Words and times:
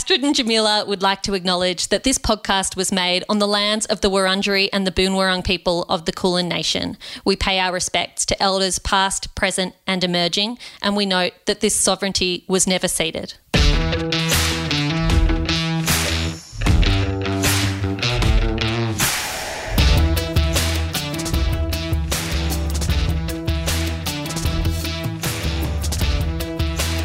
Astrid 0.00 0.24
and 0.24 0.34
Jamila 0.34 0.86
would 0.86 1.02
like 1.02 1.20
to 1.24 1.34
acknowledge 1.34 1.88
that 1.88 2.04
this 2.04 2.16
podcast 2.16 2.74
was 2.74 2.90
made 2.90 3.22
on 3.28 3.38
the 3.38 3.46
lands 3.46 3.84
of 3.84 4.00
the 4.00 4.08
Wurundjeri 4.08 4.70
and 4.72 4.86
the 4.86 4.90
Boonwurrung 4.90 5.44
people 5.44 5.82
of 5.90 6.06
the 6.06 6.12
Kulin 6.12 6.48
Nation. 6.48 6.96
We 7.22 7.36
pay 7.36 7.60
our 7.60 7.70
respects 7.70 8.24
to 8.26 8.42
elders 8.42 8.78
past, 8.78 9.34
present, 9.34 9.74
and 9.86 10.02
emerging, 10.02 10.56
and 10.80 10.96
we 10.96 11.04
note 11.04 11.34
that 11.44 11.60
this 11.60 11.76
sovereignty 11.76 12.46
was 12.48 12.66
never 12.66 12.88
ceded. 12.88 13.34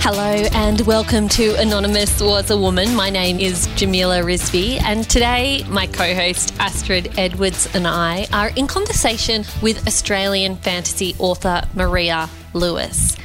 Hello 0.08 0.22
and 0.54 0.82
welcome 0.82 1.28
to 1.30 1.56
Anonymous 1.56 2.22
Was 2.22 2.52
a 2.52 2.58
Woman. 2.58 2.96
My 2.96 3.10
name 3.10 3.40
is 3.40 3.66
Jamila 3.76 4.20
Rizvi, 4.20 4.80
and 4.84 5.10
today 5.10 5.64
my 5.68 5.88
co 5.88 6.14
host 6.14 6.54
Astrid 6.60 7.18
Edwards 7.18 7.68
and 7.74 7.88
I 7.88 8.28
are 8.32 8.50
in 8.50 8.68
conversation 8.68 9.46
with 9.64 9.88
Australian 9.88 10.58
fantasy 10.58 11.16
author 11.18 11.64
Maria 11.74 12.30
Lewis. 12.54 13.18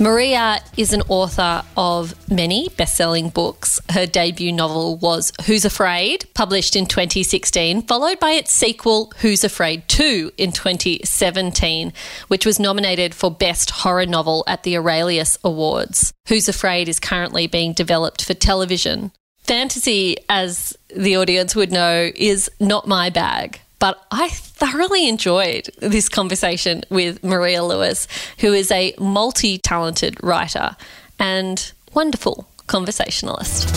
Maria 0.00 0.58
is 0.76 0.92
an 0.92 1.02
author 1.08 1.62
of 1.76 2.14
many 2.28 2.68
best 2.76 2.96
selling 2.96 3.28
books. 3.28 3.80
Her 3.90 4.06
debut 4.06 4.50
novel 4.50 4.96
was 4.96 5.32
Who's 5.46 5.64
Afraid, 5.64 6.26
published 6.34 6.74
in 6.74 6.86
2016, 6.86 7.82
followed 7.82 8.18
by 8.18 8.32
its 8.32 8.52
sequel, 8.52 9.12
Who's 9.18 9.44
Afraid 9.44 9.86
2, 9.86 10.32
in 10.36 10.50
2017, 10.50 11.92
which 12.26 12.44
was 12.44 12.58
nominated 12.58 13.14
for 13.14 13.30
Best 13.30 13.70
Horror 13.70 14.06
Novel 14.06 14.42
at 14.48 14.64
the 14.64 14.74
Aurealis 14.74 15.38
Awards. 15.44 16.12
Who's 16.26 16.48
Afraid 16.48 16.88
is 16.88 16.98
currently 16.98 17.46
being 17.46 17.72
developed 17.72 18.24
for 18.24 18.34
television. 18.34 19.12
Fantasy, 19.44 20.16
as 20.28 20.76
the 20.88 21.16
audience 21.16 21.54
would 21.54 21.70
know, 21.70 22.10
is 22.16 22.50
not 22.58 22.88
my 22.88 23.10
bag. 23.10 23.60
But 23.84 24.02
I 24.10 24.30
thoroughly 24.30 25.10
enjoyed 25.10 25.68
this 25.80 26.08
conversation 26.08 26.84
with 26.88 27.22
Maria 27.22 27.62
Lewis, 27.62 28.08
who 28.38 28.54
is 28.54 28.70
a 28.70 28.94
multi 28.98 29.58
talented 29.58 30.16
writer 30.22 30.74
and 31.18 31.70
wonderful 31.92 32.48
conversationalist. 32.66 33.68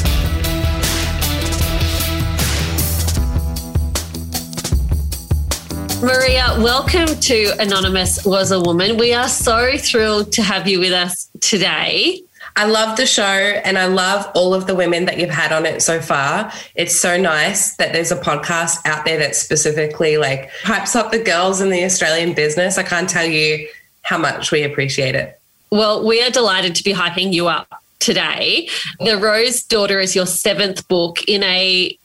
Maria, 6.02 6.56
welcome 6.60 7.08
to 7.20 7.54
Anonymous 7.60 8.24
Was 8.24 8.52
a 8.52 8.62
Woman. 8.62 8.96
We 8.96 9.14
are 9.14 9.28
so 9.28 9.78
thrilled 9.78 10.32
to 10.32 10.42
have 10.42 10.70
you 10.70 10.80
with 10.80 10.94
us 10.94 11.30
today. 11.42 12.22
I 12.58 12.66
love 12.66 12.98
the 12.98 13.06
show 13.06 13.22
and 13.22 13.78
I 13.78 13.86
love 13.86 14.30
all 14.34 14.56
of 14.56 14.66
the 14.66 14.74
women 14.74 15.06
that 15.06 15.20
you've 15.20 15.30
had 15.30 15.52
on 15.52 15.68
it 15.68 15.80
so 15.84 16.02
far. 16.02 16.52
It's 16.74 17.00
so 17.00 17.16
nice 17.16 17.76
that 17.76 17.94
there's 17.94 18.12
a 18.12 18.16
podcast 18.16 18.84
out 18.84 19.06
there 19.06 19.20
that 19.20 19.36
specifically 19.36 20.18
like 20.18 20.50
hypes 20.64 20.96
up 20.96 21.12
the 21.12 21.20
girls 21.20 21.62
in 21.62 21.70
the 21.70 21.84
Australian 21.84 22.34
business. 22.34 22.80
I 22.80 22.84
can't 22.84 23.08
tell 23.08 23.28
you 23.28 23.70
how 24.02 24.18
much 24.18 24.52
we 24.52 24.64
appreciate 24.64 25.14
it. 25.14 25.40
Well, 25.70 26.04
we 26.04 26.24
are 26.24 26.32
delighted 26.32 26.74
to 26.76 26.84
be 26.84 26.94
hyping 26.94 27.32
you 27.32 27.48
up 27.48 27.84
today. 28.00 28.70
The 29.00 29.18
Rose 29.18 29.62
Daughter 29.62 30.00
is 30.00 30.16
your 30.16 30.26
seventh 30.26 30.88
book 30.88 31.24
in 31.28 31.44
a 31.44 31.96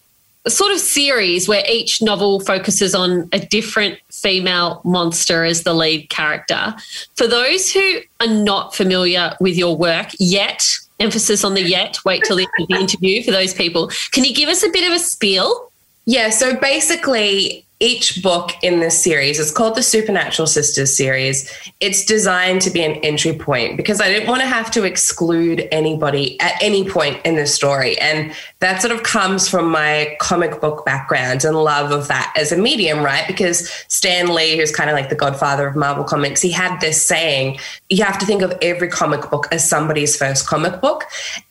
sort 0.49 0.73
of 0.73 0.81
series 0.81 1.49
where 1.49 1.65
each 1.67 2.03
novel 2.03 2.41
focuses 2.41 2.95
on 2.95 3.29
a 3.33 3.39
different 3.39 3.99
female 4.23 4.81
monster 4.85 5.45
as 5.45 5.65
the 5.65 5.75
lead 5.75 6.09
character. 6.09 6.75
For 7.17 7.27
those 7.27 7.73
who 7.73 7.99
are 8.21 8.29
not 8.29 8.75
familiar 8.75 9.37
with 9.41 9.57
your 9.57 9.77
work 9.77 10.09
yet, 10.19 10.63
emphasis 11.01 11.45
on 11.45 11.55
the 11.55 11.63
yet, 11.63 11.99
wait 12.05 12.23
till 12.25 12.37
the 12.37 12.47
interview 12.71 13.23
for 13.23 13.33
those 13.33 13.53
people. 13.53 13.91
Can 14.13 14.25
you 14.25 14.35
give 14.35 14.49
us 14.49 14.63
a 14.63 14.71
bit 14.71 14.87
of 14.87 14.95
a 14.95 15.01
spiel? 15.01 15.71
Yeah, 16.05 16.31
so 16.31 16.57
basically, 16.57 17.65
each 17.83 18.23
book 18.23 18.53
in 18.63 18.79
this 18.79 19.03
series 19.03 19.41
is 19.41 19.51
called 19.51 19.75
the 19.75 19.83
Supernatural 19.83 20.47
Sisters 20.47 20.97
series. 20.97 21.53
It's 21.81 22.05
designed 22.05 22.63
to 22.63 22.71
be 22.71 22.83
an 22.85 22.93
entry 23.03 23.33
point 23.33 23.77
because 23.77 24.01
I 24.01 24.09
didn't 24.09 24.29
want 24.29 24.41
to 24.41 24.47
have 24.47 24.71
to 24.71 24.85
exclude 24.85 25.67
anybody 25.73 26.41
at 26.41 26.55
any 26.63 26.89
point 26.89 27.21
in 27.27 27.35
the 27.35 27.47
story. 27.47 27.99
And 27.99 28.33
that 28.61 28.81
sort 28.81 28.95
of 28.95 29.03
comes 29.03 29.49
from 29.49 29.69
my 29.69 30.17
comic 30.21 30.61
book 30.61 30.87
background 30.87 31.45
and 31.45 31.57
love 31.57 31.91
of 31.91 32.07
that 32.07 32.33
as 32.37 32.53
a 32.53 32.57
medium, 32.57 33.01
right? 33.01 33.27
Because 33.27 33.69
Stan 33.89 34.33
Lee, 34.33 34.57
who's 34.57 34.71
kind 34.71 34.89
of 34.89 34.95
like 34.95 35.09
the 35.09 35.17
godfather 35.17 35.67
of 35.67 35.75
Marvel 35.75 36.05
Comics, 36.05 36.41
he 36.41 36.53
had 36.53 36.79
this 36.81 37.05
saying 37.05 37.59
you 37.91 38.05
have 38.05 38.19
to 38.21 38.27
think 38.27 38.43
of 38.43 38.57
every 38.63 38.89
comic 38.89 39.29
book 39.29 39.49
as 39.51 39.69
somebody's 39.69 40.17
first 40.17 40.47
comic 40.47 40.81
book. 40.81 41.05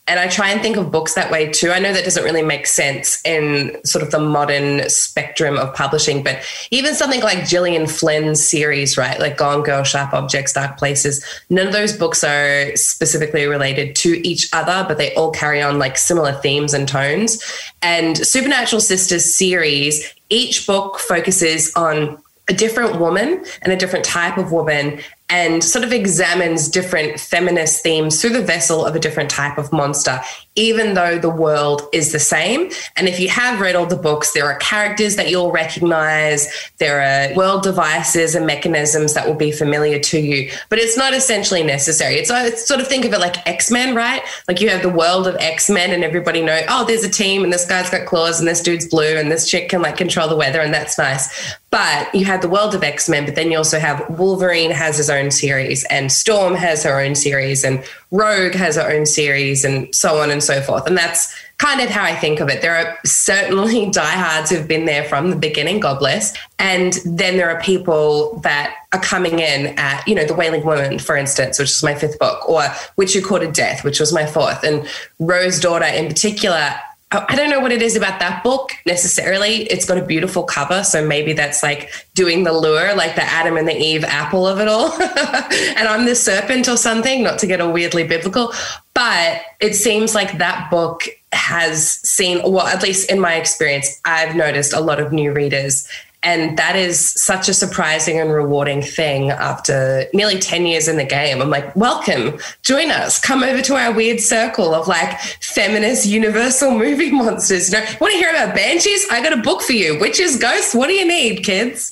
And 0.07 0.19
I 0.19 0.28
try 0.28 0.50
and 0.50 0.62
think 0.62 0.78
of 0.78 0.91
books 0.91 1.13
that 1.13 1.31
way 1.31 1.51
too. 1.51 1.72
I 1.72 1.79
know 1.79 1.94
that 1.94 2.03
doesn't 2.03 2.23
really 2.23 2.41
make 2.41 2.66
sense 2.66 3.22
in 3.23 3.79
sort 3.85 4.03
of 4.03 4.12
the 4.12 4.19
modern 4.19 4.89
spectrum 4.89 5.57
of 5.57 5.73
publishing, 5.75 6.23
but 6.23 6.44
even 6.72 6.95
something 6.95 7.22
like 7.22 7.47
Gillian 7.47 7.85
Flynn's 7.88 8.45
series, 8.45 8.97
right? 8.97 9.19
Like 9.19 9.38
Gone 9.38 9.62
Girl, 9.62 9.84
Sharp 9.84 10.13
Objects, 10.13 10.53
Dark 10.53 10.78
Places, 10.78 11.23
none 11.50 11.67
of 11.67 11.73
those 11.73 11.95
books 11.95 12.23
are 12.23 12.75
specifically 12.75 13.45
related 13.45 13.95
to 13.97 14.28
each 14.28 14.50
other, 14.53 14.84
but 14.88 14.97
they 14.97 15.13
all 15.13 15.31
carry 15.31 15.62
on 15.62 15.78
like 15.78 15.97
similar 15.97 16.33
themes 16.33 16.73
and 16.73 16.88
tones. 16.88 17.41
And 17.81 18.18
Supernatural 18.18 18.81
Sisters 18.81 19.35
series, 19.35 20.13
each 20.29 20.66
book 20.66 21.00
focuses 21.00 21.72
on 21.75 22.22
a 22.50 22.53
different 22.53 23.00
woman 23.00 23.45
and 23.62 23.72
a 23.72 23.78
different 23.78 24.03
type 24.03 24.38
of 24.38 24.51
woman 24.51 25.00
and 25.31 25.64
sort 25.64 25.86
of 25.86 25.94
examines 25.94 26.68
different 26.68 27.19
feminist 27.19 27.81
themes 27.81 28.22
through 28.22 28.31
the 28.31 28.42
vessel 28.42 28.86
of 28.86 28.96
a 28.96 29.00
different 29.00 29.30
type 29.30 29.58
of 29.58 29.72
monster, 29.72 30.19
even 30.56 30.94
though 30.94 31.18
the 31.18 31.30
world 31.30 31.84
is 31.94 32.12
the 32.12 32.19
same. 32.19 32.69
And 32.97 33.08
if 33.08 33.18
you 33.18 33.30
have 33.30 33.62
read 33.62 33.75
all 33.75 33.86
the 33.86 33.96
books, 33.96 34.34
there 34.34 34.46
are 34.46 34.58
characters 34.58 35.16
that 35.16 35.30
you'll 35.30 35.53
recognize, 35.53 36.69
there 36.80 37.02
are 37.02 37.34
world 37.34 37.64
devices 37.64 38.36
and 38.36 38.46
mechanisms 38.46 39.14
that 39.14 39.25
will 39.25 39.36
be 39.36 39.53
familiar 39.53 40.00
to 40.00 40.19
you, 40.19 40.52
but 40.69 40.78
it's 40.80 40.97
not 40.97 41.14
essentially 41.14 41.63
necessary. 41.63 42.16
It's, 42.16 42.30
uh, 42.30 42.44
it's 42.48 42.68
sort 42.68 42.81
of 42.81 42.88
think 42.88 43.06
of 43.06 43.13
it 43.13 43.19
like 43.19 43.48
X 43.48 43.72
Men, 43.72 43.96
right? 43.96 44.22
Like 44.50 44.59
you 44.59 44.68
have 44.68 44.81
the 44.81 44.90
world 44.90 45.28
of 45.28 45.38
X 45.38 45.69
Men, 45.69 45.92
and 45.92 46.03
everybody 46.03 46.42
know, 46.42 46.62
oh, 46.68 46.86
there's 46.86 47.06
a 47.06 47.09
team, 47.09 47.46
and 47.46 47.53
this 47.53 47.66
guy's 47.66 47.90
got 47.90 48.06
claws, 48.06 48.40
and 48.40 48.48
this 48.48 48.62
dude's 48.62 48.86
blue, 48.86 49.16
and 49.18 49.31
this 49.31 49.50
chick 49.50 49.69
can 49.69 49.81
like 49.81 49.96
control 49.96 50.28
the 50.28 50.36
weather, 50.36 50.59
and 50.59 50.74
that's 50.74 50.98
nice. 50.98 51.56
But 51.69 52.13
you 52.13 52.25
have 52.25 52.42
the 52.42 52.50
world 52.50 52.75
of 52.75 52.84
X 52.84 53.08
Men, 53.08 53.24
but 53.24 53.36
then 53.36 53.50
you 53.50 53.58
also 53.58 53.80
have 53.80 54.06
Wolverine 54.09 54.72
has 54.72 54.98
his 54.98 55.09
own 55.09 55.20
series, 55.29 55.83
and 55.85 56.11
Storm 56.11 56.55
has 56.55 56.83
her 56.83 56.99
own 56.99 57.13
series, 57.13 57.63
and 57.63 57.83
Rogue 58.09 58.53
has 58.53 58.77
her 58.77 58.89
own 58.89 59.05
series, 59.05 59.63
and 59.63 59.93
so 59.93 60.19
on 60.19 60.31
and 60.31 60.41
so 60.41 60.61
forth. 60.61 60.87
And 60.87 60.97
that's 60.97 61.33
kind 61.61 61.79
of 61.79 61.89
how 61.89 62.03
I 62.03 62.15
think 62.15 62.39
of 62.39 62.49
it. 62.49 62.63
There 62.63 62.75
are 62.75 62.97
certainly 63.05 63.89
diehards 63.91 64.49
who've 64.49 64.67
been 64.67 64.85
there 64.85 65.03
from 65.03 65.29
the 65.29 65.35
beginning, 65.35 65.79
God 65.79 65.99
bless. 65.99 66.33
And 66.57 66.93
then 67.05 67.37
there 67.37 67.51
are 67.51 67.61
people 67.61 68.39
that 68.39 68.75
are 68.93 68.99
coming 68.99 69.37
in 69.37 69.77
at, 69.77 70.07
you 70.07 70.15
know, 70.15 70.25
The 70.25 70.33
Wailing 70.33 70.65
Woman, 70.65 70.97
for 70.97 71.15
instance, 71.15 71.59
which 71.59 71.69
is 71.69 71.83
my 71.83 71.93
fifth 71.93 72.17
book, 72.17 72.49
or 72.49 72.63
Witch 72.97 73.13
Who 73.13 73.21
Courted 73.21 73.53
Death, 73.53 73.83
which 73.83 73.99
was 73.99 74.11
my 74.11 74.25
fourth. 74.25 74.63
And 74.63 74.88
Rose 75.19 75.59
Daughter 75.59 75.85
in 75.85 76.07
particular 76.07 76.73
I 77.13 77.35
don't 77.35 77.49
know 77.49 77.59
what 77.59 77.73
it 77.73 77.81
is 77.81 77.97
about 77.97 78.19
that 78.19 78.41
book 78.41 78.72
necessarily. 78.85 79.63
It's 79.63 79.85
got 79.85 79.97
a 79.97 80.05
beautiful 80.05 80.44
cover. 80.44 80.83
So 80.83 81.05
maybe 81.05 81.33
that's 81.33 81.61
like 81.61 81.91
doing 82.13 82.45
the 82.45 82.53
lure, 82.53 82.95
like 82.95 83.16
the 83.16 83.23
Adam 83.23 83.57
and 83.57 83.67
the 83.67 83.75
Eve 83.75 84.05
apple 84.05 84.47
of 84.47 84.59
it 84.59 84.69
all. 84.69 84.94
and 85.01 85.88
I'm 85.88 86.05
the 86.05 86.16
serpent 86.16 86.69
or 86.69 86.77
something, 86.77 87.21
not 87.21 87.38
to 87.39 87.47
get 87.47 87.59
all 87.59 87.73
weirdly 87.73 88.05
biblical. 88.05 88.53
But 88.94 89.41
it 89.59 89.75
seems 89.75 90.16
like 90.16 90.38
that 90.38 90.71
book 90.71 91.03
has 91.33 92.00
seen, 92.07 92.41
well, 92.44 92.67
at 92.67 92.81
least 92.81 93.11
in 93.11 93.19
my 93.19 93.35
experience, 93.35 94.00
I've 94.05 94.35
noticed 94.35 94.73
a 94.73 94.79
lot 94.79 95.01
of 95.01 95.11
new 95.11 95.33
readers 95.33 95.88
and 96.23 96.57
that 96.57 96.75
is 96.75 96.99
such 96.99 97.49
a 97.49 97.53
surprising 97.53 98.19
and 98.19 98.31
rewarding 98.31 98.81
thing 98.81 99.31
after 99.31 100.05
nearly 100.13 100.37
10 100.37 100.65
years 100.67 100.87
in 100.87 100.97
the 100.97 101.03
game. 101.03 101.41
I'm 101.41 101.49
like, 101.49 101.75
welcome, 101.75 102.39
join 102.61 102.91
us, 102.91 103.19
come 103.19 103.43
over 103.43 103.61
to 103.63 103.75
our 103.75 103.91
weird 103.91 104.19
circle 104.19 104.75
of 104.75 104.87
like 104.87 105.19
feminist 105.19 106.05
universal 106.05 106.71
movie 106.71 107.11
monsters. 107.11 107.71
You 107.71 107.79
know, 107.79 107.85
want 108.00 108.12
to 108.13 108.18
hear 108.18 108.29
about 108.29 108.56
banshees? 108.56 109.06
I 109.12 109.23
got 109.23 109.33
a 109.33 109.41
book 109.41 109.62
for 109.62 109.73
you. 109.73 110.00
Witches, 110.00 110.38
ghosts, 110.38 110.75
what 110.75 110.88
do 110.88 110.94
you 110.94 111.07
need, 111.07 111.44
kids? 111.44 111.91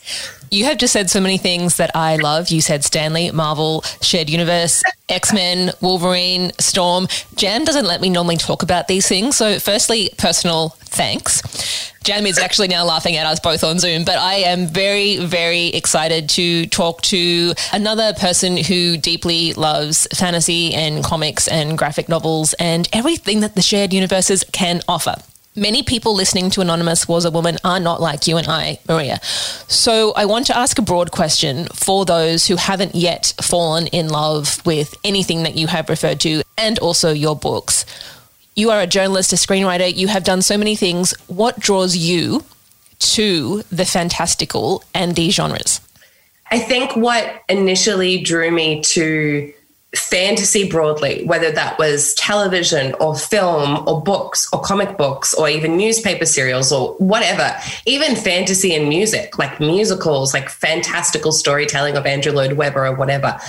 You 0.51 0.65
have 0.65 0.77
just 0.77 0.93
said 0.93 1.09
so 1.09 1.21
many 1.21 1.37
things 1.37 1.77
that 1.77 1.91
I 1.95 2.15
love. 2.15 2.49
You 2.49 2.61
said 2.61 2.83
Stan 2.83 3.13
Lee, 3.13 3.29
Marvel, 3.31 3.81
Shared 4.01 4.29
Universe, 4.29 4.81
X 5.09 5.31
Men, 5.31 5.71
Wolverine, 5.81 6.51
Storm. 6.59 7.07
Jam 7.35 7.65
doesn't 7.65 7.85
let 7.85 8.01
me 8.01 8.09
normally 8.09 8.37
talk 8.37 8.63
about 8.63 8.87
these 8.87 9.07
things. 9.07 9.37
So, 9.37 9.59
firstly, 9.59 10.09
personal 10.17 10.69
thanks. 10.79 11.93
Jam 12.03 12.25
is 12.25 12.39
actually 12.39 12.69
now 12.69 12.85
laughing 12.85 13.15
at 13.15 13.25
us 13.27 13.39
both 13.39 13.63
on 13.63 13.77
Zoom, 13.77 14.05
but 14.05 14.17
I 14.17 14.35
am 14.35 14.65
very, 14.67 15.17
very 15.17 15.67
excited 15.67 16.29
to 16.29 16.65
talk 16.67 17.01
to 17.03 17.53
another 17.71 18.13
person 18.13 18.57
who 18.57 18.97
deeply 18.97 19.53
loves 19.53 20.07
fantasy 20.15 20.73
and 20.73 21.03
comics 21.03 21.47
and 21.47 21.77
graphic 21.77 22.09
novels 22.09 22.53
and 22.53 22.89
everything 22.93 23.41
that 23.41 23.53
the 23.53 23.61
shared 23.61 23.93
universes 23.93 24.43
can 24.51 24.81
offer. 24.87 25.15
Many 25.59 25.83
people 25.83 26.15
listening 26.15 26.49
to 26.51 26.61
Anonymous 26.61 27.05
Was 27.05 27.25
a 27.25 27.31
Woman 27.31 27.57
are 27.65 27.81
not 27.81 27.99
like 27.99 28.27
you 28.27 28.37
and 28.37 28.47
I, 28.47 28.79
Maria. 28.87 29.19
So 29.67 30.13
I 30.13 30.23
want 30.23 30.47
to 30.47 30.57
ask 30.57 30.79
a 30.79 30.81
broad 30.81 31.11
question 31.11 31.67
for 31.73 32.05
those 32.05 32.47
who 32.47 32.55
haven't 32.55 32.95
yet 32.95 33.33
fallen 33.41 33.87
in 33.87 34.07
love 34.07 34.65
with 34.65 34.95
anything 35.03 35.43
that 35.43 35.57
you 35.57 35.67
have 35.67 35.89
referred 35.89 36.21
to 36.21 36.43
and 36.57 36.79
also 36.79 37.11
your 37.11 37.35
books. 37.35 37.85
You 38.55 38.71
are 38.71 38.79
a 38.79 38.87
journalist, 38.87 39.33
a 39.33 39.35
screenwriter. 39.35 39.93
You 39.93 40.07
have 40.07 40.23
done 40.23 40.41
so 40.41 40.57
many 40.57 40.77
things. 40.77 41.13
What 41.27 41.59
draws 41.59 41.97
you 41.97 42.45
to 42.99 43.63
the 43.63 43.83
fantastical 43.83 44.85
and 44.93 45.17
these 45.17 45.33
genres? 45.33 45.81
I 46.51 46.59
think 46.59 46.95
what 46.95 47.43
initially 47.49 48.21
drew 48.21 48.49
me 48.49 48.81
to 48.83 49.53
fantasy 49.95 50.69
broadly, 50.69 51.23
whether 51.25 51.51
that 51.51 51.79
was 51.79 52.13
television 52.13 52.93
or 52.99 53.15
film 53.15 53.83
or 53.87 54.01
books 54.01 54.47
or 54.53 54.61
comic 54.61 54.97
books 54.97 55.33
or 55.33 55.49
even 55.49 55.77
newspaper 55.77 56.25
serials 56.25 56.71
or 56.71 56.93
whatever, 56.95 57.55
even 57.85 58.15
fantasy 58.15 58.75
and 58.75 58.87
music, 58.87 59.39
like 59.39 59.59
musicals, 59.59 60.33
like 60.33 60.49
fantastical 60.49 61.31
storytelling 61.31 61.97
of 61.97 62.05
Andrew 62.05 62.31
Lloyd 62.31 62.53
Webber 62.53 62.85
or 62.85 62.95
whatever. 62.95 63.39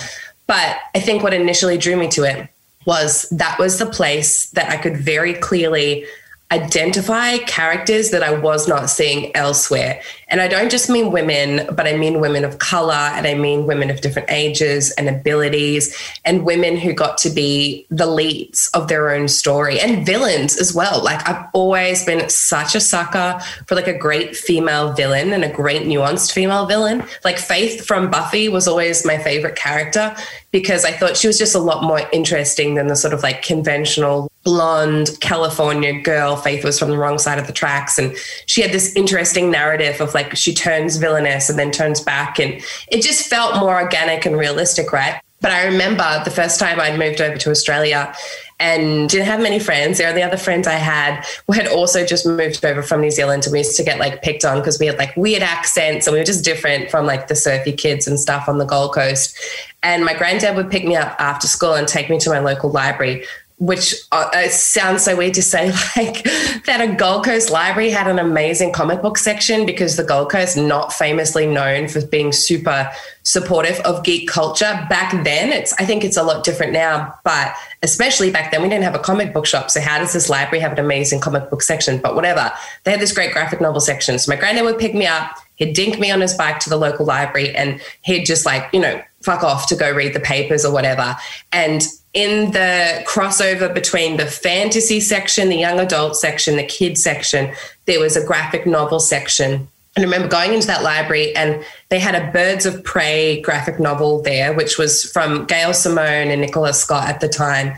But 0.47 0.77
I 0.95 0.99
think 0.99 1.21
what 1.21 1.33
initially 1.33 1.77
drew 1.77 1.95
me 1.95 2.07
to 2.09 2.23
it 2.23 2.49
was 2.85 3.29
that 3.29 3.59
was 3.59 3.77
the 3.77 3.85
place 3.85 4.49
that 4.51 4.69
I 4.71 4.77
could 4.77 4.97
very 4.97 5.35
clearly 5.35 6.05
identify 6.51 7.37
characters 7.39 8.11
that 8.11 8.23
I 8.23 8.37
was 8.37 8.67
not 8.67 8.89
seeing 8.89 9.35
elsewhere. 9.35 10.01
And 10.27 10.41
I 10.41 10.47
don't 10.47 10.69
just 10.69 10.89
mean 10.89 11.11
women, 11.11 11.73
but 11.73 11.87
I 11.87 11.95
mean 11.95 12.19
women 12.19 12.43
of 12.43 12.59
color 12.59 12.93
and 12.93 13.25
I 13.25 13.35
mean 13.35 13.65
women 13.65 13.89
of 13.89 14.01
different 14.01 14.29
ages 14.29 14.91
and 14.91 15.07
abilities 15.07 15.95
and 16.25 16.45
women 16.45 16.77
who 16.77 16.93
got 16.93 17.17
to 17.19 17.29
be 17.29 17.85
the 17.89 18.05
leads 18.05 18.69
of 18.73 18.87
their 18.87 19.11
own 19.11 19.27
story 19.27 19.79
and 19.79 20.05
villains 20.05 20.57
as 20.57 20.73
well. 20.73 21.03
Like 21.03 21.27
I've 21.27 21.45
always 21.53 22.05
been 22.05 22.29
such 22.29 22.75
a 22.75 22.81
sucker 22.81 23.39
for 23.67 23.75
like 23.75 23.87
a 23.87 23.97
great 23.97 24.35
female 24.35 24.93
villain 24.93 25.33
and 25.33 25.43
a 25.43 25.51
great 25.51 25.83
nuanced 25.83 26.31
female 26.31 26.65
villain. 26.65 27.03
Like 27.23 27.37
Faith 27.37 27.85
from 27.85 28.09
Buffy 28.09 28.49
was 28.49 28.67
always 28.67 29.05
my 29.05 29.17
favorite 29.17 29.55
character 29.55 30.15
because 30.51 30.85
I 30.85 30.91
thought 30.91 31.17
she 31.17 31.27
was 31.27 31.37
just 31.37 31.55
a 31.55 31.59
lot 31.59 31.83
more 31.83 32.01
interesting 32.11 32.75
than 32.75 32.87
the 32.87 32.95
sort 32.95 33.13
of 33.13 33.23
like 33.23 33.41
conventional 33.41 34.30
blonde 34.43 35.09
California 35.19 36.01
girl. 36.01 36.35
Faith 36.35 36.63
was 36.63 36.79
from 36.79 36.89
the 36.89 36.97
wrong 36.97 37.17
side 37.17 37.39
of 37.39 37.47
the 37.47 37.53
tracks. 37.53 37.97
And 37.99 38.15
she 38.45 38.61
had 38.61 38.71
this 38.71 38.95
interesting 38.95 39.51
narrative 39.51 40.01
of 40.01 40.13
like 40.13 40.35
she 40.35 40.53
turns 40.53 40.97
villainous 40.97 41.49
and 41.49 41.59
then 41.59 41.71
turns 41.71 42.01
back. 42.01 42.39
And 42.39 42.53
it 42.89 43.01
just 43.01 43.27
felt 43.27 43.57
more 43.57 43.79
organic 43.79 44.25
and 44.25 44.37
realistic, 44.37 44.91
right? 44.91 45.21
But 45.41 45.51
I 45.51 45.65
remember 45.65 46.21
the 46.23 46.31
first 46.31 46.59
time 46.59 46.79
I'd 46.79 46.99
moved 46.99 47.19
over 47.19 47.37
to 47.37 47.49
Australia 47.49 48.13
and 48.59 49.09
didn't 49.09 49.25
have 49.25 49.41
many 49.41 49.57
friends. 49.57 49.97
The 49.97 50.07
only 50.07 50.21
other 50.21 50.37
friends 50.37 50.67
I 50.67 50.75
had 50.75 51.25
had 51.51 51.67
also 51.67 52.05
just 52.05 52.27
moved 52.27 52.63
over 52.63 52.83
from 52.83 53.01
New 53.01 53.09
Zealand 53.09 53.45
and 53.45 53.51
we 53.51 53.59
used 53.59 53.75
to 53.77 53.83
get 53.83 53.97
like 53.97 54.21
picked 54.21 54.45
on 54.45 54.59
because 54.59 54.77
we 54.77 54.85
had 54.85 54.99
like 54.99 55.17
weird 55.17 55.41
accents 55.41 56.05
and 56.05 56.13
we 56.13 56.19
were 56.19 56.25
just 56.25 56.45
different 56.45 56.91
from 56.91 57.07
like 57.07 57.27
the 57.27 57.35
surfy 57.35 57.71
kids 57.71 58.07
and 58.07 58.19
stuff 58.19 58.47
on 58.47 58.59
the 58.59 58.65
Gold 58.65 58.93
Coast. 58.93 59.35
And 59.81 60.05
my 60.05 60.13
granddad 60.13 60.55
would 60.55 60.69
pick 60.69 60.85
me 60.85 60.95
up 60.95 61.19
after 61.19 61.47
school 61.47 61.73
and 61.73 61.87
take 61.87 62.07
me 62.07 62.19
to 62.19 62.29
my 62.29 62.37
local 62.37 62.69
library 62.69 63.25
which 63.61 63.93
uh, 64.11 64.49
sounds 64.49 65.03
so 65.03 65.15
weird 65.15 65.35
to 65.35 65.43
say, 65.43 65.67
like 65.95 66.23
that 66.65 66.81
a 66.81 66.95
Gold 66.95 67.23
Coast 67.23 67.51
library 67.51 67.91
had 67.91 68.07
an 68.07 68.17
amazing 68.17 68.73
comic 68.73 69.03
book 69.03 69.19
section 69.19 69.67
because 69.67 69.97
the 69.97 70.03
Gold 70.03 70.31
Coast 70.31 70.57
not 70.57 70.91
famously 70.91 71.45
known 71.45 71.87
for 71.87 72.03
being 72.07 72.31
super 72.31 72.89
supportive 73.21 73.79
of 73.81 74.03
geek 74.03 74.27
culture 74.27 74.87
back 74.89 75.11
then. 75.23 75.51
It's 75.51 75.73
I 75.73 75.85
think 75.85 76.03
it's 76.03 76.17
a 76.17 76.23
lot 76.23 76.43
different 76.43 76.73
now, 76.73 77.13
but 77.23 77.53
especially 77.83 78.31
back 78.31 78.49
then 78.49 78.63
we 78.63 78.67
didn't 78.67 78.83
have 78.83 78.95
a 78.95 78.99
comic 78.99 79.31
book 79.31 79.45
shop. 79.45 79.69
So 79.69 79.79
how 79.79 79.99
does 79.99 80.11
this 80.11 80.27
library 80.27 80.61
have 80.61 80.71
an 80.71 80.79
amazing 80.79 81.19
comic 81.19 81.51
book 81.51 81.61
section? 81.61 81.99
But 81.99 82.15
whatever, 82.15 82.51
they 82.83 82.89
had 82.89 82.99
this 82.99 83.13
great 83.13 83.31
graphic 83.31 83.61
novel 83.61 83.79
section. 83.79 84.17
So 84.17 84.31
my 84.31 84.37
granddad 84.37 84.65
would 84.65 84.79
pick 84.79 84.95
me 84.95 85.05
up, 85.05 85.37
he'd 85.53 85.73
dink 85.73 85.99
me 85.99 86.09
on 86.09 86.21
his 86.21 86.33
bike 86.33 86.57
to 86.61 86.69
the 86.71 86.77
local 86.77 87.05
library, 87.05 87.55
and 87.55 87.79
he'd 88.01 88.25
just 88.25 88.43
like 88.43 88.73
you 88.73 88.79
know 88.79 89.03
fuck 89.23 89.43
off 89.43 89.67
to 89.67 89.75
go 89.75 89.91
read 89.91 90.13
the 90.13 90.19
papers 90.19 90.65
or 90.65 90.73
whatever. 90.73 91.15
And 91.51 91.83
in 92.13 92.51
the 92.51 93.03
crossover 93.07 93.73
between 93.73 94.17
the 94.17 94.25
fantasy 94.25 94.99
section, 94.99 95.49
the 95.49 95.57
young 95.57 95.79
adult 95.79 96.15
section, 96.15 96.57
the 96.57 96.63
kid 96.63 96.97
section, 96.97 97.53
there 97.85 97.99
was 97.99 98.17
a 98.17 98.25
graphic 98.25 98.65
novel 98.65 98.99
section. 98.99 99.67
And 99.95 100.03
I 100.05 100.07
remember 100.07 100.27
going 100.27 100.53
into 100.53 100.67
that 100.67 100.83
library 100.83 101.35
and 101.35 101.63
they 101.89 101.99
had 101.99 102.15
a 102.15 102.31
Birds 102.31 102.65
of 102.65 102.83
Prey 102.83 103.41
graphic 103.41 103.79
novel 103.79 104.21
there, 104.21 104.53
which 104.53 104.77
was 104.77 105.03
from 105.11 105.45
Gail 105.45 105.73
Simone 105.73 106.29
and 106.29 106.41
Nicola 106.41 106.73
Scott 106.73 107.09
at 107.09 107.19
the 107.19 107.27
time. 107.27 107.73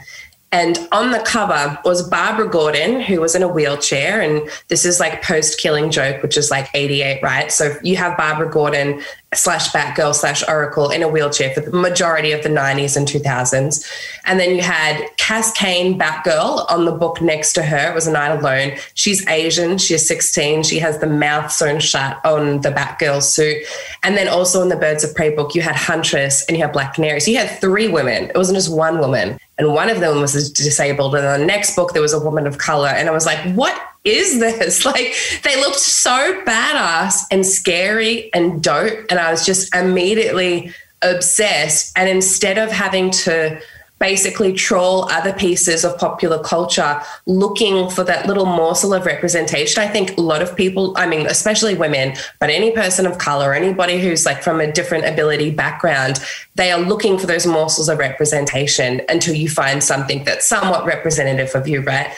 And 0.53 0.87
on 0.91 1.09
the 1.09 1.19
cover 1.19 1.79
was 1.83 2.07
Barbara 2.07 2.47
Gordon, 2.47 3.01
who 3.01 3.19
was 3.19 3.33
in 3.33 3.41
a 3.41 3.47
wheelchair. 3.47 4.21
And 4.21 4.47
this 4.67 4.85
is 4.85 4.99
like 4.99 5.23
post 5.23 5.59
killing 5.59 5.89
joke, 5.89 6.21
which 6.21 6.37
is 6.37 6.51
like 6.51 6.69
88, 6.75 7.23
right? 7.23 7.51
So 7.51 7.75
you 7.81 7.95
have 7.95 8.15
Barbara 8.15 8.51
Gordon 8.51 9.01
slash 9.33 9.71
Batgirl 9.71 10.13
slash 10.13 10.47
Oracle 10.47 10.91
in 10.91 11.01
a 11.01 11.07
wheelchair 11.07 11.51
for 11.55 11.61
the 11.61 11.71
majority 11.75 12.33
of 12.33 12.43
the 12.43 12.49
90s 12.49 12.95
and 12.95 13.07
2000s. 13.07 13.91
And 14.25 14.39
then 14.39 14.55
you 14.55 14.61
had 14.61 15.03
Cass 15.17 15.51
Cain, 15.53 15.97
Batgirl, 15.97 16.69
on 16.69 16.85
the 16.85 16.91
book 16.91 17.19
next 17.19 17.53
to 17.53 17.63
her. 17.63 17.89
It 17.89 17.95
was 17.95 18.05
A 18.05 18.11
Night 18.11 18.37
Alone. 18.37 18.77
She's 18.93 19.27
Asian. 19.27 19.79
She's 19.79 20.07
16. 20.07 20.61
She 20.61 20.77
has 20.77 20.99
the 20.99 21.07
mouth 21.07 21.51
sewn 21.51 21.79
shut 21.79 22.23
on 22.23 22.61
the 22.61 22.69
Batgirl 22.69 23.23
suit. 23.23 23.63
And 24.03 24.15
then 24.15 24.27
also 24.27 24.61
in 24.61 24.69
the 24.69 24.75
Birds 24.75 25.03
of 25.03 25.15
Prey 25.15 25.33
book, 25.33 25.55
you 25.55 25.63
had 25.63 25.75
Huntress 25.75 26.45
and 26.45 26.55
you 26.55 26.61
had 26.63 26.73
Black 26.73 26.93
Canary. 26.93 27.21
So 27.21 27.31
you 27.31 27.37
had 27.37 27.59
three 27.59 27.87
women. 27.87 28.25
It 28.25 28.37
wasn't 28.37 28.57
just 28.57 28.71
one 28.71 28.99
woman. 28.99 29.39
And 29.57 29.73
one 29.73 29.89
of 29.89 29.99
them 29.99 30.19
was 30.19 30.51
disabled. 30.51 31.15
And 31.15 31.41
the 31.41 31.45
next 31.45 31.75
book, 31.75 31.93
there 31.93 32.01
was 32.01 32.13
a 32.13 32.19
woman 32.19 32.47
of 32.47 32.57
color. 32.57 32.87
And 32.87 33.07
I 33.07 33.11
was 33.11 33.25
like, 33.25 33.39
what 33.53 33.79
is 34.03 34.39
this? 34.39 34.85
Like 34.93 35.15
they 35.43 35.59
looked 35.59 35.79
so 35.79 36.41
badass 36.45 37.23
and 37.31 37.45
scary 37.45 38.33
and 38.33 38.63
dope. 38.63 39.05
And 39.09 39.19
I 39.19 39.31
was 39.31 39.45
just 39.45 39.73
immediately 39.75 40.73
obsessed. 41.01 41.91
And 41.95 42.09
instead 42.09 42.57
of 42.57 42.71
having 42.71 43.11
to 43.11 43.61
basically 43.99 44.51
trawl 44.51 45.09
other 45.11 45.31
pieces 45.31 45.85
of 45.85 45.97
popular 45.97 46.37
culture 46.43 47.01
looking 47.25 47.89
for 47.89 48.03
that 48.03 48.27
little 48.27 48.45
morsel 48.45 48.93
of 48.93 49.05
representation. 49.05 49.81
I 49.81 49.87
think 49.87 50.17
a 50.17 50.21
lot 50.21 50.41
of 50.41 50.55
people, 50.57 50.93
I 50.97 51.07
mean, 51.07 51.25
especially 51.25 51.75
women, 51.75 52.15
but 52.39 52.49
any 52.49 52.71
person 52.71 53.05
of 53.05 53.17
color, 53.17 53.53
anybody 53.53 54.01
who's 54.01 54.25
like 54.25 54.43
from 54.43 54.59
a 54.59 54.71
different 54.71 55.05
ability 55.05 55.51
background, 55.51 56.19
they 56.55 56.71
are 56.71 56.79
looking 56.79 57.17
for 57.17 57.27
those 57.27 57.47
morsels 57.47 57.87
of 57.87 57.97
representation 57.97 59.01
until 59.07 59.35
you 59.35 59.49
find 59.49 59.83
something 59.83 60.23
that's 60.25 60.45
somewhat 60.45 60.85
representative 60.85 61.55
of 61.55 61.67
you, 61.67 61.81
right? 61.81 62.13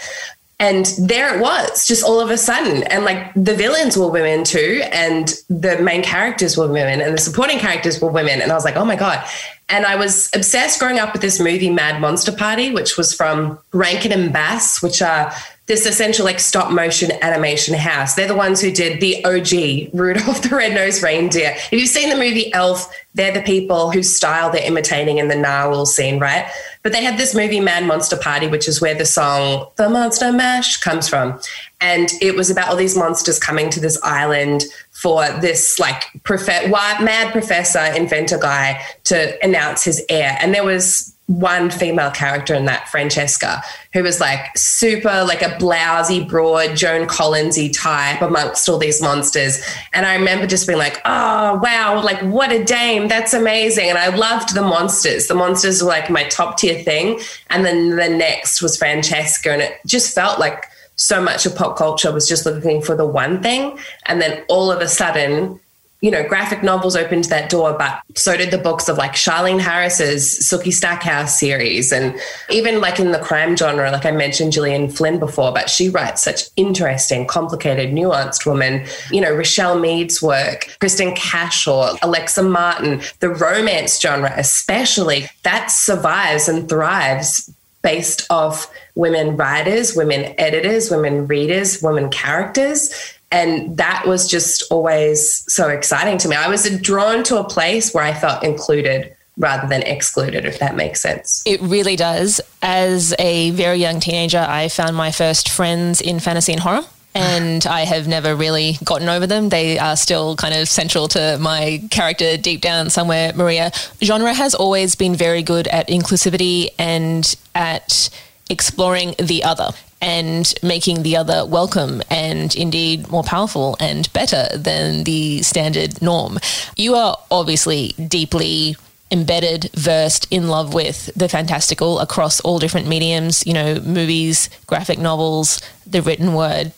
And 0.57 0.85
there 0.97 1.35
it 1.35 1.41
was, 1.41 1.85
just 1.85 2.03
all 2.03 2.21
of 2.21 2.29
a 2.31 2.37
sudden. 2.37 2.83
And 2.83 3.03
like 3.03 3.33
the 3.35 3.53
villains 3.53 3.97
were 3.97 4.07
women 4.07 4.45
too, 4.45 4.81
and 4.91 5.33
the 5.49 5.77
main 5.79 6.01
characters 6.01 6.57
were 6.57 6.67
women, 6.67 7.01
and 7.01 7.13
the 7.13 7.17
supporting 7.17 7.59
characters 7.59 8.01
were 8.01 8.09
women. 8.09 8.41
And 8.41 8.51
I 8.51 8.55
was 8.55 8.63
like, 8.63 8.77
oh 8.77 8.85
my 8.85 8.95
God. 8.95 9.27
And 9.67 9.85
I 9.85 9.95
was 9.95 10.29
obsessed 10.33 10.79
growing 10.79 10.99
up 10.99 11.11
with 11.13 11.21
this 11.21 11.39
movie, 11.39 11.71
Mad 11.71 11.99
Monster 11.99 12.31
Party, 12.31 12.71
which 12.71 12.97
was 12.97 13.13
from 13.13 13.57
Rankin 13.73 14.11
and 14.11 14.31
Bass, 14.31 14.81
which 14.81 15.01
are 15.01 15.33
this 15.67 15.87
essential 15.87 16.25
like 16.25 16.39
stop 16.39 16.71
motion 16.71 17.11
animation 17.23 17.73
house. 17.73 18.13
They're 18.13 18.27
the 18.27 18.35
ones 18.35 18.61
who 18.61 18.71
did 18.71 19.01
the 19.01 19.25
OG 19.25 19.95
Rudolph 19.99 20.43
the 20.43 20.55
Red-Nosed 20.55 21.01
Reindeer. 21.01 21.55
If 21.55 21.73
you've 21.73 21.89
seen 21.89 22.09
the 22.09 22.15
movie 22.15 22.53
Elf, 22.53 22.93
they're 23.15 23.33
the 23.33 23.41
people 23.41 23.91
whose 23.91 24.15
style 24.15 24.51
they're 24.51 24.63
imitating 24.65 25.17
in 25.17 25.27
the 25.27 25.35
narwhal 25.35 25.87
scene, 25.87 26.19
right? 26.19 26.47
But 26.83 26.91
they 26.91 27.03
had 27.03 27.17
this 27.17 27.33
movie 27.33 27.59
Mad 27.59 27.85
Monster 27.85 28.17
Party, 28.17 28.47
which 28.47 28.67
is 28.67 28.79
where 28.79 28.93
the 28.93 29.05
song 29.05 29.67
The 29.77 29.89
Monster 29.89 30.31
Mash 30.31 30.77
comes 30.77 31.09
from. 31.09 31.39
And 31.81 32.11
it 32.21 32.35
was 32.35 32.51
about 32.51 32.69
all 32.69 32.75
these 32.75 32.95
monsters 32.95 33.39
coming 33.39 33.71
to 33.71 33.79
this 33.79 33.99
island 34.03 34.65
for 35.05 35.23
this 35.39 35.77
like 35.77 36.01
prof- 36.23 36.47
mad 36.67 37.31
professor 37.31 37.93
inventor 37.95 38.39
guy 38.39 38.83
to 39.03 39.37
announce 39.45 39.83
his 39.83 40.03
heir. 40.09 40.35
And 40.41 40.51
there 40.51 40.63
was 40.63 41.15
one 41.27 41.69
female 41.69 42.09
character 42.09 42.55
in 42.55 42.65
that, 42.65 42.89
Francesca, 42.89 43.61
who 43.93 44.01
was 44.01 44.19
like 44.19 44.57
super 44.57 45.23
like 45.23 45.43
a 45.43 45.57
blousy, 45.59 46.27
broad 46.27 46.75
Joan 46.75 47.07
Collinsy 47.07 47.71
type 47.71 48.23
amongst 48.23 48.67
all 48.67 48.79
these 48.79 48.99
monsters. 48.99 49.63
And 49.93 50.07
I 50.07 50.15
remember 50.15 50.47
just 50.47 50.65
being 50.65 50.79
like, 50.79 50.99
oh 51.05 51.59
wow, 51.61 52.01
like 52.03 52.21
what 52.23 52.51
a 52.51 52.63
dame, 52.63 53.07
that's 53.07 53.35
amazing. 53.35 53.89
And 53.89 53.99
I 53.99 54.07
loved 54.07 54.55
the 54.55 54.63
monsters. 54.63 55.27
The 55.27 55.35
monsters 55.35 55.83
were 55.83 55.89
like 55.89 56.09
my 56.09 56.23
top 56.29 56.57
tier 56.57 56.81
thing. 56.81 57.19
And 57.51 57.63
then 57.63 57.95
the 57.95 58.09
next 58.09 58.59
was 58.59 58.75
Francesca, 58.75 59.51
and 59.51 59.61
it 59.61 59.79
just 59.85 60.15
felt 60.15 60.39
like 60.39 60.65
so 60.95 61.21
much 61.21 61.45
of 61.45 61.55
pop 61.55 61.77
culture 61.77 62.11
was 62.11 62.27
just 62.27 62.45
looking 62.45 62.81
for 62.81 62.95
the 62.95 63.05
one 63.05 63.41
thing. 63.41 63.77
And 64.05 64.21
then 64.21 64.43
all 64.47 64.71
of 64.71 64.81
a 64.81 64.87
sudden, 64.87 65.59
you 66.01 66.11
know, 66.11 66.27
graphic 66.27 66.61
novels 66.61 66.95
opened 66.95 67.23
that 67.25 67.49
door, 67.49 67.73
but 67.73 67.99
so 68.15 68.37
did 68.37 68.51
the 68.51 68.59
books 68.59 68.87
of 68.87 68.97
like 68.97 69.13
Charlaine 69.13 69.59
Harris's 69.59 70.39
Sookie 70.39 70.71
Stackhouse 70.71 71.39
series. 71.39 71.91
And 71.91 72.19
even 72.49 72.79
like 72.79 72.99
in 72.99 73.11
the 73.11 73.17
crime 73.17 73.57
genre, 73.57 73.89
like 73.89 74.05
I 74.05 74.11
mentioned 74.11 74.53
Gillian 74.53 74.89
Flynn 74.89 75.17
before, 75.17 75.51
but 75.51 75.69
she 75.69 75.89
writes 75.89 76.21
such 76.21 76.43
interesting, 76.57 77.25
complicated, 77.25 77.91
nuanced 77.91 78.45
women. 78.45 78.85
You 79.09 79.21
know, 79.21 79.33
Richelle 79.33 79.79
Mead's 79.79 80.21
work, 80.21 80.77
Kristin 80.79 81.15
Cashore, 81.15 81.97
Alexa 82.03 82.43
Martin, 82.43 83.01
the 83.19 83.29
romance 83.29 83.99
genre, 83.99 84.31
especially, 84.37 85.27
that 85.41 85.71
survives 85.71 86.47
and 86.47 86.69
thrives 86.69 87.51
based 87.85 88.25
off 88.31 88.73
women 88.95 89.37
writers, 89.37 89.95
women 89.95 90.33
editors, 90.39 90.89
women 90.89 91.27
readers, 91.27 91.83
women 91.83 92.09
characters. 92.09 92.91
And 93.31 93.77
that 93.77 94.07
was 94.07 94.27
just 94.27 94.63
always 94.71 95.45
so 95.53 95.69
exciting 95.69 96.17
to 96.17 96.27
me. 96.27 96.35
I 96.35 96.47
was 96.47 96.67
drawn 96.81 97.23
to 97.25 97.37
a 97.39 97.43
place 97.43 97.93
where 97.93 98.03
I 98.03 98.15
felt 98.15 98.43
included 98.43 99.15
rather 99.37 99.67
than 99.67 99.83
excluded, 99.83 100.45
if 100.45 100.57
that 100.57 100.75
makes 100.75 100.99
sense. 100.99 101.43
It 101.45 101.61
really 101.61 101.95
does. 101.95 102.41
As 102.63 103.13
a 103.19 103.51
very 103.51 103.77
young 103.77 103.99
teenager, 103.99 104.43
I 104.49 104.67
found 104.67 104.95
my 104.95 105.11
first 105.11 105.49
friends 105.49 106.01
in 106.01 106.19
fantasy 106.19 106.53
and 106.53 106.61
horror. 106.61 106.85
And 107.15 107.65
I 107.65 107.85
have 107.85 108.09
never 108.09 108.35
really 108.35 108.77
gotten 108.83 109.07
over 109.07 109.25
them. 109.25 109.47
They 109.47 109.79
are 109.79 109.95
still 109.95 110.35
kind 110.35 110.53
of 110.53 110.67
central 110.67 111.07
to 111.09 111.37
my 111.39 111.81
character 111.89 112.35
deep 112.35 112.59
down 112.59 112.89
somewhere, 112.89 113.31
Maria. 113.33 113.71
Genre 114.03 114.33
has 114.33 114.53
always 114.53 114.95
been 114.95 115.15
very 115.15 115.41
good 115.41 115.67
at 115.69 115.87
inclusivity 115.87 116.69
and 116.77 117.33
at 117.55 118.09
exploring 118.49 119.15
the 119.17 119.45
other 119.45 119.69
and 120.01 120.53
making 120.61 121.03
the 121.03 121.15
other 121.15 121.45
welcome 121.45 122.01
and 122.09 122.53
indeed 122.55 123.09
more 123.09 123.23
powerful 123.23 123.77
and 123.79 124.11
better 124.11 124.47
than 124.53 125.05
the 125.05 125.41
standard 125.41 126.01
norm. 126.01 126.37
You 126.75 126.95
are 126.95 127.17
obviously 127.31 127.93
deeply 127.93 128.75
embedded, 129.09 129.71
versed, 129.73 130.27
in 130.31 130.49
love 130.49 130.73
with 130.73 131.09
the 131.15 131.29
fantastical 131.29 131.99
across 131.99 132.39
all 132.41 132.59
different 132.59 132.87
mediums, 132.87 133.45
you 133.47 133.53
know, 133.53 133.79
movies, 133.79 134.49
graphic 134.67 134.99
novels, 134.99 135.61
the 135.87 136.01
written 136.01 136.33
word. 136.33 136.73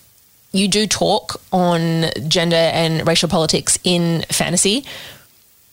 You 0.52 0.68
do 0.68 0.88
talk 0.88 1.42
on 1.52 2.06
gender 2.28 2.56
and 2.56 3.06
racial 3.08 3.30
politics 3.30 3.78
in 3.84 4.26
fantasy. 4.32 4.86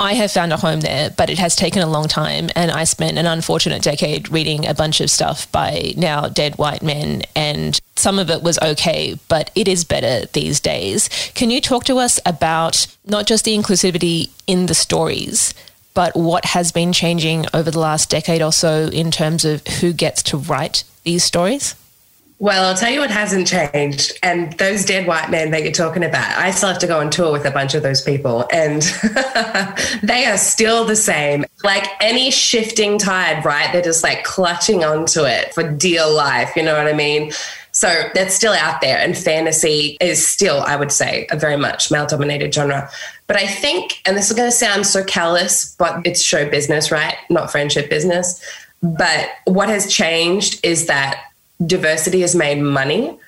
I 0.01 0.15
have 0.15 0.33
found 0.33 0.53
a 0.53 0.57
home 0.57 0.81
there, 0.81 1.11
but 1.11 1.31
it 1.31 1.39
has 1.39 1.55
taken 1.55 1.81
a 1.81 1.87
long 1.87 2.09
time. 2.09 2.51
And 2.57 2.71
I 2.71 2.85
spent 2.85 3.17
an 3.17 3.27
unfortunate 3.27 3.83
decade 3.83 4.29
reading 4.31 4.67
a 4.67 4.75
bunch 4.75 5.01
of 5.01 5.11
stuff 5.11 5.51
by 5.53 5.95
now 5.97 6.29
dead 6.29 6.57
white 6.59 6.83
men, 6.83 7.23
and 7.37 7.81
some 7.95 8.19
of 8.19 8.29
it 8.29 8.43
was 8.43 8.59
okay, 8.59 9.19
but 9.29 9.51
it 9.55 9.69
is 9.69 9.85
better 9.85 10.27
these 10.33 10.59
days. 10.59 11.09
Can 11.35 11.51
you 11.51 11.61
talk 11.61 11.85
to 11.85 11.99
us 11.99 12.19
about 12.27 12.89
not 13.07 13.27
just 13.27 13.45
the 13.45 13.57
inclusivity 13.57 14.31
in 14.49 14.67
the 14.67 14.75
stories, 14.75 15.55
but 15.95 16.17
what 16.17 16.45
has 16.47 16.73
been 16.73 16.93
changing 16.93 17.47
over 17.55 17.71
the 17.71 17.79
last 17.79 18.11
decade 18.11 18.43
or 18.43 18.53
so 18.53 18.89
in 18.93 19.13
terms 19.13 19.45
of 19.45 19.65
who 19.81 19.93
gets 19.93 20.25
to 20.25 20.37
write 20.37 20.83
these 21.05 21.23
stories? 21.23 21.77
Well, 22.45 22.67
I'll 22.67 22.77
tell 22.77 22.91
you 22.91 23.01
what 23.01 23.11
hasn't 23.11 23.47
changed. 23.47 24.19
And 24.23 24.53
those 24.59 24.85
dead 24.85 25.07
white 25.07 25.31
men 25.31 25.51
that 25.53 25.63
you're 25.63 25.73
talking 25.73 26.05
about, 26.05 26.37
I 26.37 26.51
still 26.51 26.69
have 26.69 26.79
to 26.81 26.87
go 26.87 27.01
on 27.01 27.09
tour 27.09 27.33
with 27.33 27.47
a 27.47 27.51
bunch 27.51 27.73
of 27.73 27.83
those 27.83 28.03
people, 28.03 28.47
and 28.53 28.83
they 30.03 30.27
are 30.27 30.37
still 30.37 30.85
the 30.85 30.95
same. 30.95 31.47
Like 31.63 31.87
any 32.03 32.31
shifting 32.31 32.99
tide, 32.99 33.47
right? 33.47 33.73
They're 33.73 33.81
just 33.81 34.05
like 34.05 34.25
clutching 34.25 34.85
onto 34.85 35.23
it 35.23 35.55
for 35.55 35.63
dear 35.73 36.07
life. 36.07 36.55
You 36.55 36.65
know 36.65 36.77
what 36.77 36.87
I 36.87 36.93
mean? 36.93 37.33
So 37.73 38.11
that's 38.13 38.35
still 38.35 38.53
out 38.53 38.83
there. 38.83 38.99
And 38.99 39.17
fantasy 39.17 39.97
is 40.03 40.29
still, 40.29 40.61
I 40.61 40.77
would 40.77 40.93
say, 40.93 41.27
a 41.31 41.39
very 41.39 41.57
much 41.57 41.91
male 41.91 42.05
dominated 42.05 42.53
genre. 42.53 42.91
But 43.27 43.39
I 43.39 43.47
think, 43.47 44.03
and 44.05 44.19
this 44.19 44.31
is 44.31 44.37
going 44.37 44.51
to 44.51 44.55
sound 44.55 44.87
so 44.87 45.03
callous, 45.03 45.75
but 45.77 46.07
it's 46.07 46.21
show 46.21 46.47
business, 46.51 46.91
right? 46.91 47.17
Not 47.31 47.51
friendship 47.51 47.89
business. 47.89 48.39
But 48.83 49.31
what 49.47 49.71
has 49.71 49.91
changed 49.91 50.61
is 50.63 50.89
that 50.89 51.25
diversity 51.65 52.21
has 52.21 52.35
made 52.35 52.61
money 52.61 53.19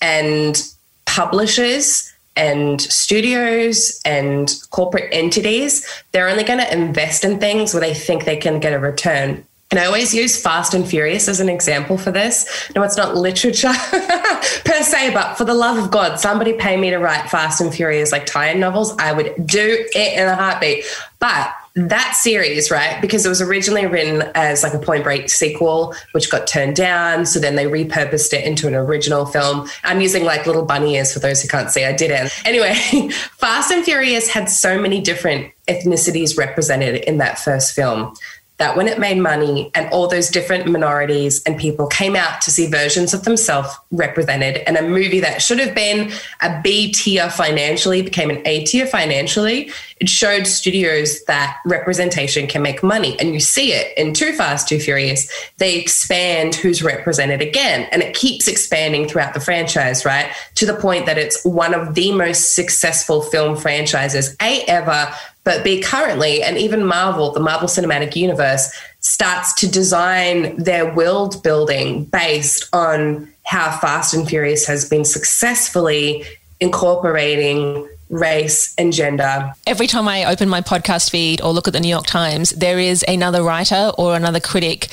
and 0.00 0.62
publishers 1.06 2.12
and 2.36 2.80
studios 2.80 4.00
and 4.04 4.60
corporate 4.70 5.08
entities, 5.12 5.86
they're 6.12 6.28
only 6.28 6.44
going 6.44 6.58
to 6.58 6.72
invest 6.72 7.24
in 7.24 7.38
things 7.38 7.72
where 7.72 7.80
they 7.80 7.94
think 7.94 8.24
they 8.24 8.36
can 8.36 8.58
get 8.58 8.72
a 8.72 8.78
return. 8.78 9.44
And 9.70 9.80
I 9.80 9.86
always 9.86 10.14
use 10.14 10.40
Fast 10.40 10.74
and 10.74 10.86
Furious 10.86 11.26
as 11.26 11.40
an 11.40 11.48
example 11.48 11.98
for 11.98 12.12
this. 12.12 12.70
No, 12.76 12.82
it's 12.82 12.96
not 12.96 13.16
literature 13.16 13.72
per 13.90 14.82
se, 14.82 15.12
but 15.12 15.34
for 15.34 15.44
the 15.44 15.54
love 15.54 15.78
of 15.78 15.90
God, 15.90 16.20
somebody 16.20 16.52
pay 16.52 16.76
me 16.76 16.90
to 16.90 16.98
write 16.98 17.28
Fast 17.28 17.60
and 17.60 17.74
Furious 17.74 18.12
like 18.12 18.26
tie-in 18.26 18.60
novels. 18.60 18.94
I 18.98 19.12
would 19.12 19.46
do 19.46 19.86
it 19.94 20.18
in 20.18 20.28
a 20.28 20.36
heartbeat. 20.36 20.84
But 21.18 21.52
that 21.76 22.14
series, 22.14 22.70
right? 22.70 23.00
Because 23.00 23.26
it 23.26 23.28
was 23.28 23.42
originally 23.42 23.86
written 23.86 24.30
as 24.36 24.62
like 24.62 24.74
a 24.74 24.78
Point 24.78 25.02
Break 25.02 25.28
sequel, 25.28 25.94
which 26.12 26.30
got 26.30 26.46
turned 26.46 26.76
down. 26.76 27.26
So 27.26 27.40
then 27.40 27.56
they 27.56 27.64
repurposed 27.64 28.32
it 28.32 28.44
into 28.44 28.68
an 28.68 28.74
original 28.74 29.26
film. 29.26 29.68
I'm 29.82 30.00
using 30.00 30.24
like 30.24 30.46
little 30.46 30.64
bunny 30.64 30.94
ears 30.94 31.12
for 31.12 31.18
those 31.18 31.42
who 31.42 31.48
can't 31.48 31.70
see. 31.70 31.84
I 31.84 31.92
didn't. 31.92 32.30
Anyway, 32.46 32.74
Fast 33.38 33.72
and 33.72 33.84
Furious 33.84 34.30
had 34.30 34.48
so 34.48 34.80
many 34.80 35.00
different 35.00 35.52
ethnicities 35.66 36.38
represented 36.38 37.02
in 37.04 37.18
that 37.18 37.40
first 37.40 37.74
film 37.74 38.14
that 38.58 38.76
when 38.76 38.86
it 38.86 39.00
made 39.00 39.18
money 39.18 39.70
and 39.74 39.90
all 39.90 40.06
those 40.06 40.28
different 40.28 40.66
minorities 40.66 41.42
and 41.42 41.58
people 41.58 41.88
came 41.88 42.14
out 42.14 42.40
to 42.40 42.52
see 42.52 42.66
versions 42.66 43.12
of 43.12 43.24
themselves 43.24 43.68
represented 43.90 44.58
and 44.68 44.76
a 44.76 44.82
movie 44.82 45.18
that 45.18 45.42
should 45.42 45.58
have 45.58 45.74
been 45.74 46.12
a 46.40 46.60
B 46.62 46.92
tier 46.92 47.28
financially 47.30 48.02
became 48.02 48.30
an 48.30 48.40
A 48.46 48.64
tier 48.64 48.86
financially, 48.86 49.72
it 50.00 50.08
showed 50.08 50.46
studios 50.46 51.22
that 51.24 51.58
representation 51.64 52.46
can 52.46 52.62
make 52.62 52.82
money. 52.82 53.18
And 53.18 53.32
you 53.32 53.40
see 53.40 53.72
it 53.72 53.96
in 53.96 54.12
Too 54.12 54.32
Fast, 54.32 54.68
Too 54.68 54.78
Furious. 54.78 55.30
They 55.58 55.76
expand 55.76 56.54
who's 56.54 56.82
represented 56.82 57.40
again 57.40 57.88
and 57.92 58.02
it 58.02 58.14
keeps 58.14 58.48
expanding 58.48 59.08
throughout 59.08 59.34
the 59.34 59.40
franchise, 59.40 60.04
right? 60.04 60.30
To 60.56 60.66
the 60.66 60.74
point 60.74 61.06
that 61.06 61.18
it's 61.18 61.44
one 61.44 61.74
of 61.74 61.94
the 61.94 62.12
most 62.12 62.54
successful 62.54 63.22
film 63.22 63.56
franchises 63.56 64.36
A 64.40 64.62
ever 64.66 65.14
but 65.44 65.62
B 65.62 65.82
currently, 65.82 66.42
and 66.42 66.56
even 66.56 66.86
Marvel, 66.86 67.30
the 67.30 67.40
Marvel 67.40 67.68
Cinematic 67.68 68.16
Universe, 68.16 68.72
starts 69.00 69.52
to 69.54 69.70
design 69.70 70.56
their 70.56 70.92
world 70.94 71.42
building 71.42 72.04
based 72.06 72.66
on 72.72 73.30
how 73.44 73.76
Fast 73.78 74.14
and 74.14 74.26
Furious 74.26 74.66
has 74.66 74.88
been 74.88 75.04
successfully 75.04 76.24
incorporating 76.60 77.86
race 78.08 78.74
and 78.76 78.92
gender. 78.92 79.52
Every 79.66 79.86
time 79.86 80.08
I 80.08 80.24
open 80.24 80.48
my 80.48 80.60
podcast 80.60 81.10
feed 81.10 81.40
or 81.40 81.52
look 81.52 81.66
at 81.66 81.72
the 81.72 81.80
New 81.80 81.88
York 81.88 82.06
Times, 82.06 82.50
there 82.50 82.78
is 82.78 83.04
another 83.06 83.42
writer 83.42 83.92
or 83.98 84.16
another 84.16 84.40
critic 84.40 84.88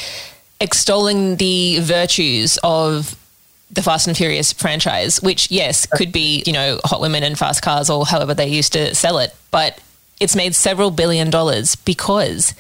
extolling 0.59 1.37
the 1.37 1.79
virtues 1.79 2.57
of 2.63 3.15
the 3.71 3.81
Fast 3.81 4.07
and 4.07 4.15
Furious 4.15 4.51
franchise, 4.53 5.21
which, 5.21 5.49
yes, 5.49 5.85
could 5.85 6.11
be, 6.11 6.43
you 6.45 6.53
know, 6.53 6.79
hot 6.83 7.01
women 7.01 7.23
and 7.23 7.37
fast 7.37 7.61
cars 7.61 7.89
or 7.89 8.05
however 8.05 8.33
they 8.33 8.47
used 8.47 8.73
to 8.73 8.93
sell 8.93 9.17
it. 9.19 9.35
But 9.49 9.79
it's 10.19 10.35
made 10.35 10.53
several 10.55 10.91
billion 10.91 11.29
dollars 11.29 11.75
because 11.75 12.53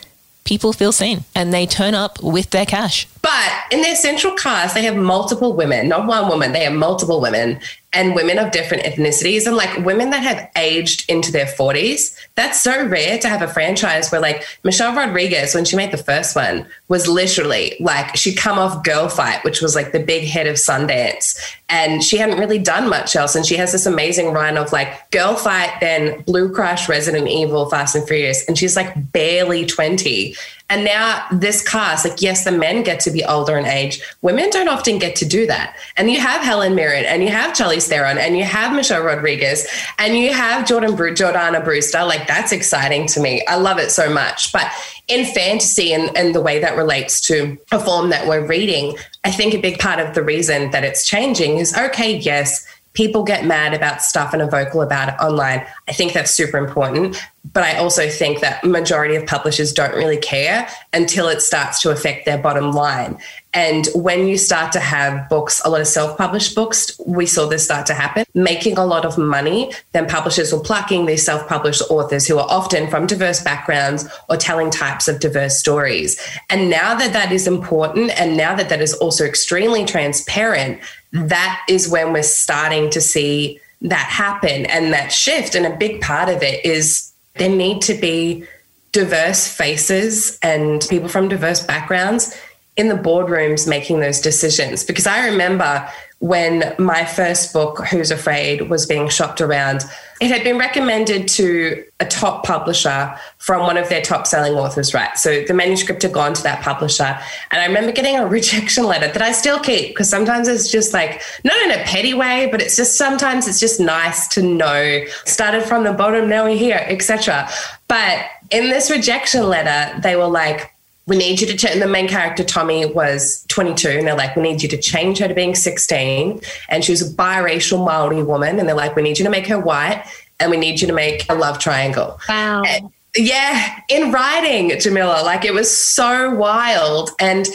people 0.43 0.73
feel 0.73 0.91
seen 0.91 1.23
and 1.35 1.53
they 1.53 1.65
turn 1.65 1.93
up 1.93 2.21
with 2.23 2.49
their 2.49 2.65
cash. 2.65 3.07
But 3.21 3.51
in 3.71 3.81
their 3.81 3.95
central 3.95 4.33
cast, 4.33 4.73
they 4.73 4.83
have 4.83 4.95
multiple 4.95 5.53
women, 5.53 5.87
not 5.87 6.07
one 6.07 6.27
woman, 6.27 6.53
they 6.53 6.63
have 6.63 6.73
multiple 6.73 7.21
women 7.21 7.59
and 7.93 8.15
women 8.15 8.39
of 8.39 8.51
different 8.51 8.83
ethnicities 8.83 9.45
and 9.45 9.55
like 9.55 9.85
women 9.85 10.11
that 10.11 10.23
have 10.23 10.49
aged 10.55 11.09
into 11.09 11.31
their 11.31 11.45
40s. 11.45 12.17
That's 12.35 12.61
so 12.61 12.87
rare 12.87 13.19
to 13.19 13.27
have 13.27 13.41
a 13.41 13.47
franchise 13.47 14.11
where 14.11 14.21
like 14.21 14.45
Michelle 14.63 14.95
Rodriguez, 14.95 15.53
when 15.53 15.65
she 15.65 15.75
made 15.75 15.91
the 15.91 15.97
first 15.97 16.35
one, 16.35 16.65
was 16.87 17.07
literally 17.07 17.75
like 17.79 18.15
she'd 18.15 18.37
come 18.37 18.57
off 18.57 18.83
Girl 18.83 19.09
Fight, 19.09 19.43
which 19.43 19.61
was 19.61 19.75
like 19.75 19.91
the 19.91 19.99
big 19.99 20.23
hit 20.23 20.47
of 20.47 20.55
Sundance. 20.55 21.37
And 21.67 22.03
she 22.03 22.17
hadn't 22.17 22.39
really 22.39 22.59
done 22.59 22.89
much 22.89 23.15
else. 23.15 23.35
And 23.35 23.45
she 23.45 23.55
has 23.55 23.71
this 23.73 23.85
amazing 23.85 24.31
run 24.31 24.57
of 24.57 24.71
like 24.71 25.11
Girl 25.11 25.35
Fight, 25.35 25.73
then 25.81 26.21
Blue 26.21 26.51
Crush, 26.51 26.87
Resident 26.87 27.27
Evil, 27.27 27.69
Fast 27.69 27.95
and 27.95 28.07
Furious. 28.07 28.47
And 28.47 28.57
she's 28.57 28.75
like 28.75 29.11
barely 29.11 29.65
20. 29.65 30.35
And 30.71 30.85
now 30.85 31.27
this 31.33 31.67
cast, 31.67 32.05
like, 32.05 32.21
yes, 32.21 32.45
the 32.45 32.51
men 32.51 32.81
get 32.81 33.01
to 33.01 33.11
be 33.11 33.25
older 33.25 33.57
in 33.57 33.65
age. 33.65 34.01
Women 34.21 34.49
don't 34.51 34.69
often 34.69 34.99
get 34.99 35.17
to 35.17 35.25
do 35.25 35.45
that. 35.47 35.75
And 35.97 36.09
you 36.09 36.17
have 36.21 36.41
Helen 36.41 36.75
Mirren 36.75 37.03
and 37.03 37.21
you 37.21 37.27
have 37.27 37.53
Charlize 37.53 37.89
Theron 37.89 38.17
and 38.17 38.37
you 38.37 38.45
have 38.45 38.73
Michelle 38.73 39.03
Rodriguez 39.03 39.67
and 39.99 40.17
you 40.17 40.31
have 40.31 40.65
Jordan 40.65 40.95
Bru- 40.95 41.13
Jordana 41.13 41.61
Brewster. 41.61 42.05
Like, 42.05 42.25
that's 42.25 42.53
exciting 42.53 43.05
to 43.07 43.19
me. 43.19 43.45
I 43.49 43.57
love 43.57 43.79
it 43.79 43.91
so 43.91 44.09
much. 44.09 44.53
But 44.53 44.71
in 45.09 45.25
fantasy 45.33 45.91
and, 45.91 46.15
and 46.15 46.33
the 46.33 46.39
way 46.39 46.59
that 46.59 46.77
relates 46.77 47.19
to 47.27 47.57
a 47.73 47.77
form 47.77 48.09
that 48.11 48.25
we're 48.25 48.47
reading, 48.47 48.97
I 49.25 49.31
think 49.31 49.53
a 49.53 49.59
big 49.59 49.77
part 49.77 49.99
of 49.99 50.15
the 50.15 50.23
reason 50.23 50.71
that 50.71 50.85
it's 50.85 51.05
changing 51.05 51.57
is 51.57 51.77
okay, 51.77 52.15
yes, 52.15 52.65
people 52.93 53.23
get 53.23 53.45
mad 53.45 53.73
about 53.73 54.01
stuff 54.01 54.33
and 54.33 54.41
are 54.41 54.49
vocal 54.49 54.81
about 54.81 55.09
it 55.09 55.15
online. 55.21 55.65
I 55.87 55.93
think 55.93 56.13
that's 56.13 56.31
super 56.31 56.57
important. 56.57 57.21
But 57.53 57.63
I 57.63 57.77
also 57.77 58.07
think 58.07 58.41
that 58.41 58.63
majority 58.63 59.15
of 59.15 59.25
publishers 59.25 59.73
don't 59.73 59.95
really 59.95 60.17
care 60.17 60.67
until 60.93 61.27
it 61.27 61.41
starts 61.41 61.81
to 61.81 61.89
affect 61.89 62.25
their 62.25 62.37
bottom 62.37 62.71
line. 62.71 63.17
And 63.53 63.87
when 63.95 64.27
you 64.27 64.37
start 64.37 64.71
to 64.73 64.79
have 64.79 65.27
books, 65.27 65.59
a 65.65 65.69
lot 65.69 65.81
of 65.81 65.87
self 65.87 66.17
published 66.17 66.53
books, 66.53 66.91
we 67.05 67.25
saw 67.25 67.47
this 67.47 67.65
start 67.65 67.87
to 67.87 67.95
happen, 67.95 68.25
making 68.35 68.77
a 68.77 68.85
lot 68.85 69.05
of 69.05 69.17
money, 69.17 69.73
then 69.91 70.07
publishers 70.07 70.53
were 70.53 70.59
plucking 70.59 71.07
these 71.07 71.25
self 71.25 71.47
published 71.47 71.81
authors 71.89 72.27
who 72.27 72.37
are 72.37 72.47
often 72.47 72.87
from 72.89 73.07
diverse 73.07 73.41
backgrounds 73.43 74.07
or 74.29 74.37
telling 74.37 74.69
types 74.69 75.07
of 75.07 75.19
diverse 75.19 75.57
stories. 75.57 76.21
And 76.49 76.69
now 76.69 76.93
that 76.95 77.11
that 77.13 77.31
is 77.31 77.47
important, 77.47 78.11
and 78.19 78.37
now 78.37 78.55
that 78.55 78.69
that 78.69 78.81
is 78.81 78.93
also 78.93 79.25
extremely 79.25 79.83
transparent, 79.83 80.79
that 81.11 81.63
is 81.67 81.89
when 81.89 82.13
we're 82.13 82.23
starting 82.23 82.89
to 82.91 83.01
see 83.01 83.59
that 83.81 84.07
happen 84.07 84.65
and 84.67 84.93
that 84.93 85.11
shift. 85.11 85.55
And 85.55 85.65
a 85.65 85.75
big 85.75 86.01
part 86.01 86.29
of 86.29 86.43
it 86.43 86.63
is 86.65 87.11
there 87.35 87.49
need 87.49 87.81
to 87.83 87.93
be 87.93 88.45
diverse 88.91 89.47
faces 89.47 90.37
and 90.41 90.85
people 90.89 91.09
from 91.09 91.29
diverse 91.29 91.65
backgrounds 91.65 92.37
in 92.77 92.87
the 92.87 92.95
boardrooms 92.95 93.67
making 93.67 93.99
those 93.99 94.21
decisions. 94.21 94.83
Because 94.83 95.07
I 95.07 95.27
remember 95.27 95.87
when 96.19 96.75
my 96.77 97.05
first 97.05 97.51
book, 97.53 97.79
Who's 97.87 98.11
Afraid, 98.11 98.69
was 98.69 98.85
being 98.85 99.09
shopped 99.09 99.41
around. 99.41 99.83
It 100.21 100.29
had 100.29 100.43
been 100.43 100.59
recommended 100.59 101.27
to 101.29 101.83
a 101.99 102.05
top 102.05 102.45
publisher 102.45 103.17
from 103.39 103.61
one 103.61 103.75
of 103.75 103.89
their 103.89 104.03
top 104.03 104.27
selling 104.27 104.53
authors, 104.53 104.93
right? 104.93 105.17
So 105.17 105.43
the 105.43 105.53
manuscript 105.55 106.03
had 106.03 106.13
gone 106.13 106.35
to 106.35 106.43
that 106.43 106.61
publisher. 106.61 107.19
And 107.49 107.61
I 107.61 107.65
remember 107.65 107.91
getting 107.91 108.17
a 108.17 108.27
rejection 108.37 108.85
letter 108.85 109.07
that 109.07 109.21
I 109.21 109.31
still 109.31 109.59
keep 109.59 109.89
because 109.89 110.09
sometimes 110.09 110.47
it's 110.47 110.69
just 110.71 110.93
like, 110.93 111.23
not 111.43 111.59
in 111.63 111.71
a 111.71 111.83
petty 111.85 112.13
way, 112.13 112.47
but 112.51 112.61
it's 112.61 112.75
just 112.75 112.99
sometimes 112.99 113.47
it's 113.47 113.59
just 113.59 113.79
nice 113.79 114.27
to 114.29 114.43
know 114.43 115.03
started 115.25 115.63
from 115.63 115.83
the 115.83 115.93
bottom, 115.93 116.29
now 116.29 116.45
we're 116.45 116.55
here, 116.55 116.85
etc. 116.87 117.49
But 117.87 118.23
in 118.51 118.69
this 118.69 118.91
rejection 118.91 119.49
letter, 119.49 119.99
they 120.01 120.15
were 120.15 120.27
like, 120.27 120.71
we 121.07 121.17
need 121.17 121.41
you 121.41 121.47
to 121.47 121.57
change. 121.57 121.79
The 121.79 121.87
main 121.87 122.07
character, 122.07 122.43
Tommy, 122.43 122.85
was 122.85 123.43
22, 123.47 123.89
and 123.89 124.07
they're 124.07 124.15
like, 124.15 124.35
we 124.35 124.43
need 124.43 124.61
you 124.61 124.69
to 124.69 124.77
change 124.77 125.17
her 125.19 125.27
to 125.27 125.33
being 125.33 125.55
16. 125.55 126.39
And 126.69 126.83
she 126.83 126.91
was 126.91 127.01
a 127.01 127.13
biracial 127.13 127.83
Maori 127.83 128.23
woman, 128.23 128.59
and 128.59 128.67
they're 128.67 128.75
like, 128.75 128.95
we 128.95 129.01
need 129.01 129.17
you 129.17 129.25
to 129.25 129.31
make 129.31 129.47
her 129.47 129.59
white, 129.59 130.05
and 130.39 130.51
we 130.51 130.57
need 130.57 130.79
you 130.79 130.87
to 130.87 130.93
make 130.93 131.25
a 131.29 131.35
love 131.35 131.59
triangle. 131.59 132.19
Wow. 132.29 132.63
And, 132.63 132.91
yeah, 133.15 133.79
in 133.89 134.11
writing, 134.11 134.79
Jamila, 134.79 135.23
like 135.23 135.43
it 135.43 135.53
was 135.53 135.75
so 135.75 136.33
wild. 136.35 137.09
And, 137.19 137.47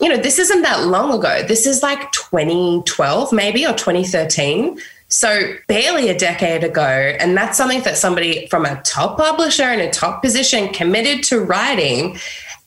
you 0.00 0.08
know, 0.08 0.18
this 0.18 0.38
isn't 0.38 0.62
that 0.62 0.86
long 0.86 1.16
ago. 1.16 1.44
This 1.46 1.66
is 1.66 1.82
like 1.82 2.10
2012, 2.12 3.32
maybe, 3.32 3.64
or 3.64 3.72
2013. 3.72 4.78
So, 5.10 5.54
barely 5.68 6.10
a 6.10 6.18
decade 6.18 6.64
ago. 6.64 6.82
And 6.82 7.34
that's 7.34 7.56
something 7.56 7.80
that 7.82 7.96
somebody 7.96 8.46
from 8.48 8.66
a 8.66 8.82
top 8.82 9.16
publisher 9.16 9.72
in 9.72 9.80
a 9.80 9.90
top 9.90 10.22
position 10.22 10.68
committed 10.74 11.24
to 11.24 11.40
writing. 11.40 12.18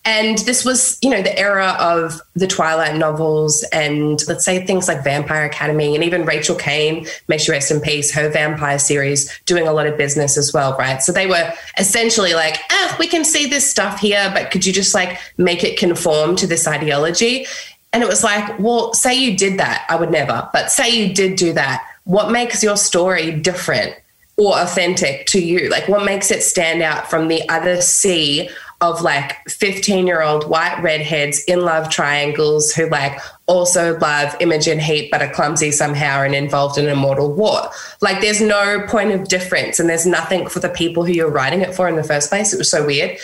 And 0.04 0.40
this 0.40 0.66
was, 0.66 0.98
you 1.04 1.12
know, 1.12 1.22
the 1.22 1.38
era 1.38 1.76
of 1.80 2.22
the 2.34 2.48
Twilight 2.48 2.96
novels 2.96 3.64
and 3.72 4.20
let's 4.28 4.44
say 4.44 4.66
things 4.66 4.88
like 4.88 5.04
Vampire 5.04 5.46
Academy 5.46 5.94
and 5.94 6.04
even 6.04 6.26
Rachel 6.26 6.56
Caine, 6.56 7.06
may 7.28 7.38
she 7.38 7.52
rest 7.52 7.70
in 7.70 7.80
peace, 7.80 8.12
her 8.12 8.28
vampire 8.30 8.80
series 8.80 9.32
doing 9.46 9.68
a 9.68 9.74
lot 9.74 9.86
of 9.86 9.98
business 9.98 10.38
as 10.38 10.54
well, 10.54 10.76
right? 10.78 11.04
So 11.04 11.12
they 11.12 11.28
were 11.28 11.54
essentially 11.78 12.34
like, 12.34 12.58
ah, 12.72 12.96
we 12.98 13.06
can 13.06 13.24
see 13.24 13.46
this 13.46 13.70
stuff 13.70 14.00
here, 14.00 14.32
but 14.34 14.50
could 14.50 14.66
you 14.66 14.74
just 14.74 14.96
like 14.96 15.20
make 15.38 15.64
it 15.64 15.78
conform 15.78 16.36
to 16.38 16.48
this 16.48 16.68
ideology? 16.68 17.46
And 17.94 18.02
it 18.02 18.10
was 18.10 18.24
like, 18.24 18.58
well, 18.58 18.96
say 18.96 19.14
you 19.14 19.38
did 19.38 19.60
that. 19.60 19.86
I 19.88 19.98
would 19.98 20.10
never, 20.10 20.50
but 20.52 20.72
say 20.72 20.90
you 20.90 21.14
did 21.14 21.36
do 21.36 21.54
that. 21.54 21.86
What 22.06 22.32
makes 22.32 22.64
your 22.64 22.78
story 22.78 23.32
different 23.32 23.96
or 24.36 24.58
authentic 24.58 25.28
to 25.28 25.40
you? 25.40 25.70
Like, 25.70 25.88
what 25.88 26.06
makes 26.06 26.32
it 26.32 26.42
stand 26.42 26.82
out 26.82 27.08
from 27.08 27.28
the 27.28 27.48
other 27.50 27.82
sea 27.82 28.50
of 28.82 29.02
like 29.02 29.38
15 29.48 30.08
year 30.08 30.22
old 30.22 30.50
white 30.50 30.82
redheads 30.82 31.44
in 31.46 31.62
love 31.62 31.90
triangles 31.90 32.74
who 32.74 32.88
like 32.90 33.20
also 33.46 33.98
love 34.00 34.36
Imogen 34.40 34.80
Heap 34.80 35.12
but 35.12 35.22
are 35.22 35.32
clumsy 35.32 35.72
somehow 35.72 36.24
and 36.24 36.34
involved 36.34 36.80
in 36.80 36.90
a 36.90 36.96
mortal 36.96 37.32
war. 37.32 37.70
Like 38.02 38.22
there's 38.22 38.42
no 38.42 38.86
point 38.88 39.12
of 39.12 39.28
difference 39.28 39.80
and 39.80 39.88
there's 39.88 40.08
nothing 40.08 40.50
for 40.50 40.60
the 40.60 40.70
people 40.70 41.06
who 41.06 41.14
you're 41.14 41.30
writing 41.30 41.62
it 41.62 41.76
for 41.76 41.88
in 41.88 41.96
the 41.96 42.04
first 42.04 42.30
place. 42.30 42.54
It 42.54 42.58
was 42.58 42.72
so 42.72 42.86
weird. 42.86 43.18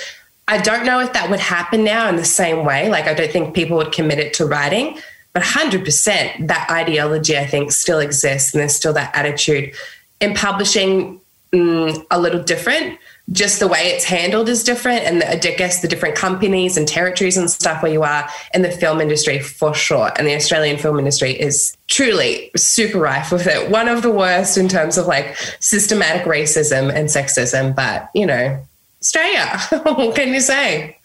I 0.48 0.62
don't 0.62 0.86
know 0.86 1.00
if 1.00 1.12
that 1.14 1.30
would 1.30 1.40
happen 1.40 1.84
now 1.84 2.08
in 2.08 2.16
the 2.16 2.26
same 2.26 2.64
way. 2.64 2.90
Like 2.90 3.06
I 3.06 3.16
don't 3.16 3.32
think 3.32 3.56
people 3.56 3.78
would 3.78 3.92
commit 3.92 4.20
it 4.20 4.34
to 4.36 4.46
writing, 4.46 5.00
but 5.34 5.42
100% 5.42 6.48
that 6.48 6.68
ideology 6.70 7.36
I 7.36 7.48
think 7.48 7.72
still 7.72 8.00
exists 8.00 8.54
and 8.54 8.62
there's 8.62 8.76
still 8.76 8.94
that 8.94 9.14
attitude. 9.16 9.74
In 10.20 10.36
publishing, 10.36 11.20
mm, 11.52 12.06
a 12.12 12.20
little 12.20 12.44
different 12.44 13.00
just 13.32 13.60
the 13.60 13.68
way 13.68 13.88
it's 13.88 14.06
handled 14.06 14.48
is 14.48 14.64
different 14.64 15.04
and 15.04 15.22
the, 15.22 15.30
I 15.32 15.36
guess 15.36 15.82
the 15.82 15.88
different 15.88 16.16
companies 16.16 16.78
and 16.78 16.88
territories 16.88 17.36
and 17.36 17.52
stuff 17.52 17.84
where 17.84 17.92
you 17.92 18.04
are 18.04 18.30
in 18.54 18.62
the 18.62 18.72
film 18.72 19.02
industry 19.02 19.40
for 19.40 19.74
sure. 19.74 20.12
And 20.18 20.26
the 20.26 20.36
Australian 20.36 20.78
film 20.78 20.98
industry 20.98 21.32
is 21.32 21.76
truly 21.88 22.52
super 22.56 23.00
rife 23.00 23.32
with 23.32 23.46
it. 23.46 23.70
One 23.70 23.90
of 23.90 24.02
the 24.02 24.12
worst 24.12 24.58
in 24.58 24.70
terms 24.70 24.98
of 24.98 25.08
like 25.08 25.36
systematic 25.60 26.26
racism 26.26 26.94
and 26.94 27.10
sexism 27.10 27.76
but 27.76 28.10
you 28.14 28.26
know 28.26 28.64
Australia 29.02 29.60
what 29.84 30.16
can 30.16 30.34
you 30.34 30.40
say? 30.40 30.98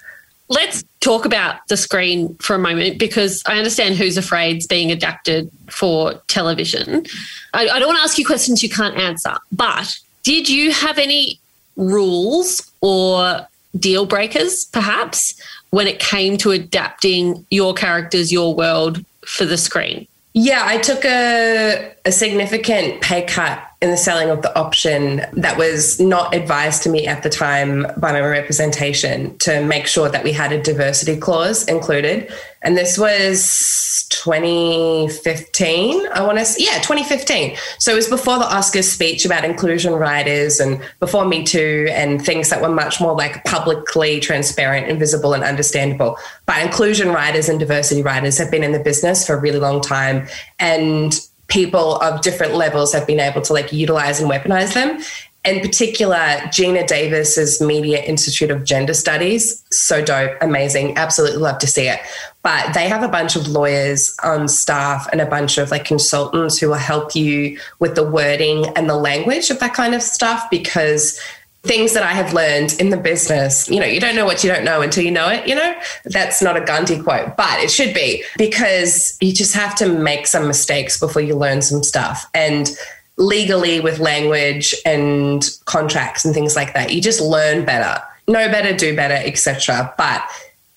Let's 0.48 0.84
talk 1.00 1.24
about 1.24 1.66
the 1.68 1.76
screen 1.76 2.34
for 2.36 2.54
a 2.54 2.58
moment 2.58 2.98
because 2.98 3.42
I 3.46 3.56
understand 3.56 3.96
Who's 3.96 4.16
Afraid's 4.16 4.66
being 4.66 4.92
adapted 4.92 5.50
for 5.70 6.14
television. 6.28 7.06
I, 7.54 7.68
I 7.68 7.78
don't 7.78 7.88
want 7.88 7.98
to 7.98 8.02
ask 8.02 8.18
you 8.18 8.26
questions 8.26 8.62
you 8.62 8.68
can't 8.68 8.96
answer, 8.96 9.34
but 9.50 9.96
did 10.24 10.48
you 10.48 10.70
have 10.72 10.98
any 10.98 11.40
rules 11.76 12.70
or 12.80 13.46
deal 13.78 14.06
breakers, 14.06 14.64
perhaps, 14.66 15.34
when 15.70 15.86
it 15.86 15.98
came 15.98 16.36
to 16.38 16.50
adapting 16.50 17.46
your 17.50 17.74
characters, 17.74 18.30
your 18.30 18.54
world 18.54 19.04
for 19.26 19.44
the 19.44 19.56
screen? 19.56 20.06
Yeah, 20.34 20.62
I 20.64 20.78
took 20.78 21.04
a, 21.04 21.94
a 22.04 22.12
significant 22.12 23.00
pay 23.02 23.22
cut 23.22 23.62
in 23.82 23.90
the 23.90 23.96
selling 23.96 24.30
of 24.30 24.42
the 24.42 24.56
option 24.56 25.26
that 25.32 25.58
was 25.58 25.98
not 25.98 26.32
advised 26.34 26.84
to 26.84 26.88
me 26.88 27.08
at 27.08 27.24
the 27.24 27.28
time 27.28 27.84
by 27.98 28.12
my 28.12 28.20
representation 28.20 29.36
to 29.38 29.62
make 29.64 29.88
sure 29.88 30.08
that 30.08 30.22
we 30.22 30.32
had 30.32 30.52
a 30.52 30.62
diversity 30.62 31.16
clause 31.16 31.66
included. 31.66 32.32
And 32.62 32.78
this 32.78 32.96
was 32.96 34.06
2015, 34.10 36.06
I 36.14 36.22
want 36.22 36.38
to 36.38 36.44
say, 36.44 36.64
yeah, 36.64 36.78
2015. 36.78 37.56
So 37.78 37.90
it 37.90 37.96
was 37.96 38.08
before 38.08 38.38
the 38.38 38.44
Oscars 38.44 38.84
speech 38.84 39.24
about 39.26 39.44
inclusion 39.44 39.94
writers 39.94 40.60
and 40.60 40.80
before 41.00 41.24
Me 41.24 41.42
Too 41.42 41.88
and 41.90 42.24
things 42.24 42.50
that 42.50 42.62
were 42.62 42.68
much 42.68 43.00
more 43.00 43.16
like 43.16 43.42
publicly 43.42 44.20
transparent 44.20 44.88
and 44.88 44.96
visible 44.96 45.34
and 45.34 45.42
understandable. 45.42 46.18
But 46.46 46.62
inclusion 46.62 47.08
writers 47.08 47.48
and 47.48 47.58
diversity 47.58 48.00
writers 48.00 48.38
have 48.38 48.48
been 48.48 48.62
in 48.62 48.70
the 48.70 48.78
business 48.78 49.26
for 49.26 49.34
a 49.34 49.40
really 49.40 49.58
long 49.58 49.80
time. 49.80 50.28
And 50.60 51.20
people 51.52 51.96
of 51.96 52.22
different 52.22 52.54
levels 52.54 52.92
have 52.94 53.06
been 53.06 53.20
able 53.20 53.42
to 53.42 53.52
like 53.52 53.72
utilize 53.72 54.20
and 54.20 54.30
weaponize 54.30 54.72
them. 54.72 55.02
In 55.44 55.60
particular, 55.60 56.16
Geena 56.54 56.86
Davis's 56.86 57.60
Media 57.60 58.00
Institute 58.02 58.50
of 58.50 58.64
Gender 58.64 58.94
Studies, 58.94 59.62
so 59.72 60.02
dope, 60.02 60.36
amazing, 60.40 60.96
absolutely 60.96 61.38
love 61.38 61.58
to 61.58 61.66
see 61.66 61.88
it. 61.88 61.98
But 62.42 62.72
they 62.74 62.88
have 62.88 63.02
a 63.02 63.08
bunch 63.08 63.34
of 63.36 63.48
lawyers 63.48 64.16
on 64.22 64.48
staff 64.48 65.08
and 65.10 65.20
a 65.20 65.26
bunch 65.26 65.58
of 65.58 65.70
like 65.70 65.84
consultants 65.84 66.58
who 66.58 66.68
will 66.68 66.74
help 66.74 67.14
you 67.14 67.58
with 67.80 67.96
the 67.96 68.08
wording 68.08 68.66
and 68.76 68.88
the 68.88 68.96
language 68.96 69.50
of 69.50 69.58
that 69.58 69.74
kind 69.74 69.94
of 69.94 70.02
stuff 70.02 70.48
because 70.48 71.20
things 71.62 71.92
that 71.94 72.02
I 72.02 72.12
have 72.12 72.32
learned 72.32 72.74
in 72.80 72.90
the 72.90 72.96
business, 72.96 73.68
you 73.68 73.78
know, 73.78 73.86
you 73.86 74.00
don't 74.00 74.16
know 74.16 74.24
what 74.24 74.42
you 74.42 74.50
don't 74.50 74.64
know 74.64 74.82
until 74.82 75.04
you 75.04 75.12
know 75.12 75.28
it, 75.28 75.46
you 75.46 75.54
know? 75.54 75.74
That's 76.04 76.42
not 76.42 76.56
a 76.56 76.60
Gandhi 76.60 77.00
quote, 77.00 77.36
but 77.36 77.60
it 77.60 77.70
should 77.70 77.94
be 77.94 78.24
because 78.36 79.16
you 79.20 79.32
just 79.32 79.54
have 79.54 79.74
to 79.76 79.88
make 79.88 80.26
some 80.26 80.48
mistakes 80.48 80.98
before 80.98 81.22
you 81.22 81.36
learn 81.36 81.62
some 81.62 81.84
stuff. 81.84 82.28
And 82.34 82.68
legally 83.16 83.78
with 83.78 84.00
language 84.00 84.74
and 84.84 85.48
contracts 85.66 86.24
and 86.24 86.34
things 86.34 86.56
like 86.56 86.74
that, 86.74 86.92
you 86.92 87.00
just 87.00 87.20
learn 87.20 87.64
better, 87.64 88.02
know 88.26 88.48
better, 88.48 88.76
do 88.76 88.96
better, 88.96 89.14
etc. 89.14 89.94
But 89.96 90.24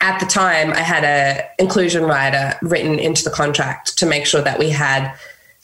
at 0.02 0.20
the 0.20 0.26
time 0.28 0.72
I 0.72 0.82
had 0.82 1.04
a 1.04 1.50
inclusion 1.58 2.04
rider 2.04 2.56
written 2.62 3.00
into 3.00 3.24
the 3.24 3.32
contract 3.32 3.98
to 3.98 4.06
make 4.06 4.28
sure 4.28 4.42
that 4.42 4.60
we 4.60 4.70
had 4.70 5.16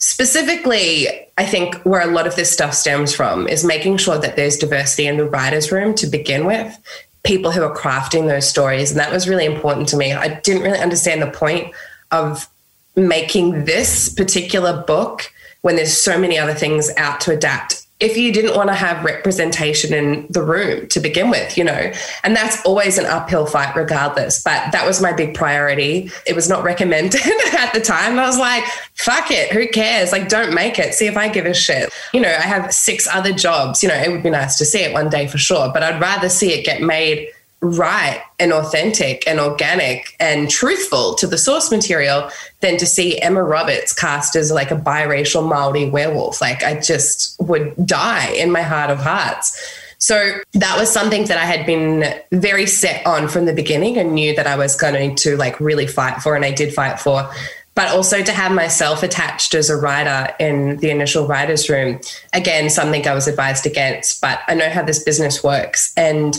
Specifically, 0.02 1.06
I 1.38 1.46
think 1.46 1.76
where 1.84 2.00
a 2.00 2.10
lot 2.10 2.26
of 2.26 2.34
this 2.34 2.50
stuff 2.50 2.74
stems 2.74 3.14
from 3.14 3.46
is 3.46 3.64
making 3.64 3.98
sure 3.98 4.18
that 4.18 4.34
there's 4.34 4.56
diversity 4.56 5.06
in 5.06 5.16
the 5.16 5.24
writer's 5.24 5.70
room 5.70 5.94
to 5.94 6.08
begin 6.08 6.44
with, 6.44 6.76
people 7.22 7.52
who 7.52 7.62
are 7.62 7.72
crafting 7.72 8.26
those 8.26 8.48
stories. 8.48 8.90
And 8.90 8.98
that 8.98 9.12
was 9.12 9.28
really 9.28 9.44
important 9.44 9.88
to 9.90 9.96
me. 9.96 10.12
I 10.12 10.40
didn't 10.40 10.64
really 10.64 10.80
understand 10.80 11.22
the 11.22 11.30
point 11.30 11.72
of 12.10 12.48
making 12.96 13.64
this 13.64 14.12
particular 14.12 14.82
book 14.82 15.32
when 15.60 15.76
there's 15.76 15.96
so 15.96 16.18
many 16.18 16.36
other 16.36 16.54
things 16.54 16.90
out 16.96 17.20
to 17.20 17.30
adapt 17.30 17.81
if 18.02 18.16
you 18.16 18.32
didn't 18.32 18.56
want 18.56 18.68
to 18.68 18.74
have 18.74 19.04
representation 19.04 19.94
in 19.94 20.26
the 20.28 20.42
room 20.42 20.88
to 20.88 20.98
begin 20.98 21.30
with, 21.30 21.56
you 21.56 21.62
know, 21.62 21.92
and 22.24 22.34
that's 22.34 22.60
always 22.66 22.98
an 22.98 23.06
uphill 23.06 23.46
fight 23.46 23.76
regardless. 23.76 24.42
But 24.42 24.72
that 24.72 24.84
was 24.84 25.00
my 25.00 25.12
big 25.12 25.34
priority. 25.34 26.10
It 26.26 26.34
was 26.34 26.48
not 26.48 26.64
recommended 26.64 27.20
at 27.58 27.72
the 27.72 27.80
time. 27.80 28.18
I 28.18 28.26
was 28.26 28.38
like, 28.38 28.64
fuck 28.94 29.30
it, 29.30 29.52
who 29.52 29.68
cares? 29.68 30.10
Like, 30.10 30.28
don't 30.28 30.52
make 30.52 30.80
it. 30.80 30.94
See 30.94 31.06
if 31.06 31.16
I 31.16 31.28
give 31.28 31.46
a 31.46 31.54
shit. 31.54 31.92
You 32.12 32.20
know, 32.20 32.28
I 32.28 32.42
have 32.42 32.74
six 32.74 33.06
other 33.06 33.32
jobs. 33.32 33.84
You 33.84 33.88
know, 33.88 33.94
it 33.94 34.10
would 34.10 34.24
be 34.24 34.30
nice 34.30 34.58
to 34.58 34.64
see 34.64 34.80
it 34.80 34.92
one 34.92 35.08
day 35.08 35.28
for 35.28 35.38
sure, 35.38 35.70
but 35.72 35.84
I'd 35.84 36.00
rather 36.00 36.28
see 36.28 36.52
it 36.52 36.64
get 36.64 36.82
made 36.82 37.28
right 37.62 38.20
and 38.40 38.52
authentic 38.52 39.26
and 39.26 39.38
organic 39.38 40.16
and 40.18 40.50
truthful 40.50 41.14
to 41.14 41.28
the 41.28 41.38
source 41.38 41.70
material 41.70 42.28
than 42.60 42.76
to 42.76 42.84
see 42.84 43.20
Emma 43.20 43.42
Roberts 43.42 43.94
cast 43.94 44.34
as 44.34 44.50
like 44.50 44.72
a 44.72 44.76
biracial 44.76 45.48
Maori 45.48 45.88
werewolf. 45.88 46.40
Like 46.40 46.64
I 46.64 46.80
just 46.80 47.40
would 47.40 47.74
die 47.86 48.30
in 48.32 48.50
my 48.50 48.62
heart 48.62 48.90
of 48.90 48.98
hearts. 48.98 49.56
So 49.98 50.40
that 50.54 50.76
was 50.76 50.90
something 50.90 51.26
that 51.26 51.38
I 51.38 51.44
had 51.44 51.64
been 51.64 52.12
very 52.32 52.66
set 52.66 53.06
on 53.06 53.28
from 53.28 53.44
the 53.44 53.52
beginning 53.52 53.96
and 53.96 54.12
knew 54.12 54.34
that 54.34 54.48
I 54.48 54.56
was 54.56 54.74
going 54.74 55.14
to 55.16 55.36
like 55.36 55.60
really 55.60 55.86
fight 55.86 56.20
for 56.20 56.34
and 56.34 56.44
I 56.44 56.50
did 56.50 56.74
fight 56.74 56.98
for. 56.98 57.30
But 57.76 57.88
also 57.88 58.22
to 58.22 58.32
have 58.32 58.50
myself 58.50 59.04
attached 59.04 59.54
as 59.54 59.70
a 59.70 59.76
writer 59.76 60.34
in 60.40 60.78
the 60.78 60.90
initial 60.90 61.28
writer's 61.28 61.70
room, 61.70 62.00
again, 62.32 62.68
something 62.68 63.06
I 63.06 63.14
was 63.14 63.28
advised 63.28 63.64
against. 63.64 64.20
But 64.20 64.40
I 64.48 64.54
know 64.54 64.68
how 64.68 64.82
this 64.82 65.02
business 65.02 65.42
works. 65.44 65.94
And 65.96 66.36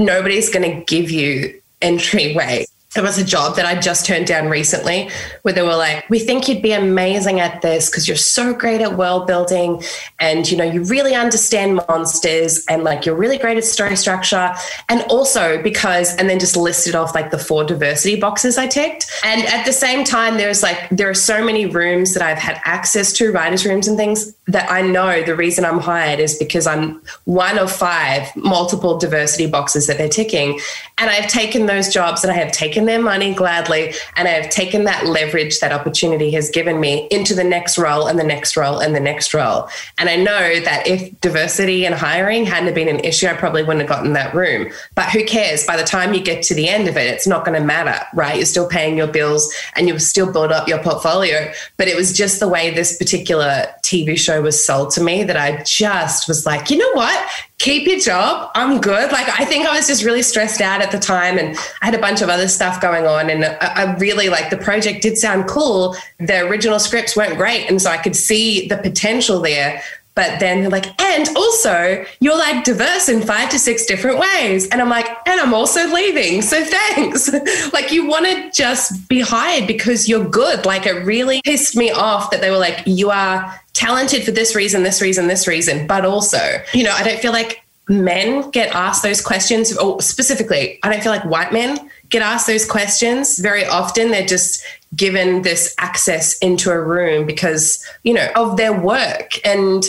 nobody's 0.00 0.50
going 0.50 0.68
to 0.68 0.84
give 0.84 1.10
you 1.10 1.60
entryway 1.82 2.66
there 2.94 3.04
was 3.04 3.18
a 3.18 3.24
job 3.24 3.54
that 3.54 3.64
I 3.64 3.78
just 3.78 4.04
turned 4.04 4.26
down 4.26 4.48
recently 4.48 5.10
where 5.42 5.54
they 5.54 5.62
were 5.62 5.76
like, 5.76 6.10
we 6.10 6.18
think 6.18 6.48
you'd 6.48 6.60
be 6.60 6.72
amazing 6.72 7.38
at 7.38 7.62
this 7.62 7.88
because 7.88 8.08
you're 8.08 8.16
so 8.16 8.52
great 8.52 8.80
at 8.80 8.96
world 8.96 9.28
building 9.28 9.80
and 10.18 10.50
you 10.50 10.56
know 10.56 10.64
you 10.64 10.82
really 10.84 11.14
understand 11.14 11.80
monsters 11.88 12.64
and 12.66 12.82
like 12.82 13.06
you're 13.06 13.14
really 13.14 13.38
great 13.38 13.56
at 13.56 13.64
story 13.64 13.94
structure 13.94 14.52
and 14.88 15.02
also 15.02 15.62
because 15.62 16.16
and 16.16 16.28
then 16.28 16.40
just 16.40 16.56
listed 16.56 16.96
off 16.96 17.14
like 17.14 17.30
the 17.30 17.38
four 17.38 17.62
diversity 17.62 18.18
boxes 18.18 18.58
I 18.58 18.66
ticked. 18.66 19.08
And 19.24 19.42
at 19.42 19.64
the 19.64 19.72
same 19.72 20.02
time 20.02 20.36
there's 20.36 20.62
like 20.62 20.88
there 20.90 21.08
are 21.08 21.14
so 21.14 21.44
many 21.44 21.66
rooms 21.66 22.14
that 22.14 22.24
I've 22.24 22.38
had 22.38 22.60
access 22.64 23.12
to 23.14 23.30
writers 23.30 23.64
rooms 23.64 23.86
and 23.86 23.96
things 23.96 24.34
that 24.48 24.68
I 24.68 24.82
know 24.82 25.22
the 25.22 25.36
reason 25.36 25.64
I'm 25.64 25.78
hired 25.78 26.18
is 26.18 26.36
because 26.36 26.66
I'm 26.66 27.00
one 27.24 27.56
of 27.56 27.70
five 27.70 28.34
multiple 28.34 28.98
diversity 28.98 29.46
boxes 29.46 29.86
that 29.86 29.96
they're 29.96 30.08
ticking. 30.08 30.58
And 30.98 31.08
I've 31.08 31.28
taken 31.28 31.66
those 31.66 31.92
jobs 31.92 32.24
and 32.24 32.32
I 32.32 32.36
have 32.36 32.50
taken 32.50 32.79
their 32.86 33.00
money 33.00 33.34
gladly 33.34 33.94
and 34.16 34.28
I 34.28 34.32
have 34.32 34.50
taken 34.50 34.84
that 34.84 35.06
leverage 35.06 35.60
that 35.60 35.72
opportunity 35.72 36.30
has 36.32 36.50
given 36.50 36.80
me 36.80 37.08
into 37.10 37.34
the 37.34 37.44
next 37.44 37.78
role 37.78 38.06
and 38.06 38.18
the 38.18 38.24
next 38.24 38.56
role 38.56 38.78
and 38.78 38.94
the 38.94 39.00
next 39.00 39.34
role. 39.34 39.68
And 39.98 40.08
I 40.08 40.16
know 40.16 40.60
that 40.60 40.86
if 40.86 41.18
diversity 41.20 41.86
and 41.86 41.94
hiring 41.94 42.44
hadn't 42.44 42.74
been 42.74 42.88
an 42.88 43.00
issue, 43.00 43.26
I 43.26 43.34
probably 43.34 43.62
wouldn't 43.62 43.80
have 43.80 43.88
gotten 43.88 44.12
that 44.14 44.34
room. 44.34 44.70
But 44.94 45.10
who 45.10 45.24
cares? 45.24 45.66
By 45.66 45.76
the 45.76 45.84
time 45.84 46.14
you 46.14 46.20
get 46.20 46.42
to 46.44 46.54
the 46.54 46.68
end 46.68 46.88
of 46.88 46.96
it, 46.96 47.06
it's 47.06 47.26
not 47.26 47.44
going 47.44 47.58
to 47.58 47.64
matter, 47.64 48.04
right? 48.14 48.36
You're 48.36 48.46
still 48.46 48.68
paying 48.68 48.96
your 48.96 49.06
bills 49.06 49.52
and 49.76 49.88
you'll 49.88 50.00
still 50.00 50.32
build 50.32 50.52
up 50.52 50.68
your 50.68 50.82
portfolio. 50.82 51.52
But 51.76 51.88
it 51.88 51.96
was 51.96 52.16
just 52.16 52.40
the 52.40 52.48
way 52.48 52.70
this 52.70 52.96
particular 52.96 53.66
TV 53.82 54.18
show 54.18 54.42
was 54.42 54.64
sold 54.64 54.90
to 54.92 55.02
me 55.02 55.24
that 55.24 55.36
I 55.36 55.62
just 55.64 56.28
was 56.28 56.46
like, 56.46 56.70
you 56.70 56.78
know 56.78 56.92
what? 56.92 57.28
Keep 57.60 57.86
your 57.86 58.00
job. 58.00 58.50
I'm 58.54 58.80
good. 58.80 59.12
Like, 59.12 59.28
I 59.38 59.44
think 59.44 59.66
I 59.66 59.76
was 59.76 59.86
just 59.86 60.02
really 60.02 60.22
stressed 60.22 60.62
out 60.62 60.80
at 60.80 60.90
the 60.90 60.98
time 60.98 61.38
and 61.38 61.56
I 61.82 61.86
had 61.86 61.94
a 61.94 61.98
bunch 61.98 62.22
of 62.22 62.30
other 62.30 62.48
stuff 62.48 62.80
going 62.80 63.06
on. 63.06 63.28
And 63.28 63.44
I, 63.44 63.56
I, 63.60 63.96
really 63.96 64.30
like 64.30 64.48
the 64.48 64.56
project 64.56 65.02
did 65.02 65.18
sound 65.18 65.46
cool. 65.46 65.94
The 66.18 66.46
original 66.46 66.78
scripts 66.78 67.14
weren't 67.14 67.36
great. 67.36 67.68
And 67.68 67.80
so 67.80 67.90
I 67.90 67.98
could 67.98 68.16
see 68.16 68.66
the 68.66 68.78
potential 68.78 69.40
there. 69.42 69.82
But 70.14 70.40
then 70.40 70.62
they're 70.62 70.70
like, 70.70 71.00
and 71.00 71.28
also 71.36 72.04
you're 72.20 72.36
like 72.36 72.64
diverse 72.64 73.08
in 73.08 73.22
five 73.22 73.50
to 73.50 73.58
six 73.58 73.84
different 73.84 74.18
ways. 74.18 74.66
And 74.68 74.80
I'm 74.80 74.88
like, 74.88 75.06
and 75.26 75.38
I'm 75.38 75.52
also 75.52 75.86
leaving. 75.92 76.40
So 76.40 76.64
thanks. 76.94 77.30
like, 77.74 77.92
you 77.92 78.08
want 78.08 78.24
to 78.24 78.50
just 78.52 79.06
be 79.08 79.20
hired 79.20 79.66
because 79.66 80.08
you're 80.08 80.28
good. 80.28 80.64
Like, 80.64 80.86
it 80.86 81.04
really 81.04 81.42
pissed 81.44 81.76
me 81.76 81.90
off 81.90 82.30
that 82.30 82.40
they 82.40 82.50
were 82.50 82.58
like, 82.58 82.82
you 82.86 83.10
are 83.10 83.59
talented 83.72 84.24
for 84.24 84.30
this 84.30 84.54
reason, 84.54 84.82
this 84.82 85.00
reason, 85.00 85.26
this 85.26 85.46
reason. 85.46 85.86
But 85.86 86.04
also, 86.04 86.62
you 86.72 86.84
know, 86.84 86.92
I 86.92 87.02
don't 87.02 87.20
feel 87.20 87.32
like 87.32 87.62
men 87.88 88.50
get 88.50 88.74
asked 88.74 89.02
those 89.02 89.20
questions, 89.20 89.76
or 89.76 90.00
specifically, 90.00 90.78
I 90.82 90.90
don't 90.90 91.02
feel 91.02 91.12
like 91.12 91.24
white 91.24 91.52
men 91.52 91.90
get 92.08 92.22
asked 92.22 92.46
those 92.46 92.66
questions 92.66 93.38
very 93.38 93.64
often. 93.64 94.10
They're 94.10 94.26
just 94.26 94.64
given 94.96 95.42
this 95.42 95.74
access 95.78 96.36
into 96.38 96.70
a 96.70 96.80
room 96.80 97.26
because, 97.26 97.84
you 98.02 98.12
know, 98.12 98.28
of 98.34 98.56
their 98.56 98.72
work. 98.72 99.44
And 99.44 99.84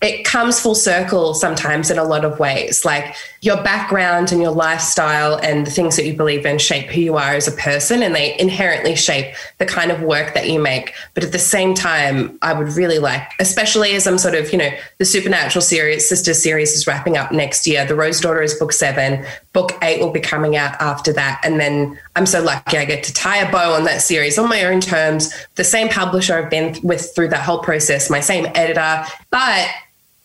it 0.00 0.24
comes 0.24 0.60
full 0.60 0.74
circle 0.74 1.34
sometimes 1.34 1.90
in 1.90 1.98
a 1.98 2.04
lot 2.04 2.24
of 2.24 2.38
ways. 2.38 2.84
Like 2.84 3.14
your 3.44 3.62
background 3.62 4.32
and 4.32 4.40
your 4.40 4.50
lifestyle 4.50 5.36
and 5.42 5.66
the 5.66 5.70
things 5.70 5.96
that 5.96 6.06
you 6.06 6.14
believe 6.14 6.46
in 6.46 6.56
shape 6.58 6.86
who 6.86 7.02
you 7.02 7.16
are 7.16 7.34
as 7.34 7.46
a 7.46 7.52
person, 7.52 8.02
and 8.02 8.14
they 8.14 8.38
inherently 8.38 8.96
shape 8.96 9.34
the 9.58 9.66
kind 9.66 9.90
of 9.90 10.00
work 10.00 10.32
that 10.32 10.48
you 10.48 10.58
make. 10.58 10.94
But 11.12 11.24
at 11.24 11.32
the 11.32 11.38
same 11.38 11.74
time, 11.74 12.38
I 12.40 12.54
would 12.54 12.68
really 12.68 12.98
like, 12.98 13.30
especially 13.38 13.94
as 13.96 14.06
I'm 14.06 14.16
sort 14.16 14.34
of, 14.34 14.50
you 14.50 14.56
know, 14.56 14.70
the 14.96 15.04
Supernatural 15.04 15.60
series, 15.60 16.08
Sister 16.08 16.32
series 16.32 16.72
is 16.72 16.86
wrapping 16.86 17.18
up 17.18 17.32
next 17.32 17.66
year. 17.66 17.84
The 17.84 17.94
Rose 17.94 18.18
Daughter 18.18 18.40
is 18.40 18.54
book 18.54 18.72
seven, 18.72 19.26
book 19.52 19.72
eight 19.82 20.00
will 20.00 20.10
be 20.10 20.20
coming 20.20 20.56
out 20.56 20.80
after 20.80 21.12
that. 21.12 21.42
And 21.44 21.60
then 21.60 22.00
I'm 22.16 22.24
so 22.24 22.42
lucky 22.42 22.78
I 22.78 22.86
get 22.86 23.04
to 23.04 23.12
tie 23.12 23.46
a 23.46 23.52
bow 23.52 23.74
on 23.74 23.84
that 23.84 24.00
series 24.00 24.38
on 24.38 24.48
my 24.48 24.64
own 24.64 24.80
terms. 24.80 25.30
The 25.56 25.64
same 25.64 25.90
publisher 25.90 26.34
I've 26.38 26.48
been 26.48 26.78
with 26.82 27.14
through 27.14 27.28
that 27.28 27.42
whole 27.42 27.58
process, 27.58 28.08
my 28.08 28.20
same 28.20 28.46
editor. 28.54 29.04
But 29.28 29.68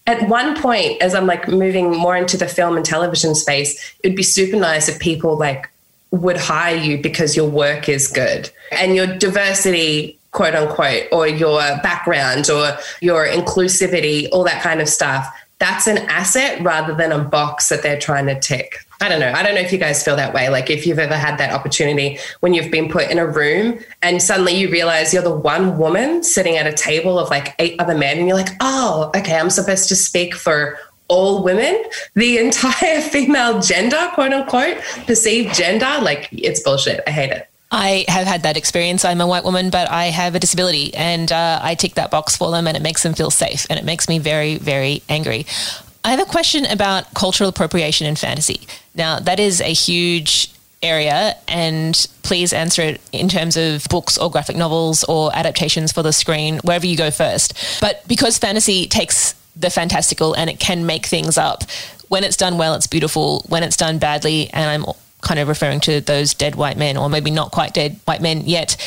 at 0.10 0.28
one 0.28 0.60
point, 0.60 1.00
as 1.04 1.14
I'm 1.14 1.28
like 1.28 1.48
moving 1.48 1.96
more 1.96 2.18
into 2.18 2.36
the 2.36 2.48
film 2.48 2.76
and 2.76 2.84
television 2.84 3.36
space, 3.36 3.96
it'd 4.04 4.18
be 4.18 4.24
super 4.24 4.58
nice 4.58 4.90
if 4.90 5.00
people 5.00 5.38
like 5.38 5.70
would 6.10 6.38
hire 6.38 6.76
you 6.76 6.98
because 6.98 7.36
your 7.36 7.48
work 7.48 7.88
is 7.88 8.08
good 8.08 8.50
and 8.72 8.96
your 8.96 9.06
diversity 9.06 10.18
quote 10.32 10.56
unquote 10.56 11.04
or 11.12 11.28
your 11.28 11.60
background 11.84 12.50
or 12.50 12.76
your 13.02 13.28
inclusivity 13.28 14.28
all 14.32 14.44
that 14.44 14.62
kind 14.64 14.82
of 14.82 14.90
stuff 14.90 15.28
that's 15.60 15.86
an 15.86 16.00
asset 16.10 16.60
rather 16.62 16.96
than 16.96 17.12
a 17.12 17.20
box 17.20 17.70
that 17.70 17.84
they're 17.84 18.00
trying 18.00 18.26
to 18.26 18.40
tick 18.40 18.80
I 19.02 19.08
don't 19.08 19.22
know. 19.22 19.32
I 19.32 19.44
don't 19.44 19.56
know 19.56 19.62
if 19.62 19.72
you 19.72 19.78
guys 19.78 20.04
feel 20.04 20.18
that 20.18 20.34
way. 20.34 20.50
Like 20.50 20.70
if 20.70 20.86
you've 20.86 21.00
ever 21.00 21.16
had 21.16 21.38
that 21.38 21.54
opportunity 21.54 22.20
when 22.42 22.54
you've 22.54 22.70
been 22.70 22.90
put 22.90 23.10
in 23.10 23.18
a 23.18 23.26
room 23.26 23.80
and 24.02 24.22
suddenly 24.22 24.54
you 24.54 24.70
realize 24.70 25.14
you're 25.14 25.24
the 25.24 25.34
one 25.34 25.78
woman 25.78 26.22
sitting 26.22 26.58
at 26.58 26.68
a 26.68 26.74
table 26.74 27.18
of 27.18 27.30
like 27.30 27.56
eight 27.60 27.80
other 27.80 27.98
men 27.98 28.18
and 28.18 28.28
you're 28.28 28.36
like, 28.36 28.52
oh, 28.60 29.10
okay, 29.16 29.38
I'm 29.38 29.50
supposed 29.50 29.88
to 29.90 29.96
speak 29.96 30.36
for 30.36 30.78
all 31.08 31.44
women, 31.44 31.82
the 32.16 32.38
entire 32.46 33.02
female 33.02 33.62
gender, 33.62 34.10
quote 34.14 34.34
unquote, 34.34 34.78
perceived 35.06 35.56
gender. 35.56 36.00
Like 36.02 36.28
it's 36.32 36.62
bullshit. 36.62 37.02
I 37.08 37.12
hate 37.12 37.32
it. 37.32 37.48
I 37.72 38.06
have 38.08 38.26
had 38.26 38.44
that 38.44 38.58
experience. 38.58 39.06
I'm 39.06 39.22
a 39.22 39.28
white 39.28 39.44
woman, 39.44 39.70
but 39.70 39.90
I 39.90 40.06
have 40.06 40.34
a 40.34 40.40
disability 40.40 40.94
and 40.96 41.32
uh, 41.32 41.60
I 41.62 41.76
tick 41.76 41.94
that 41.96 42.10
box 42.10 42.36
for 42.36 42.50
them 42.52 42.68
and 42.68 42.76
it 42.76 42.82
makes 42.82 43.04
them 43.04 43.14
feel 43.14 43.30
safe 43.30 43.68
and 43.70 43.78
it 43.78 43.86
makes 43.86 44.10
me 44.10 44.18
very, 44.18 44.58
very 44.58 45.04
angry. 45.08 45.46
I 46.04 46.12
have 46.12 46.22
a 46.22 46.26
question 46.26 46.66
about 46.66 47.14
cultural 47.14 47.50
appropriation 47.50 48.08
in 48.08 48.16
fantasy. 48.16 48.68
Now, 48.96 49.20
that 49.20 49.40
is 49.40 49.60
a 49.62 49.74
huge 49.74 50.52
area, 50.82 51.36
and 51.48 52.08
please 52.24 52.54
answer 52.54 52.82
it 52.82 53.02
in 53.12 53.28
terms 53.28 53.58
of 53.58 53.86
books 53.90 54.18
or 54.18 54.32
graphic 54.32 54.56
novels 54.56 55.04
or 55.04 55.36
adaptations 55.36 55.92
for 55.92 56.02
the 56.02 56.14
screen, 56.14 56.60
wherever 56.60 56.86
you 56.86 56.96
go 56.96 57.12
first. 57.12 57.54
But 57.82 58.08
because 58.08 58.38
fantasy 58.38 58.88
takes 58.88 59.34
the 59.56 59.70
fantastical 59.70 60.34
and 60.34 60.50
it 60.50 60.60
can 60.60 60.86
make 60.86 61.06
things 61.06 61.38
up, 61.38 61.64
when 62.08 62.24
it's 62.24 62.38
done 62.38 62.58
well, 62.58 62.76
it's 62.76 62.88
beautiful. 62.88 63.46
When 63.50 63.62
it's 63.62 63.78
done 63.78 64.00
badly, 64.00 64.50
and 64.54 64.70
I'm 64.70 64.94
kind 65.22 65.40
of 65.40 65.48
referring 65.48 65.82
to 65.82 66.02
those 66.02 66.34
dead 66.34 66.56
white 66.56 66.78
men, 66.78 66.98
or 66.98 67.10
maybe 67.10 67.30
not 67.30 67.52
quite 67.52 67.74
dead 67.74 68.00
white 68.06 68.22
men 68.22 68.44
yet, 68.46 68.78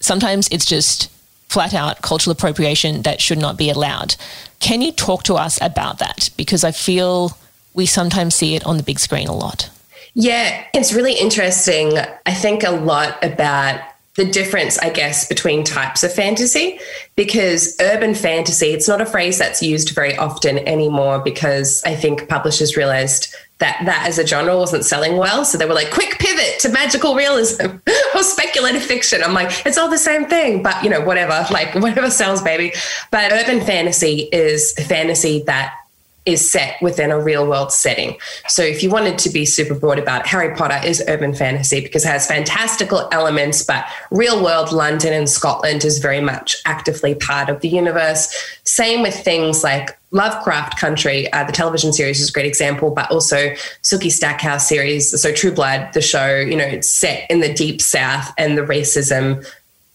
sometimes 0.00 0.48
it's 0.48 0.64
just 0.64 1.10
flat 1.52 1.74
out 1.74 2.00
cultural 2.00 2.32
appropriation 2.32 3.02
that 3.02 3.20
should 3.20 3.38
not 3.38 3.58
be 3.58 3.68
allowed. 3.68 4.16
Can 4.58 4.80
you 4.80 4.90
talk 4.90 5.22
to 5.24 5.34
us 5.34 5.60
about 5.60 5.98
that? 5.98 6.30
Because 6.36 6.64
I 6.64 6.72
feel 6.72 7.36
we 7.74 7.84
sometimes 7.84 8.34
see 8.34 8.54
it 8.54 8.64
on 8.64 8.78
the 8.78 8.82
big 8.82 8.98
screen 8.98 9.28
a 9.28 9.34
lot. 9.34 9.70
Yeah, 10.14 10.64
it's 10.74 10.92
really 10.92 11.14
interesting. 11.14 11.98
I 12.26 12.34
think 12.34 12.62
a 12.62 12.70
lot 12.70 13.22
about 13.22 13.80
the 14.14 14.24
difference, 14.26 14.78
I 14.78 14.90
guess, 14.90 15.26
between 15.26 15.64
types 15.64 16.02
of 16.02 16.12
fantasy 16.12 16.78
because 17.16 17.76
urban 17.80 18.14
fantasy, 18.14 18.66
it's 18.66 18.86
not 18.86 19.00
a 19.00 19.06
phrase 19.06 19.38
that's 19.38 19.62
used 19.62 19.94
very 19.94 20.16
often 20.16 20.58
anymore 20.68 21.18
because 21.18 21.82
I 21.84 21.94
think 21.94 22.28
publishers 22.28 22.76
realized 22.76 23.34
that 23.62 23.80
that 23.86 24.06
as 24.08 24.18
a 24.18 24.26
genre 24.26 24.56
wasn't 24.58 24.84
selling 24.84 25.16
well. 25.16 25.44
So 25.44 25.56
they 25.56 25.64
were 25.64 25.74
like, 25.74 25.90
quick 25.92 26.18
pivot 26.18 26.58
to 26.60 26.68
magical 26.68 27.14
realism 27.14 27.76
or 28.14 28.22
speculative 28.22 28.82
fiction. 28.82 29.22
I'm 29.22 29.32
like, 29.32 29.64
it's 29.64 29.78
all 29.78 29.88
the 29.88 29.98
same 29.98 30.26
thing, 30.26 30.62
but 30.62 30.82
you 30.82 30.90
know, 30.90 31.00
whatever, 31.00 31.46
like 31.50 31.74
whatever 31.76 32.10
sells, 32.10 32.42
baby. 32.42 32.74
But 33.10 33.32
urban 33.32 33.60
fantasy 33.60 34.28
is 34.32 34.72
fantasy 34.72 35.44
that 35.46 35.74
is 36.24 36.50
set 36.50 36.80
within 36.80 37.10
a 37.10 37.20
real 37.20 37.46
world 37.46 37.72
setting. 37.72 38.16
So 38.48 38.62
if 38.62 38.82
you 38.82 38.90
wanted 38.90 39.18
to 39.18 39.30
be 39.30 39.44
super 39.44 39.74
broad 39.74 39.98
about 39.98 40.22
it, 40.22 40.26
Harry 40.28 40.54
Potter 40.54 40.80
is 40.86 41.02
urban 41.08 41.34
fantasy 41.34 41.80
because 41.80 42.04
it 42.04 42.08
has 42.08 42.26
fantastical 42.26 43.08
elements, 43.10 43.64
but 43.64 43.84
real 44.10 44.42
world 44.42 44.72
London 44.72 45.12
and 45.12 45.28
Scotland 45.28 45.84
is 45.84 45.98
very 45.98 46.20
much 46.20 46.56
actively 46.64 47.14
part 47.14 47.48
of 47.48 47.60
the 47.60 47.68
universe. 47.68 48.28
Same 48.64 49.02
with 49.02 49.14
things 49.14 49.64
like 49.64 49.98
Lovecraft 50.12 50.78
Country, 50.78 51.32
uh, 51.32 51.42
the 51.44 51.52
television 51.52 51.92
series 51.92 52.20
is 52.20 52.28
a 52.28 52.32
great 52.32 52.46
example, 52.46 52.90
but 52.90 53.10
also 53.10 53.50
Sookie 53.82 54.12
Stackhouse 54.12 54.68
series. 54.68 55.20
So 55.20 55.32
True 55.32 55.52
Blood, 55.52 55.92
the 55.94 56.02
show, 56.02 56.36
you 56.36 56.54
know, 56.54 56.64
it's 56.64 56.92
set 56.92 57.28
in 57.30 57.40
the 57.40 57.52
deep 57.52 57.80
south 57.80 58.32
and 58.36 58.56
the 58.56 58.62
racism 58.62 59.44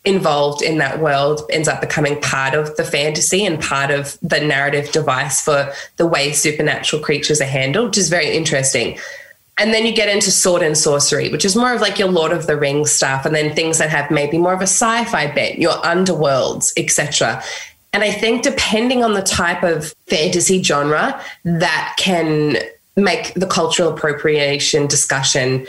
involved 0.08 0.62
in 0.62 0.78
that 0.78 1.00
world 1.00 1.42
ends 1.52 1.68
up 1.68 1.82
becoming 1.82 2.20
part 2.22 2.54
of 2.54 2.76
the 2.78 2.84
fantasy 2.84 3.46
and 3.46 3.62
part 3.62 3.92
of 3.92 4.18
the 4.22 4.40
narrative 4.40 4.92
device 4.92 5.42
for 5.42 5.72
the 5.98 6.08
way 6.08 6.32
supernatural 6.32 7.02
creatures 7.02 7.42
are 7.42 7.46
handled, 7.46 7.90
which 7.90 7.98
is 7.98 8.10
very 8.10 8.36
interesting. 8.36 8.98
And 9.58 9.74
then 9.74 9.86
you 9.86 9.94
get 9.94 10.08
into 10.08 10.32
sword 10.32 10.62
and 10.62 10.78
sorcery, 10.78 11.30
which 11.30 11.44
is 11.44 11.56
more 11.56 11.74
of 11.74 11.82
like 11.82 12.00
your 12.00 12.10
Lord 12.10 12.32
of 12.32 12.48
the 12.48 12.56
Rings 12.56 12.92
stuff, 12.92 13.26
and 13.26 13.36
then 13.36 13.54
things 13.54 13.80
that 13.80 13.90
have 13.90 14.10
maybe 14.10 14.38
more 14.38 14.54
of 14.54 14.62
a 14.62 14.64
sci-fi 14.64 15.28
bent, 15.34 15.60
your 15.60 15.74
underworlds, 15.74 16.72
etc. 16.78 17.44
And 17.92 18.04
I 18.04 18.12
think 18.12 18.44
depending 18.44 19.04
on 19.04 19.14
the 19.14 19.24
type 19.24 19.64
of 19.64 19.94
fantasy 20.06 20.64
genre, 20.64 21.22
that 21.44 21.96
can 21.98 22.58
make 22.96 23.34
the 23.34 23.48
cultural 23.48 23.90
appropriation 23.92 24.88
discussion 24.88 25.68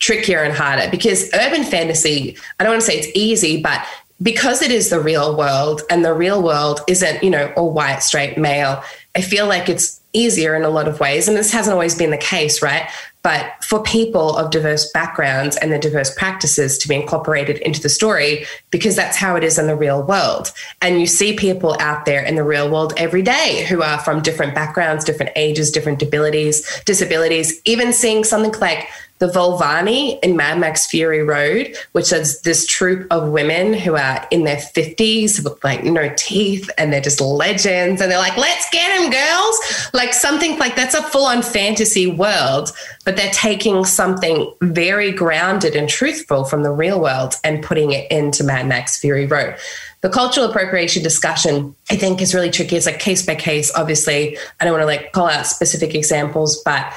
trickier 0.00 0.42
and 0.42 0.54
harder 0.54 0.90
because 0.90 1.30
urban 1.34 1.64
fantasy, 1.64 2.36
I 2.58 2.64
don't 2.64 2.72
want 2.72 2.82
to 2.82 2.86
say 2.86 2.98
it's 2.98 3.08
easy, 3.14 3.62
but 3.62 3.86
because 4.20 4.60
it 4.60 4.70
is 4.70 4.90
the 4.90 5.00
real 5.00 5.36
world 5.36 5.82
and 5.88 6.04
the 6.04 6.12
real 6.12 6.42
world 6.42 6.80
isn't, 6.88 7.22
you 7.22 7.30
know, 7.30 7.52
all 7.56 7.72
white, 7.72 8.02
straight 8.02 8.36
male, 8.36 8.82
I 9.14 9.22
feel 9.22 9.46
like 9.46 9.68
it's 9.68 10.00
easier 10.12 10.54
in 10.54 10.62
a 10.62 10.68
lot 10.68 10.88
of 10.88 11.00
ways. 11.00 11.28
And 11.28 11.36
this 11.36 11.52
hasn't 11.52 11.72
always 11.72 11.96
been 11.96 12.10
the 12.10 12.18
case, 12.18 12.60
right? 12.60 12.90
but 13.22 13.52
for 13.62 13.82
people 13.82 14.36
of 14.36 14.50
diverse 14.50 14.90
backgrounds 14.92 15.56
and 15.56 15.70
the 15.72 15.78
diverse 15.78 16.14
practices 16.14 16.78
to 16.78 16.88
be 16.88 16.94
incorporated 16.94 17.58
into 17.58 17.80
the 17.80 17.88
story 17.88 18.46
because 18.70 18.96
that's 18.96 19.16
how 19.16 19.36
it 19.36 19.44
is 19.44 19.58
in 19.58 19.66
the 19.66 19.76
real 19.76 20.02
world. 20.02 20.52
And 20.80 21.00
you 21.00 21.06
see 21.06 21.36
people 21.36 21.76
out 21.80 22.06
there 22.06 22.22
in 22.22 22.36
the 22.36 22.44
real 22.44 22.70
world 22.70 22.94
every 22.96 23.22
day 23.22 23.66
who 23.68 23.82
are 23.82 23.98
from 23.98 24.22
different 24.22 24.54
backgrounds, 24.54 25.04
different 25.04 25.32
ages, 25.36 25.70
different 25.70 26.02
abilities, 26.02 26.82
disabilities, 26.84 27.60
even 27.64 27.92
seeing 27.92 28.24
something 28.24 28.58
like 28.60 28.88
the 29.20 29.26
Vuvalini 29.26 30.18
in 30.22 30.34
Mad 30.34 30.58
Max 30.58 30.86
Fury 30.86 31.22
Road, 31.22 31.76
which 31.92 32.10
is 32.10 32.40
this 32.40 32.66
troupe 32.66 33.06
of 33.10 33.28
women 33.28 33.74
who 33.74 33.94
are 33.94 34.26
in 34.30 34.44
their 34.44 34.56
50s 34.56 35.44
with 35.44 35.62
like 35.62 35.84
no 35.84 36.12
teeth 36.16 36.70
and 36.78 36.90
they're 36.90 37.02
just 37.02 37.20
legends. 37.20 38.00
And 38.00 38.10
they're 38.10 38.18
like, 38.18 38.38
let's 38.38 38.68
get 38.70 38.98
them, 38.98 39.10
girls. 39.10 39.90
Like 39.92 40.14
something 40.14 40.58
like 40.58 40.74
that's 40.74 40.94
a 40.94 41.02
full 41.02 41.26
on 41.26 41.42
fantasy 41.42 42.06
world, 42.06 42.72
but 43.04 43.16
they're 43.16 43.30
taking 43.30 43.84
something 43.84 44.50
very 44.62 45.12
grounded 45.12 45.76
and 45.76 45.86
truthful 45.86 46.44
from 46.44 46.62
the 46.62 46.72
real 46.72 46.98
world 46.98 47.34
and 47.44 47.62
putting 47.62 47.92
it 47.92 48.10
into 48.10 48.42
Mad 48.42 48.66
Max 48.66 48.98
Fury 48.98 49.26
Road 49.26 49.56
the 50.02 50.08
cultural 50.08 50.48
appropriation 50.48 51.02
discussion 51.02 51.74
i 51.90 51.96
think 51.96 52.22
is 52.22 52.34
really 52.34 52.50
tricky 52.50 52.74
it's 52.74 52.86
like 52.86 52.98
case 52.98 53.24
by 53.26 53.34
case 53.34 53.70
obviously 53.74 54.38
i 54.58 54.64
don't 54.64 54.72
want 54.72 54.80
to 54.80 54.86
like 54.86 55.12
call 55.12 55.26
out 55.26 55.46
specific 55.46 55.94
examples 55.94 56.62
but 56.64 56.90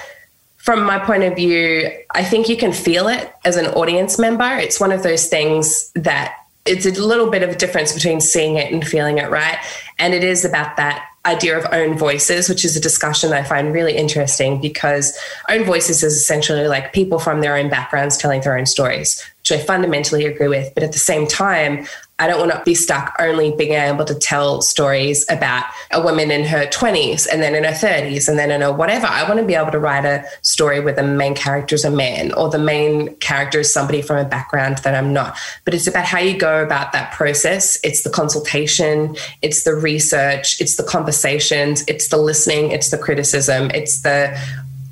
from 0.64 0.86
my 0.86 0.98
point 0.98 1.24
of 1.24 1.36
view, 1.36 1.92
I 2.12 2.24
think 2.24 2.48
you 2.48 2.56
can 2.56 2.72
feel 2.72 3.10
it 3.10 3.34
as 3.44 3.58
an 3.58 3.66
audience 3.74 4.18
member. 4.18 4.46
It's 4.46 4.80
one 4.80 4.94
of 4.94 5.04
those 5.04 5.28
things 5.28 5.92
that 5.96 6.38
it's 6.66 6.86
a 6.86 6.92
little 7.06 7.30
bit 7.30 7.44
of 7.44 7.50
a 7.50 7.56
difference 7.56 7.92
between 7.92 8.22
seeing 8.22 8.56
it 8.56 8.72
and 8.72 8.88
feeling 8.88 9.18
it, 9.18 9.30
right? 9.30 9.58
And 10.00 10.14
it 10.14 10.24
is 10.24 10.46
about 10.46 10.78
that 10.78 11.06
idea 11.26 11.58
of 11.58 11.66
own 11.74 11.98
voices, 11.98 12.48
which 12.48 12.64
is 12.64 12.78
a 12.78 12.80
discussion 12.80 13.32
that 13.32 13.44
I 13.44 13.48
find 13.48 13.74
really 13.74 13.98
interesting 13.98 14.62
because 14.62 15.18
own 15.50 15.66
voices 15.66 16.02
is 16.02 16.14
essentially 16.14 16.66
like 16.70 16.94
people 16.94 17.20
from 17.20 17.42
their 17.42 17.58
own 17.58 17.70
backgrounds 17.70 18.16
telling 18.16 18.40
their 18.40 18.58
own 18.58 18.66
stories, 18.66 19.22
which 19.40 19.52
I 19.52 19.58
fundamentally 19.58 20.26
agree 20.26 20.48
with. 20.48 20.74
But 20.74 20.84
at 20.84 20.94
the 20.94 21.00
same 21.00 21.28
time, 21.28 21.88
I 22.20 22.28
don't 22.28 22.40
want 22.40 22.52
to 22.52 22.62
be 22.64 22.76
stuck 22.76 23.16
only 23.20 23.56
being 23.58 23.74
able 23.74 24.06
to 24.06 24.14
tell 24.14 24.62
stories 24.62 25.26
about 25.30 25.66
a 25.92 26.00
woman 26.00 26.30
in 26.30 26.46
her 26.46 26.68
20s 26.68 27.28
and 27.32 27.42
then 27.42 27.56
in 27.56 27.64
her 27.64 27.72
30s 27.72 28.30
and 28.30 28.38
then 28.38 28.52
in 28.52 28.62
a 28.62 28.72
whatever. 28.72 29.08
I 29.08 29.28
want 29.28 29.40
to 29.40 29.46
be 29.46 29.56
able 29.56 29.72
to 29.72 29.80
write 29.80 30.06
a 30.06 30.24
story 30.44 30.80
where 30.80 30.94
the 30.94 31.04
main 31.04 31.34
character 31.34 31.74
is 31.74 31.84
a 31.84 31.90
man 31.90 32.32
or 32.34 32.50
the 32.50 32.60
main 32.60 33.16
character 33.16 33.62
is 33.62 33.74
somebody 33.74 34.04
from 34.04 34.18
a 34.18 34.26
background 34.26 34.78
that 34.80 34.94
I'm 34.94 35.12
not. 35.12 35.38
But 35.66 35.74
it's 35.74 35.88
about 35.88 36.06
how 36.06 36.20
you 36.20 36.38
go 36.38 36.64
about 36.64 36.92
that 36.92 37.12
process. 37.14 37.80
It's 37.84 38.04
the 38.04 38.12
consultation, 38.12 39.16
it's 39.42 39.64
the 39.64 39.74
research, 39.74 40.62
it's 40.62 40.76
the 40.76 40.84
conversations, 40.84 41.84
it's 41.88 42.10
the 42.10 42.18
listening, 42.18 42.72
it's 42.72 42.92
the 42.92 42.98
criticism, 43.00 43.72
it's 43.72 44.04
the 44.04 44.40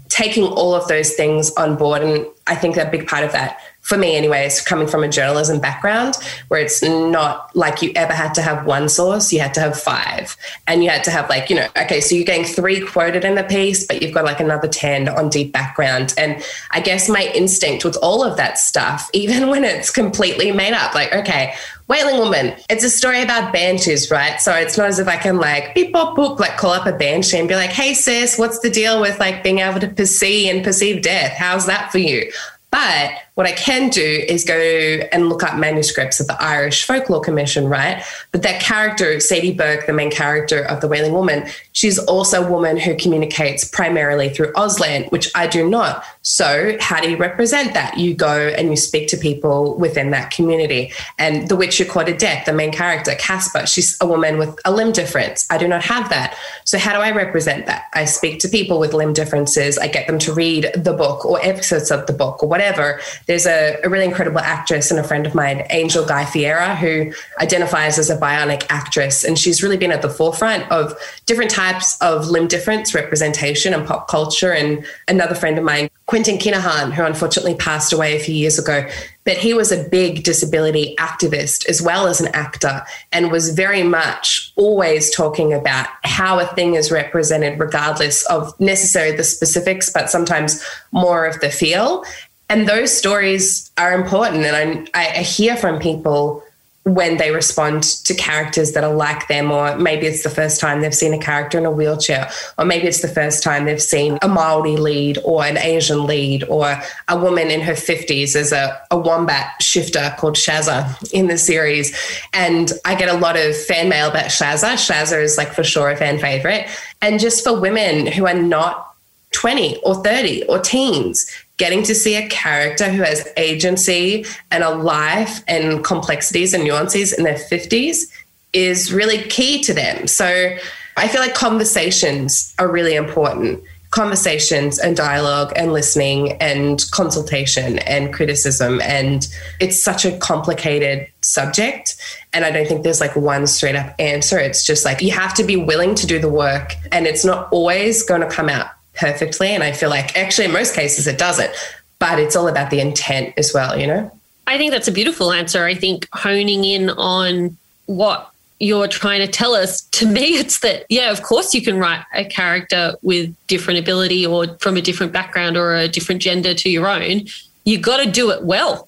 taking 0.10 0.44
all 0.44 0.74
of 0.74 0.88
those 0.88 1.14
things 1.14 1.52
on 1.54 1.78
board. 1.78 2.02
And 2.02 2.26
I 2.48 2.56
think 2.56 2.78
a 2.78 2.90
big 2.90 3.08
part 3.08 3.24
of 3.24 3.32
that 3.32 3.60
for 3.82 3.98
me 3.98 4.16
anyways 4.16 4.62
coming 4.62 4.88
from 4.88 5.04
a 5.04 5.10
journalism 5.10 5.60
background 5.60 6.16
where 6.48 6.62
it's 6.62 6.82
not 6.82 7.54
like 7.56 7.82
you 7.82 7.92
ever 7.96 8.14
had 8.14 8.34
to 8.34 8.42
have 8.42 8.66
one 8.66 8.88
source 8.88 9.34
you 9.34 9.40
had 9.40 9.54
to 9.54 9.60
have 9.60 9.80
five 9.80 10.38
and 10.68 10.84
you 10.84 10.90
had 10.90 11.04
to 11.04 11.12
have 11.12 11.28
like 11.30 11.50
you 11.50 11.56
know 11.56 11.68
okay 11.78 12.00
so 12.00 12.16
you're 12.16 12.26
getting 12.26 12.46
three 12.46 12.80
quoted 12.80 13.26
in 13.26 13.36
the 13.36 13.44
piece 13.44 13.86
but 13.86 14.02
you've 14.02 14.14
got 14.14 14.24
like 14.24 14.40
another 14.40 14.68
10 14.68 15.10
on 15.10 15.30
deep 15.30 15.52
background 15.52 16.14
and 16.18 16.44
i 16.72 16.80
guess 16.80 17.10
my 17.10 17.32
instinct 17.34 17.84
with 17.84 17.98
all 17.98 18.24
of 18.24 18.38
that 18.38 18.58
stuff 18.58 19.10
even 19.14 19.50
when 19.50 19.64
it's 19.64 19.90
completely 19.90 20.52
made 20.52 20.74
up 20.74 20.94
like 20.94 21.14
okay 21.14 21.54
Wailing 21.88 22.20
Woman, 22.20 22.56
it's 22.70 22.86
a 22.86 22.90
story 22.90 23.22
about 23.22 23.52
banshees, 23.52 24.10
right? 24.10 24.40
So 24.40 24.54
it's 24.54 24.78
not 24.78 24.88
as 24.88 25.00
if 25.00 25.10
I 25.10 25.18
can 25.18 25.40
like 25.40 25.76
beep 25.76 25.92
bop 25.92 26.16
boop, 26.16 26.40
like 26.40 26.56
call 26.56 26.72
up 26.72 26.88
a 26.88 26.94
banshee 26.94 27.38
and 27.38 27.50
be 27.50 27.56
like, 27.56 27.72
hey 27.72 27.94
sis, 27.94 28.40
what's 28.40 28.60
the 28.60 28.70
deal 28.70 29.02
with 29.02 29.20
like 29.20 29.44
being 29.44 29.60
able 29.60 29.82
to 29.82 29.90
perceive 29.90 30.56
and 30.56 30.64
perceive 30.64 31.02
death? 31.02 31.34
How's 31.34 31.66
that 31.66 31.92
for 31.92 31.98
you? 31.98 32.32
But 32.72 33.12
what 33.36 33.48
I 33.48 33.54
can 33.54 33.90
do 33.90 34.26
is 34.28 34.44
go 34.44 34.54
and 34.54 35.30
look 35.30 35.42
up 35.42 35.58
manuscripts 35.58 36.20
of 36.20 36.28
the 36.28 36.42
Irish 36.42 36.86
Folklore 36.86 37.22
Commission, 37.22 37.68
right? 37.68 38.04
But 38.32 38.44
that 38.44 38.62
character, 38.62 39.20
Sadie 39.22 39.54
Burke, 39.54 39.88
the 39.88 39.94
main 39.94 40.12
character 40.12 40.64
of 40.64 40.82
The 40.82 40.88
Wailing 40.90 41.14
Woman, 41.14 41.48
she's 41.72 41.98
also 41.98 42.46
a 42.46 42.52
woman 42.52 42.78
who 42.78 42.96
communicates 42.96 43.64
primarily 43.64 44.30
through 44.30 44.52
Auslan, 44.54 45.10
which 45.12 45.32
I 45.34 45.48
do 45.48 45.70
not. 45.70 46.04
So, 46.24 46.78
how 46.82 47.00
do 47.02 47.10
you 47.10 47.18
represent 47.18 47.74
that? 47.74 47.98
You 47.98 48.14
go 48.14 48.50
and 48.50 48.70
you 48.70 48.76
speak 48.76 49.08
to 49.10 49.18
people 49.18 49.78
within 49.78 50.12
that 50.12 50.32
community. 50.32 50.92
And 51.18 51.48
the 51.48 51.56
witch 51.56 51.78
who 51.78 51.86
death, 51.86 52.46
the 52.46 52.54
main 52.54 52.72
character, 52.72 53.16
Casper, 53.16 53.66
she's 53.66 53.98
a 54.02 54.08
woman 54.08 54.38
with 54.38 54.60
a 54.66 54.72
limb 54.72 54.92
difference. 54.92 55.48
I 55.50 55.58
do 55.58 55.68
not 55.68 55.84
have 55.84 56.10
that. 56.10 56.38
So, 56.66 56.78
how 56.78 56.94
do 56.94 57.00
I 57.00 57.12
represent 57.12 57.66
that? 57.68 57.86
I 57.94 58.06
speak 58.06 58.40
to 58.40 58.50
people 58.50 58.78
with 58.80 58.94
limb 58.94 59.14
differences. 59.14 59.78
I 59.78 59.88
get 59.88 60.08
them 60.08 60.20
to 60.20 60.34
read 60.34 60.72
the 60.76 60.94
book 60.94 61.26
or 61.26 61.40
episodes 61.42 61.92
of 61.92 62.08
the 62.08 62.14
book 62.14 62.44
or 62.44 62.50
whatever 62.50 63.00
there's 63.28 63.46
a, 63.46 63.80
a, 63.84 63.90
really 63.90 64.06
incredible 64.06 64.40
actress 64.40 64.92
and 64.92 65.00
a 65.00 65.04
friend 65.04 65.26
of 65.26 65.36
mine, 65.36 65.66
Angel 65.70 66.06
Giuffria, 66.06 66.76
who 66.78 67.14
identifies 67.42 67.98
as 68.00 68.10
a 68.10 68.18
bionic 68.18 68.66
actress. 68.70 69.24
And 69.24 69.38
she's 69.38 69.62
really 69.62 69.78
been 69.78 69.92
at 69.92 70.02
the 70.02 70.10
forefront 70.10 70.70
of 70.72 70.98
different 71.26 71.52
types 71.52 71.98
of 72.02 72.28
limb 72.28 72.48
difference 72.48 72.94
representation 72.94 73.74
and 73.74 73.88
pop 73.88 74.08
culture. 74.08 74.52
And 74.52 74.86
another 75.08 75.36
friend 75.36 75.58
of 75.58 75.64
mine, 75.64 75.90
Quentin 76.06 76.38
Kenihan, 76.38 76.92
who 76.92 77.04
unfortunately 77.04 77.56
passed 77.56 77.94
away 77.94 78.16
a 78.16 78.20
few 78.20 78.36
years 78.36 78.60
ago, 78.60 78.88
but 79.24 79.38
he 79.38 79.54
was 79.54 79.72
a 79.72 79.88
big 79.90 80.24
disability 80.24 80.96
activist 81.00 81.66
as 81.68 81.82
well 81.82 82.08
as 82.08 82.20
an 82.20 82.28
actor 82.34 82.84
and 83.12 83.32
was 83.32 83.54
very 83.54 83.84
much 83.84 84.52
always 84.56 85.14
talking 85.14 85.54
about 85.54 85.88
how 86.04 86.40
a 86.40 86.46
thing 86.48 86.74
is 86.74 86.92
represented, 86.92 87.60
regardless 87.60 88.26
of 88.26 88.60
necessarily 88.60 89.16
the 89.16 89.24
specifics, 89.24 89.90
but 89.90 90.10
sometimes 90.10 90.64
more 90.92 91.26
of 91.26 91.40
the 91.40 91.52
feel 91.52 92.04
and 92.52 92.68
those 92.68 92.96
stories 92.96 93.72
are 93.78 93.94
important 93.94 94.44
and 94.44 94.90
I, 94.94 95.08
I 95.08 95.22
hear 95.22 95.56
from 95.56 95.80
people 95.80 96.44
when 96.84 97.18
they 97.18 97.32
respond 97.32 97.84
to 97.84 98.14
characters 98.14 98.72
that 98.72 98.84
are 98.84 98.94
like 98.94 99.28
them, 99.28 99.52
or 99.52 99.78
maybe 99.78 100.08
it's 100.08 100.24
the 100.24 100.32
first 100.32 100.60
time 100.60 100.82
they've 100.82 100.96
seen 100.96 101.14
a 101.14 101.18
character 101.20 101.58
in 101.60 101.66
a 101.66 101.72
wheelchair, 101.72 102.30
or 102.58 102.66
maybe 102.66 102.88
it's 102.88 103.02
the 103.02 103.08
first 103.08 103.44
time 103.44 103.66
they've 103.66 103.82
seen 103.82 104.18
a 104.24 104.28
Maori 104.28 104.78
lead 104.78 105.20
or 105.24 105.46
an 105.46 105.58
Asian 105.60 106.06
lead, 106.08 106.44
or 106.46 106.82
a 107.08 107.18
woman 107.18 107.52
in 107.52 107.62
her 107.62 107.74
50s 107.74 108.36
as 108.36 108.52
a, 108.52 108.82
a 108.90 108.98
wombat 108.98 109.62
shifter 109.62 110.14
called 110.18 110.36
Shazza 110.36 111.12
in 111.14 111.28
the 111.28 111.38
series. 111.38 111.96
And 112.34 112.72
I 112.84 112.96
get 112.96 113.10
a 113.10 113.18
lot 113.18 113.38
of 113.38 113.56
fan 113.56 113.88
mail 113.88 114.10
about 114.10 114.26
Shazza. 114.26 114.74
Shazza 114.74 115.22
is 115.22 115.38
like 115.38 115.54
for 115.54 115.64
sure 115.64 115.92
a 115.92 115.96
fan 115.96 116.18
favorite. 116.18 116.68
And 117.02 117.20
just 117.20 117.44
for 117.44 117.58
women 117.58 118.08
who 118.08 118.26
are 118.26 118.34
not 118.34 118.88
20 119.34 119.78
or 119.84 119.96
30 120.04 120.46
or 120.46 120.60
teens 120.60 121.32
getting 121.62 121.84
to 121.84 121.94
see 121.94 122.16
a 122.16 122.28
character 122.28 122.90
who 122.90 123.04
has 123.04 123.28
agency 123.38 124.26
and 124.50 124.64
a 124.64 124.72
life 124.72 125.44
and 125.48 125.84
complexities 125.84 126.56
and 126.56 126.64
nuances 126.64 127.14
in 127.14 127.24
their 127.24 127.36
50s 127.36 128.12
is 128.52 128.92
really 128.92 129.22
key 129.26 129.62
to 129.62 129.72
them. 129.72 130.08
So 130.08 130.58
I 130.98 131.08
feel 131.08 131.22
like 131.22 131.36
conversations 131.36 132.56
are 132.58 132.68
really 132.68 132.96
important. 132.96 133.64
Conversations 133.92 134.80
and 134.80 134.98
dialogue 134.98 135.54
and 135.56 135.72
listening 135.72 136.32
and 136.42 136.84
consultation 136.90 137.78
and 137.78 138.12
criticism. 138.12 138.82
And 138.82 139.28
it's 139.60 139.80
such 139.80 140.04
a 140.04 140.18
complicated 140.18 141.08
subject. 141.22 141.96
And 142.34 142.44
I 142.44 142.50
don't 142.50 142.68
think 142.68 142.82
there's 142.82 143.02
like 143.02 143.16
one 143.16 143.46
straight 143.46 143.76
up 143.76 143.94
answer. 144.00 144.40
It's 144.40 144.66
just 144.66 144.84
like 144.84 145.00
you 145.04 145.12
have 145.12 145.36
to 145.36 145.44
be 145.44 145.58
willing 145.58 145.94
to 145.94 146.08
do 146.08 146.18
the 146.18 146.28
work, 146.28 146.76
and 146.92 147.06
it's 147.06 147.24
not 147.24 147.54
always 147.54 148.02
going 148.02 148.22
to 148.22 148.30
come 148.30 148.50
out 148.50 148.66
perfectly. 148.94 149.50
And 149.50 149.64
I 149.64 149.72
feel 149.72 149.90
like 149.90 150.18
actually, 150.18 150.46
in 150.46 150.52
most 150.52 150.76
cases, 150.76 151.08
it 151.08 151.18
doesn't. 151.18 151.52
But 152.00 152.20
it's 152.20 152.36
all 152.36 152.48
about 152.48 152.72
the 152.72 152.80
intent 152.80 153.34
as 153.38 153.54
well, 153.54 153.80
you 153.80 153.86
know? 153.86 154.12
I 154.48 154.58
think 154.58 154.72
that's 154.72 154.88
a 154.88 154.92
beautiful 154.92 155.32
answer. 155.32 155.66
I 155.66 155.76
think 155.76 156.08
honing 156.14 156.66
in 156.66 156.90
on 156.90 157.58
what 157.86 158.32
you're 158.60 158.88
trying 158.88 159.20
to 159.20 159.28
tell 159.28 159.54
us, 159.54 159.82
to 159.82 160.06
me, 160.06 160.22
it's 160.38 160.60
that, 160.60 160.86
yeah, 160.90 161.12
of 161.12 161.24
course 161.24 161.54
you 161.54 161.62
can 161.62 161.78
write 161.78 162.04
a 162.14 162.26
character 162.26 162.94
with 163.02 163.36
different 163.48 163.80
ability 163.80 164.26
or 164.26 164.58
from 164.60 164.78
a 164.78 164.82
different 164.82 165.12
background 165.12 165.58
or 165.58 165.76
a 165.76 165.88
different 165.88 166.22
gender 166.22 166.54
to 166.54 166.70
your 166.70 166.88
own. 166.88 167.22
You 167.66 167.78
got 167.78 168.04
to 168.04 168.10
do 168.10 168.32
it 168.32 168.44
well. 168.44 168.88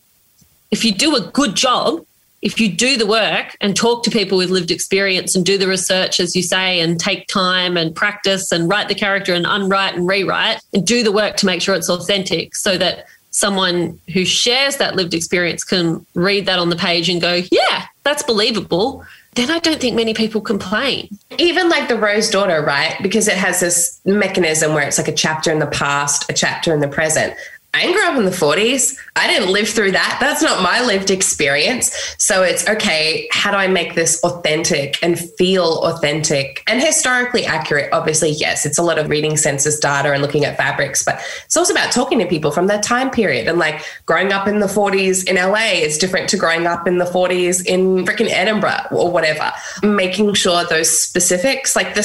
If 0.72 0.84
you 0.84 0.92
do 0.92 1.16
a 1.16 1.22
good 1.22 1.56
job, 1.56 2.04
if 2.44 2.60
you 2.60 2.70
do 2.70 2.98
the 2.98 3.08
work 3.08 3.56
and 3.62 3.74
talk 3.76 4.04
to 4.04 4.12
people 4.12 4.38
with 4.38 4.50
lived 4.50 4.70
experience 4.70 5.34
and 5.34 5.46
do 5.46 5.58
the 5.58 5.68
research, 5.68 6.20
as 6.20 6.36
you 6.36 6.44
say, 6.44 6.82
and 6.82 7.00
take 7.00 7.26
time 7.28 7.78
and 7.78 7.96
practice 7.96 8.52
and 8.52 8.70
write 8.70 8.90
the 8.90 8.96
character 8.96 9.34
and 9.34 9.46
unwrite 9.48 9.96
and 9.96 10.08
rewrite 10.08 10.62
and 10.74 10.86
do 10.86 11.04
the 11.04 11.12
work 11.12 11.38
to 11.38 11.46
make 11.46 11.62
sure 11.62 11.74
it's 11.74 11.90
authentic 11.90 12.54
so 12.54 12.78
that 12.78 13.08
someone 13.32 13.98
who 14.14 14.26
shares 14.26 14.76
that 14.76 14.96
lived 14.96 15.14
experience 15.14 15.64
can 15.64 16.06
read 16.16 16.46
that 16.46 16.60
on 16.60 16.70
the 16.70 16.76
page 16.76 17.08
and 17.08 17.22
go, 17.22 17.42
yeah, 17.50 17.86
that's 18.04 18.24
believable. 18.24 19.06
Then 19.36 19.50
I 19.50 19.60
don't 19.60 19.80
think 19.80 19.96
many 19.96 20.14
people 20.14 20.42
complain. 20.42 21.18
Even 21.40 21.70
like 21.70 21.88
the 21.88 21.98
Rose 21.98 22.30
Daughter, 22.30 22.62
right? 22.62 22.96
Because 23.02 23.28
it 23.28 23.38
has 23.38 23.62
this 23.62 24.00
mechanism 24.06 24.74
where 24.74 24.86
it's 24.86 24.98
like 24.98 25.08
a 25.08 25.14
chapter 25.14 25.50
in 25.50 25.60
the 25.60 25.68
past, 25.68 26.30
a 26.30 26.34
chapter 26.34 26.74
in 26.74 26.82
the 26.82 26.88
present. 26.88 27.34
I 27.74 27.82
didn't 27.82 27.94
up 28.14 28.20
in 28.20 28.26
the 28.26 28.32
40s. 28.32 28.98
I 29.16 29.28
didn't 29.28 29.52
live 29.52 29.68
through 29.68 29.92
that. 29.92 30.18
That's 30.20 30.42
not 30.42 30.62
my 30.62 30.84
lived 30.84 31.10
experience. 31.10 32.16
So 32.18 32.44
it's 32.44 32.68
okay, 32.68 33.28
how 33.32 33.52
do 33.52 33.58
I 33.58 33.68
make 33.68 33.96
this 33.96 34.24
authentic 34.24 35.02
and 35.02 35.20
feel 35.20 35.80
authentic 35.84 36.64
and 36.68 36.82
historically 36.82 37.46
accurate? 37.46 37.92
Obviously, 37.92 38.32
yes, 38.32 38.66
it's 38.66 38.78
a 38.78 38.84
lot 38.84 39.00
of 39.00 39.10
reading 39.10 39.38
census 39.38 39.80
data 39.80 40.12
and 40.14 40.22
looking 40.22 40.46
at 40.46 40.58
fabrics, 40.58 41.04
but 41.04 41.22
it's 41.46 41.58
also 41.58 41.74
about 41.74 41.92
talking 41.92 42.20
to 42.20 42.26
people 42.26 42.52
from 42.52 42.68
that 42.68 42.84
time 42.84 43.10
period. 43.10 43.48
And 43.48 43.58
like 43.58 43.84
growing 44.06 44.32
up 44.32 44.48
in 44.48 44.60
the 44.60 44.68
40s 44.68 45.28
in 45.28 45.36
LA 45.36 45.82
is 45.82 45.98
different 45.98 46.30
to 46.30 46.38
growing 46.38 46.68
up 46.68 46.88
in 46.88 47.00
the 47.00 47.06
40s 47.06 47.66
in 47.66 48.06
freaking 48.06 48.30
Edinburgh 48.30 48.88
or 48.92 49.12
whatever. 49.12 49.52
Making 49.82 50.34
sure 50.34 50.64
those 50.66 50.90
specifics, 50.90 51.76
like 51.76 51.96
the 51.96 52.04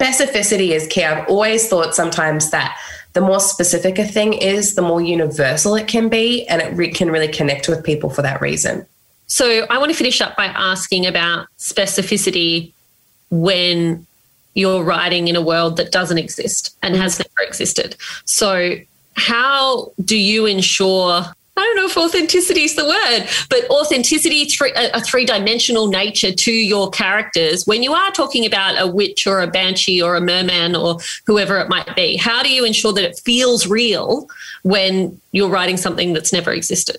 specificity 0.00 0.70
is 0.70 0.86
key. 0.86 1.04
I've 1.04 1.28
always 1.28 1.68
thought 1.68 1.94
sometimes 1.94 2.50
that 2.50 2.78
the 3.14 3.20
more 3.20 3.40
specific 3.40 3.98
a 3.98 4.04
thing 4.04 4.32
is, 4.32 4.74
the 4.74 4.82
more 4.82 5.00
universal 5.00 5.74
it 5.74 5.88
can 5.88 6.08
be, 6.08 6.46
and 6.46 6.62
it 6.62 6.72
re- 6.74 6.92
can 6.92 7.10
really 7.10 7.28
connect 7.28 7.68
with 7.68 7.84
people 7.84 8.10
for 8.10 8.22
that 8.22 8.40
reason. 8.40 8.86
So, 9.26 9.66
I 9.68 9.78
want 9.78 9.90
to 9.90 9.96
finish 9.96 10.20
up 10.20 10.36
by 10.36 10.46
asking 10.46 11.06
about 11.06 11.48
specificity 11.58 12.72
when 13.30 14.06
you're 14.54 14.82
writing 14.82 15.28
in 15.28 15.36
a 15.36 15.42
world 15.42 15.76
that 15.76 15.92
doesn't 15.92 16.18
exist 16.18 16.76
and 16.82 16.96
has 16.96 17.14
mm-hmm. 17.14 17.28
never 17.36 17.48
existed. 17.48 17.96
So, 18.24 18.76
how 19.14 19.92
do 20.04 20.16
you 20.16 20.46
ensure 20.46 21.24
I 21.58 21.62
don't 21.62 21.76
know 21.76 21.86
if 21.86 21.96
authenticity 21.96 22.62
is 22.62 22.76
the 22.76 22.84
word, 22.84 23.28
but 23.50 23.68
authenticity, 23.70 24.44
three, 24.46 24.72
a, 24.74 25.00
three 25.00 25.24
dimensional 25.24 25.88
nature 25.88 26.32
to 26.32 26.52
your 26.52 26.90
characters 26.90 27.66
when 27.66 27.82
you 27.82 27.92
are 27.92 28.10
talking 28.12 28.46
about 28.46 28.80
a 28.80 28.86
witch 28.86 29.26
or 29.26 29.40
a 29.40 29.46
banshee 29.46 30.00
or 30.00 30.16
a 30.16 30.20
merman 30.20 30.76
or 30.76 30.98
whoever 31.26 31.58
it 31.58 31.68
might 31.68 31.94
be. 31.96 32.16
How 32.16 32.42
do 32.42 32.50
you 32.50 32.64
ensure 32.64 32.92
that 32.92 33.04
it 33.04 33.18
feels 33.18 33.66
real 33.66 34.28
when 34.62 35.20
you're 35.32 35.48
writing 35.48 35.76
something 35.76 36.12
that's 36.12 36.32
never 36.32 36.52
existed? 36.52 36.98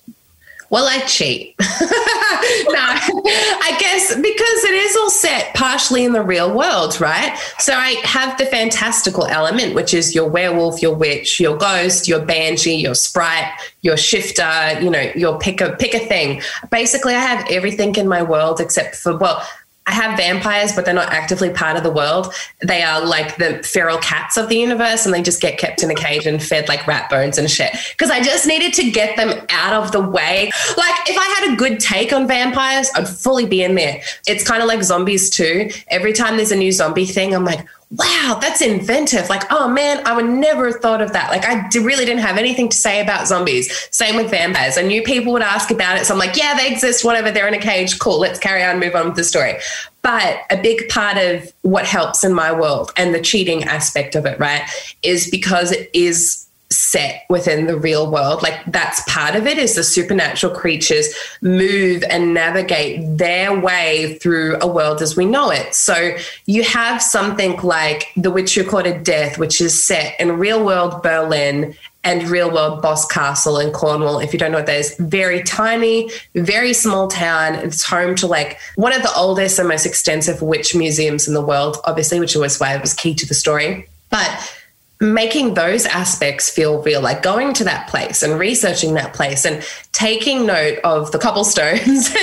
Well, 0.70 0.88
I 0.88 1.00
cheat. 1.00 1.56
no, 1.60 1.66
I 1.66 3.76
guess 3.80 4.16
because 4.16 4.64
it 4.64 4.76
is 4.76 4.96
all 4.98 5.10
set 5.10 5.54
partially 5.56 6.06
in 6.06 6.14
the 6.14 6.22
real 6.22 6.56
world, 6.56 7.02
right? 7.02 7.36
So 7.58 7.74
I 7.74 8.00
have 8.04 8.38
the 8.38 8.46
fantastical 8.46 9.26
element, 9.26 9.74
which 9.74 9.96
is 9.96 10.14
your 10.14 10.30
werewolf, 10.30 10.82
your 10.82 10.96
witch, 10.96 11.40
your 11.40 11.58
ghost, 11.58 12.08
your 12.08 12.24
banshee, 12.24 12.76
your 12.76 12.94
sprite, 12.94 13.52
your 13.82 13.98
shifter, 13.98 14.80
you 14.80 14.92
know, 14.92 15.12
your 15.16 15.40
pick 15.40 15.60
a 15.60 15.76
pick 15.76 15.96
a 15.96 16.00
thing. 16.00 16.42
Basically, 16.70 17.16
I 17.16 17.22
have 17.22 17.50
everything 17.50 17.96
in 17.96 18.08
my 18.08 18.22
world 18.22 18.60
except 18.60 18.96
for 18.96 19.18
well, 19.18 19.44
I 19.90 19.92
have 19.94 20.16
vampires, 20.16 20.72
but 20.76 20.86
they're 20.86 20.94
not 20.94 21.12
actively 21.12 21.50
part 21.50 21.76
of 21.76 21.82
the 21.82 21.90
world. 21.90 22.32
They 22.60 22.84
are 22.84 23.04
like 23.04 23.38
the 23.38 23.64
feral 23.64 23.98
cats 23.98 24.38
of 24.38 24.48
the 24.48 24.56
universe, 24.56 25.04
and 25.04 25.14
they 25.16 25.24
just 25.24 25.42
get 25.42 25.58
kept 25.58 25.82
in 25.82 25.90
a 25.90 25.96
cage 25.96 26.28
and 26.28 26.42
fed 26.42 26.68
like 26.68 26.86
rat 26.86 27.10
bones 27.10 27.40
and 27.40 27.50
shit. 27.50 27.72
Because 27.90 28.12
I 28.12 28.22
just 28.22 28.46
needed 28.46 28.72
to 28.76 28.92
get 28.92 29.18
them 29.18 29.44
out 29.50 29.74
of 29.74 29.92
the 29.92 30.00
way. 30.00 30.52
Like, 30.78 31.10
if 31.10 31.18
I 31.18 31.26
had 31.40 31.54
a 31.54 31.56
good 31.56 31.80
take 31.80 32.14
on 32.14 32.28
vampires, 32.28 32.92
I'd 32.94 33.10
fully 33.10 33.48
be 33.48 33.64
in 33.64 33.74
there. 33.74 34.00
It's 34.28 34.44
kind 34.44 34.62
of 34.62 34.68
like 34.68 34.84
zombies, 34.84 35.32
too. 35.32 35.72
Every 35.88 36.14
time 36.14 36.38
there's 36.38 36.52
a 36.52 36.56
new 36.56 36.72
zombie 36.72 37.08
thing, 37.08 37.34
I'm 37.34 37.44
like, 37.44 37.66
wow, 37.92 38.38
that's 38.40 38.62
inventive. 38.62 39.30
Like, 39.30 39.44
oh 39.52 39.68
man, 39.68 40.06
I 40.06 40.16
would 40.16 40.30
never 40.30 40.68
have 40.68 40.76
thought 40.76 41.02
of 41.02 41.14
that. 41.14 41.32
Like, 41.32 41.46
I 41.46 41.68
really 41.80 42.06
didn't 42.06 42.22
have 42.22 42.38
anything 42.38 42.70
to 42.70 42.78
say 42.78 43.02
about 43.02 43.28
zombies. 43.28 43.88
Same 43.92 44.16
with 44.16 44.30
vampires. 44.30 44.78
I 44.78 44.84
knew 44.84 45.02
people 45.02 45.34
would 45.34 45.42
ask 45.42 45.72
about 45.72 45.98
it. 45.98 46.06
So 46.06 46.14
I'm 46.14 46.20
like, 46.20 46.38
yeah, 46.38 46.56
they 46.56 46.72
exist, 46.72 47.04
whatever. 47.04 47.32
They're 47.32 47.48
in 47.48 47.56
a 47.56 47.60
cage. 47.60 47.98
Cool. 47.98 48.20
Let's 48.20 48.40
carry 48.40 48.64
on, 48.64 48.80
move 48.80 48.96
on 48.96 49.08
with 49.08 49.16
the 49.16 49.24
story. 49.24 49.56
But 50.04 50.42
a 50.52 50.62
big 50.62 50.88
part 50.90 51.18
of 51.18 51.52
what 51.64 51.86
helps 51.86 52.24
in 52.24 52.34
my 52.34 52.52
world 52.52 52.92
and 52.96 53.14
the 53.14 53.22
cheating 53.22 53.64
aspect 53.64 54.16
of 54.16 54.26
it, 54.26 54.40
right, 54.40 54.62
is 55.02 55.30
because 55.30 55.72
it 55.72 55.90
is 55.94 56.46
set 56.72 57.26
within 57.30 57.66
the 57.66 57.78
real 57.78 58.12
world. 58.12 58.44
Like 58.44 58.64
that's 58.68 59.02
part 59.08 59.36
of 59.36 59.48
it 59.48 59.58
is 59.58 59.76
the 59.76 59.84
supernatural 59.84 60.56
creatures 60.56 61.08
move 61.42 62.04
and 62.10 62.34
navigate 62.34 63.18
their 63.18 63.60
way 63.60 64.20
through 64.22 64.58
a 64.62 64.68
world 64.68 65.02
as 65.02 65.16
we 65.16 65.26
know 65.26 65.50
it. 65.50 65.74
So 65.74 66.16
you 66.46 66.64
have 66.64 67.02
something 67.02 67.58
like 67.62 68.12
The 68.16 68.30
Witch 68.30 68.54
Who 68.54 68.64
Courted 68.64 69.04
Death, 69.04 69.40
which 69.40 69.62
is 69.62 69.84
set 69.84 70.20
in 70.20 70.38
real 70.38 70.64
world 70.64 71.02
Berlin 71.02 71.76
and 72.04 72.30
real 72.30 72.52
world 72.52 72.82
Boscastle 72.82 73.60
in 73.60 73.74
Cornwall. 73.74 74.20
If 74.20 74.32
you 74.32 74.40
don't 74.40 74.52
know 74.52 74.60
what 74.60 74.68
that 74.68 74.80
is, 74.80 74.96
very 75.00 75.44
tiny, 75.44 76.12
very 76.36 76.74
small 76.74 77.08
town. 77.08 77.56
It's 77.56 77.84
home 77.84 78.16
to 78.16 78.28
like 78.28 78.60
one 78.76 78.94
of 78.94 79.02
the 79.02 79.14
oldest 79.16 79.60
and 79.60 79.68
most 79.68 79.86
extensive 79.86 80.42
witch 80.42 80.76
museums 80.76 81.28
in 81.28 81.34
the 81.34 81.42
world, 81.42 81.78
obviously, 81.84 82.20
which 82.20 82.36
was 82.36 82.60
why 82.60 82.76
it 82.76 82.82
was 82.82 82.94
key 82.94 83.16
to 83.16 83.26
the 83.26 83.34
story. 83.34 83.90
But 84.10 84.59
making 85.02 85.54
those 85.54 85.86
aspects 85.86 86.50
feel 86.50 86.82
real, 86.84 87.00
like 87.00 87.22
going 87.22 87.54
to 87.54 87.64
that 87.64 87.88
place 87.88 88.22
and 88.22 88.38
researching 88.38 88.96
that 88.96 89.14
place 89.14 89.46
and 89.46 89.66
taking 89.94 90.46
note 90.46 90.78
of 90.84 91.12
the 91.14 91.20
cobblestones 91.20 92.08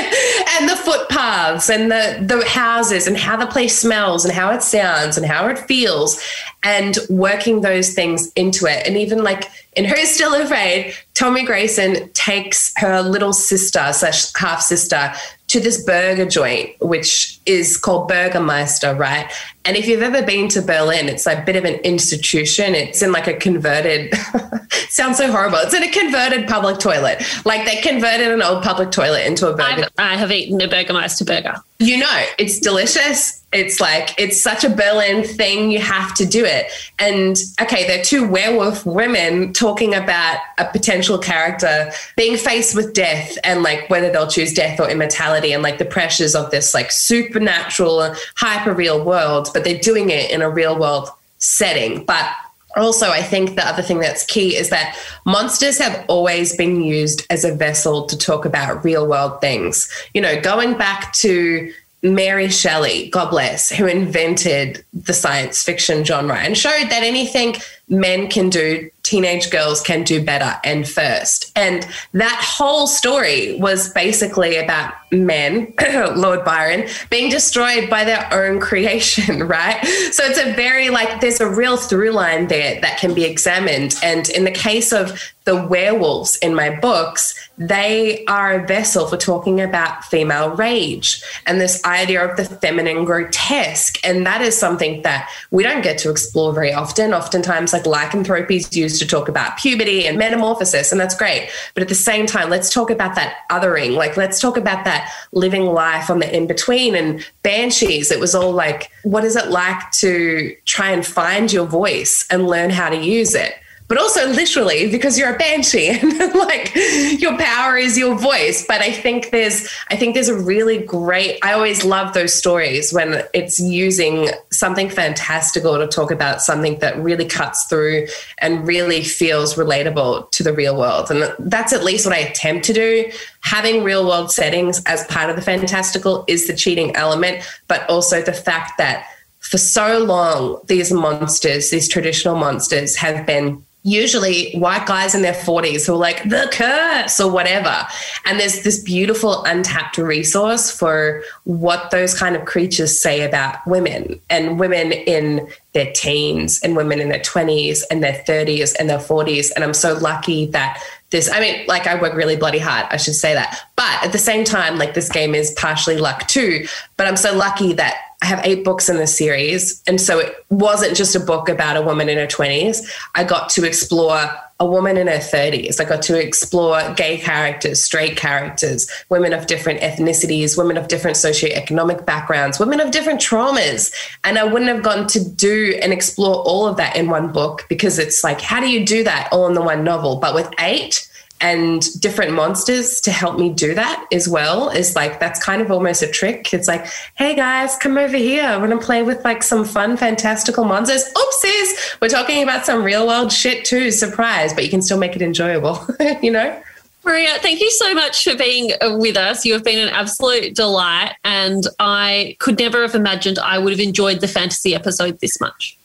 and 0.58 0.68
the 0.68 0.76
footpaths 0.76 1.70
and 1.70 1.90
the, 1.90 2.22
the 2.22 2.46
houses 2.46 3.06
and 3.06 3.16
how 3.16 3.34
the 3.36 3.46
place 3.46 3.78
smells 3.78 4.26
and 4.26 4.34
how 4.34 4.50
it 4.50 4.62
sounds 4.62 5.16
and 5.16 5.24
how 5.24 5.48
it 5.48 5.58
feels 5.58 6.22
and 6.62 6.98
working 7.08 7.62
those 7.62 7.94
things 7.94 8.30
into 8.32 8.66
it. 8.66 8.86
And 8.86 8.96
even 8.98 9.22
like 9.22 9.50
in 9.74 9.86
Who's 9.86 10.10
Still 10.10 10.34
Afraid, 10.34 10.94
Tommi 11.14 11.46
Grayson 11.46 12.10
takes 12.12 12.74
her 12.76 13.00
little 13.00 13.32
sister 13.32 13.90
slash 13.92 14.32
half 14.34 14.60
sister 14.60 15.12
to 15.48 15.60
this 15.60 15.82
burger 15.84 16.26
joint, 16.26 16.74
which 16.80 17.38
is 17.46 17.76
called 17.76 18.08
Burgermeister, 18.08 18.94
right? 18.94 19.30
And 19.64 19.76
if 19.76 19.86
you've 19.86 20.02
ever 20.02 20.22
been 20.22 20.48
to 20.50 20.62
Berlin, 20.62 21.08
it's 21.08 21.26
like 21.26 21.38
a 21.38 21.44
bit 21.44 21.56
of 21.56 21.64
an 21.64 21.74
institution. 21.76 22.74
It's 22.74 23.02
in 23.02 23.12
like 23.12 23.26
a 23.26 23.34
converted, 23.34 24.12
sounds 24.88 25.18
so 25.18 25.30
horrible. 25.30 25.58
It's 25.58 25.74
in 25.74 25.82
a 25.82 25.90
converted 25.90 26.48
public 26.48 26.78
toilet. 26.78 27.22
Like 27.44 27.64
they 27.64 27.80
converted 27.80 28.28
an 28.28 28.42
old 28.42 28.64
public 28.64 28.90
toilet 28.90 29.26
into 29.26 29.48
a 29.48 29.56
burger. 29.56 29.84
I've, 29.84 29.90
I 29.98 30.16
have 30.16 30.32
eaten 30.32 30.60
a 30.60 30.68
Burgermeister 30.68 31.24
burger. 31.24 31.56
You 31.78 31.98
know, 31.98 32.24
it's 32.38 32.58
delicious. 32.58 33.44
It's 33.56 33.80
like, 33.80 34.14
it's 34.18 34.42
such 34.42 34.64
a 34.64 34.68
Berlin 34.68 35.24
thing. 35.24 35.70
You 35.70 35.80
have 35.80 36.14
to 36.14 36.26
do 36.26 36.44
it. 36.44 36.70
And 36.98 37.36
okay, 37.60 37.86
they're 37.86 38.04
two 38.04 38.28
werewolf 38.28 38.84
women 38.84 39.52
talking 39.52 39.94
about 39.94 40.38
a 40.58 40.66
potential 40.66 41.18
character 41.18 41.90
being 42.16 42.36
faced 42.36 42.76
with 42.76 42.92
death 42.92 43.38
and 43.42 43.62
like 43.62 43.88
whether 43.88 44.12
they'll 44.12 44.26
choose 44.28 44.52
death 44.52 44.78
or 44.78 44.90
immortality 44.90 45.52
and 45.52 45.62
like 45.62 45.78
the 45.78 45.84
pressures 45.84 46.34
of 46.34 46.50
this 46.50 46.74
like 46.74 46.92
supernatural, 46.92 48.14
hyper 48.36 48.72
real 48.72 49.02
world, 49.02 49.48
but 49.54 49.64
they're 49.64 49.80
doing 49.80 50.10
it 50.10 50.30
in 50.30 50.42
a 50.42 50.50
real 50.50 50.78
world 50.78 51.08
setting. 51.38 52.04
But 52.04 52.28
also, 52.76 53.08
I 53.08 53.22
think 53.22 53.56
the 53.56 53.66
other 53.66 53.82
thing 53.82 54.00
that's 54.00 54.24
key 54.26 54.54
is 54.54 54.68
that 54.68 54.98
monsters 55.24 55.78
have 55.78 56.04
always 56.08 56.54
been 56.54 56.82
used 56.82 57.26
as 57.30 57.42
a 57.42 57.54
vessel 57.54 58.04
to 58.04 58.18
talk 58.18 58.44
about 58.44 58.84
real 58.84 59.06
world 59.06 59.40
things. 59.40 59.90
You 60.12 60.20
know, 60.20 60.38
going 60.40 60.76
back 60.76 61.14
to 61.14 61.72
Mary 62.02 62.48
Shelley, 62.48 63.08
God 63.10 63.30
bless, 63.30 63.70
who 63.70 63.86
invented 63.86 64.84
the 64.92 65.12
science 65.12 65.62
fiction 65.62 66.04
genre 66.04 66.36
and 66.36 66.56
showed 66.56 66.90
that 66.90 67.02
anything 67.02 67.56
men 67.88 68.28
can 68.28 68.50
do, 68.50 68.90
teenage 69.02 69.50
girls 69.50 69.80
can 69.80 70.02
do 70.02 70.24
better 70.24 70.58
and 70.64 70.88
first. 70.88 71.52
And 71.56 71.86
that 72.12 72.42
whole 72.44 72.86
story 72.86 73.56
was 73.60 73.92
basically 73.92 74.56
about 74.56 74.92
men, 75.12 75.72
Lord 76.16 76.44
Byron, 76.44 76.88
being 77.10 77.30
destroyed 77.30 77.88
by 77.88 78.04
their 78.04 78.28
own 78.32 78.60
creation, 78.60 79.42
right? 79.46 79.84
So 80.12 80.24
it's 80.24 80.38
a 80.38 80.52
very 80.54 80.90
like, 80.90 81.20
there's 81.20 81.40
a 81.40 81.48
real 81.48 81.76
through 81.76 82.10
line 82.10 82.48
there 82.48 82.80
that 82.80 82.98
can 82.98 83.14
be 83.14 83.24
examined. 83.24 83.94
And 84.02 84.28
in 84.30 84.44
the 84.44 84.50
case 84.50 84.92
of 84.92 85.32
the 85.44 85.64
werewolves 85.64 86.36
in 86.36 86.54
my 86.54 86.70
books, 86.80 87.45
they 87.58 88.24
are 88.26 88.60
a 88.60 88.66
vessel 88.66 89.06
for 89.06 89.16
talking 89.16 89.60
about 89.60 90.04
female 90.04 90.50
rage 90.50 91.22
and 91.46 91.60
this 91.60 91.82
idea 91.84 92.24
of 92.24 92.36
the 92.36 92.44
feminine 92.44 93.04
grotesque. 93.04 93.98
And 94.04 94.26
that 94.26 94.42
is 94.42 94.56
something 94.56 95.02
that 95.02 95.30
we 95.50 95.62
don't 95.62 95.82
get 95.82 95.98
to 95.98 96.10
explore 96.10 96.52
very 96.52 96.72
often. 96.72 97.14
Oftentimes, 97.14 97.72
like 97.72 97.86
lycanthropy 97.86 98.56
is 98.56 98.76
used 98.76 99.00
to 99.00 99.06
talk 99.06 99.28
about 99.28 99.56
puberty 99.56 100.06
and 100.06 100.18
metamorphosis, 100.18 100.92
and 100.92 101.00
that's 101.00 101.16
great. 101.16 101.50
But 101.74 101.82
at 101.82 101.88
the 101.88 101.94
same 101.94 102.26
time, 102.26 102.50
let's 102.50 102.72
talk 102.72 102.90
about 102.90 103.14
that 103.14 103.38
othering. 103.50 103.96
Like, 103.96 104.16
let's 104.16 104.40
talk 104.40 104.56
about 104.56 104.84
that 104.84 105.10
living 105.32 105.64
life 105.66 106.10
on 106.10 106.18
the 106.18 106.36
in 106.36 106.46
between. 106.46 106.94
And 106.94 107.24
banshees, 107.42 108.10
it 108.10 108.20
was 108.20 108.34
all 108.34 108.52
like, 108.52 108.90
what 109.02 109.24
is 109.24 109.36
it 109.36 109.48
like 109.48 109.90
to 109.92 110.54
try 110.66 110.90
and 110.90 111.06
find 111.06 111.52
your 111.52 111.66
voice 111.66 112.26
and 112.30 112.46
learn 112.46 112.70
how 112.70 112.90
to 112.90 112.96
use 112.96 113.34
it? 113.34 113.54
But 113.88 113.98
also 113.98 114.26
literally 114.28 114.90
because 114.90 115.18
you're 115.18 115.34
a 115.34 115.38
banshee 115.38 115.88
and 116.02 116.18
like 116.34 116.74
your 117.18 117.36
power 117.38 117.76
is 117.76 117.96
your 117.96 118.16
voice. 118.16 118.64
But 118.66 118.80
i 118.80 118.90
think 118.90 119.30
there's 119.30 119.68
i 119.90 119.96
think 119.96 120.14
there's 120.14 120.28
a 120.28 120.38
really 120.38 120.78
great 120.78 121.38
i 121.42 121.52
always 121.52 121.84
love 121.84 122.14
those 122.14 122.34
stories 122.34 122.92
when 122.92 123.22
it's 123.34 123.58
using 123.60 124.28
something 124.50 124.88
fantastical 124.88 125.78
to 125.78 125.86
talk 125.86 126.10
about 126.10 126.42
something 126.42 126.78
that 126.78 126.96
really 126.98 127.24
cuts 127.24 127.64
through 127.66 128.06
and 128.38 128.66
really 128.66 129.02
feels 129.02 129.54
relatable 129.54 130.30
to 130.32 130.42
the 130.42 130.52
real 130.52 130.76
world. 130.76 131.10
And 131.10 131.32
that's 131.38 131.72
at 131.72 131.84
least 131.84 132.06
what 132.06 132.14
i 132.14 132.18
attempt 132.18 132.64
to 132.66 132.72
do. 132.72 133.10
Having 133.40 133.84
real 133.84 134.06
world 134.06 134.32
settings 134.32 134.82
as 134.86 135.06
part 135.06 135.30
of 135.30 135.36
the 135.36 135.42
fantastical 135.42 136.24
is 136.26 136.46
the 136.46 136.54
cheating 136.54 136.94
element 136.96 137.44
but 137.68 137.88
also 137.88 138.22
the 138.22 138.32
fact 138.32 138.78
that 138.78 139.06
for 139.40 139.58
so 139.58 139.98
long 139.98 140.60
these 140.66 140.92
monsters 140.92 141.70
these 141.70 141.88
traditional 141.88 142.36
monsters 142.36 142.96
have 142.96 143.24
been 143.26 143.62
usually 143.86 144.52
white 144.54 144.84
guys 144.84 145.14
in 145.14 145.22
their 145.22 145.32
40s 145.32 145.86
who 145.86 145.94
are 145.94 145.96
like 145.96 146.28
the 146.28 146.48
curse 146.52 147.20
or 147.20 147.30
whatever. 147.30 147.86
And 148.24 148.40
there's 148.40 148.64
this 148.64 148.82
beautiful 148.82 149.44
untapped 149.44 149.96
resource 149.96 150.72
for 150.72 151.22
what 151.44 151.92
those 151.92 152.12
kind 152.12 152.34
of 152.34 152.44
creatures 152.46 153.00
say 153.00 153.22
about 153.22 153.64
women 153.64 154.20
and 154.28 154.58
women 154.58 154.90
in 154.90 155.48
their 155.72 155.92
teens 155.92 156.58
and 156.64 156.74
women 156.74 157.00
in 157.00 157.10
their 157.10 157.20
20s 157.20 157.82
and 157.88 158.02
their 158.02 158.24
30s 158.26 158.74
and 158.80 158.88
their 158.88 158.98
40s 158.98 159.50
and 159.54 159.62
i'm 159.62 159.74
so 159.74 159.92
lucky 159.92 160.46
that 160.46 160.82
this 161.10 161.30
i 161.30 161.38
mean 161.38 161.66
like 161.66 161.86
i 161.86 162.00
work 162.00 162.14
really 162.14 162.34
bloody 162.34 162.58
hard 162.58 162.86
i 162.90 162.96
should 162.96 163.14
say 163.14 163.34
that. 163.34 163.60
But 163.76 164.02
at 164.02 164.12
the 164.12 164.18
same 164.18 164.42
time 164.44 164.78
like 164.78 164.94
this 164.94 165.10
game 165.10 165.34
is 165.34 165.50
partially 165.50 165.98
luck 165.98 166.26
too. 166.28 166.66
But 166.96 167.08
i'm 167.08 167.16
so 167.16 167.36
lucky 167.36 167.74
that 167.74 168.05
I 168.22 168.26
have 168.26 168.40
eight 168.44 168.64
books 168.64 168.88
in 168.88 168.96
this 168.96 169.16
series. 169.16 169.82
And 169.86 170.00
so 170.00 170.18
it 170.18 170.44
wasn't 170.48 170.96
just 170.96 171.14
a 171.14 171.20
book 171.20 171.48
about 171.48 171.76
a 171.76 171.82
woman 171.82 172.08
in 172.08 172.16
her 172.18 172.26
20s. 172.26 172.78
I 173.14 173.24
got 173.24 173.50
to 173.50 173.66
explore 173.66 174.30
a 174.58 174.66
woman 174.66 174.96
in 174.96 175.06
her 175.06 175.18
30s. 175.18 175.80
I 175.80 175.84
got 175.84 176.00
to 176.02 176.18
explore 176.18 176.94
gay 176.94 177.18
characters, 177.18 177.82
straight 177.82 178.16
characters, 178.16 178.90
women 179.10 179.34
of 179.34 179.46
different 179.46 179.80
ethnicities, 179.80 180.56
women 180.56 180.78
of 180.78 180.88
different 180.88 181.18
socioeconomic 181.18 182.06
backgrounds, 182.06 182.58
women 182.58 182.80
of 182.80 182.90
different 182.90 183.20
traumas. 183.20 183.92
And 184.24 184.38
I 184.38 184.44
wouldn't 184.44 184.70
have 184.70 184.82
gotten 184.82 185.06
to 185.08 185.22
do 185.22 185.78
and 185.82 185.92
explore 185.92 186.36
all 186.36 186.66
of 186.66 186.78
that 186.78 186.96
in 186.96 187.10
one 187.10 187.32
book 187.32 187.66
because 187.68 187.98
it's 187.98 188.24
like, 188.24 188.40
how 188.40 188.60
do 188.60 188.70
you 188.70 188.86
do 188.86 189.04
that 189.04 189.28
all 189.30 189.46
in 189.46 189.52
the 189.52 189.62
one 189.62 189.84
novel? 189.84 190.16
But 190.16 190.34
with 190.34 190.50
eight, 190.58 191.06
and 191.40 191.82
different 192.00 192.32
monsters 192.32 193.00
to 193.02 193.10
help 193.10 193.38
me 193.38 193.50
do 193.50 193.74
that 193.74 194.06
as 194.12 194.28
well 194.28 194.70
is 194.70 194.96
like 194.96 195.20
that's 195.20 195.42
kind 195.42 195.60
of 195.60 195.70
almost 195.70 196.02
a 196.02 196.06
trick. 196.06 196.52
It's 196.54 196.68
like, 196.68 196.86
hey 197.14 197.34
guys, 197.34 197.76
come 197.76 197.98
over 197.98 198.16
here. 198.16 198.44
I 198.44 198.56
want 198.56 198.72
to 198.72 198.78
play 198.78 199.02
with 199.02 199.22
like 199.24 199.42
some 199.42 199.64
fun, 199.64 199.96
fantastical 199.96 200.64
monsters. 200.64 201.12
Oopsies, 201.12 202.00
we're 202.00 202.08
talking 202.08 202.42
about 202.42 202.64
some 202.64 202.82
real 202.82 203.06
world 203.06 203.32
shit 203.32 203.64
too. 203.64 203.90
Surprise, 203.90 204.54
but 204.54 204.64
you 204.64 204.70
can 204.70 204.82
still 204.82 204.98
make 204.98 205.14
it 205.14 205.22
enjoyable, 205.22 205.86
you 206.22 206.30
know? 206.30 206.62
Maria, 207.04 207.38
thank 207.38 207.60
you 207.60 207.70
so 207.70 207.94
much 207.94 208.24
for 208.24 208.34
being 208.34 208.72
uh, 208.80 208.96
with 208.98 209.16
us. 209.16 209.44
You 209.44 209.52
have 209.52 209.62
been 209.62 209.78
an 209.78 209.94
absolute 209.94 210.56
delight, 210.56 211.14
and 211.22 211.64
I 211.78 212.36
could 212.40 212.58
never 212.58 212.82
have 212.82 212.96
imagined 212.96 213.38
I 213.38 213.58
would 213.58 213.72
have 213.72 213.80
enjoyed 213.80 214.20
the 214.20 214.26
fantasy 214.26 214.74
episode 214.74 215.20
this 215.20 215.40
much. 215.40 215.78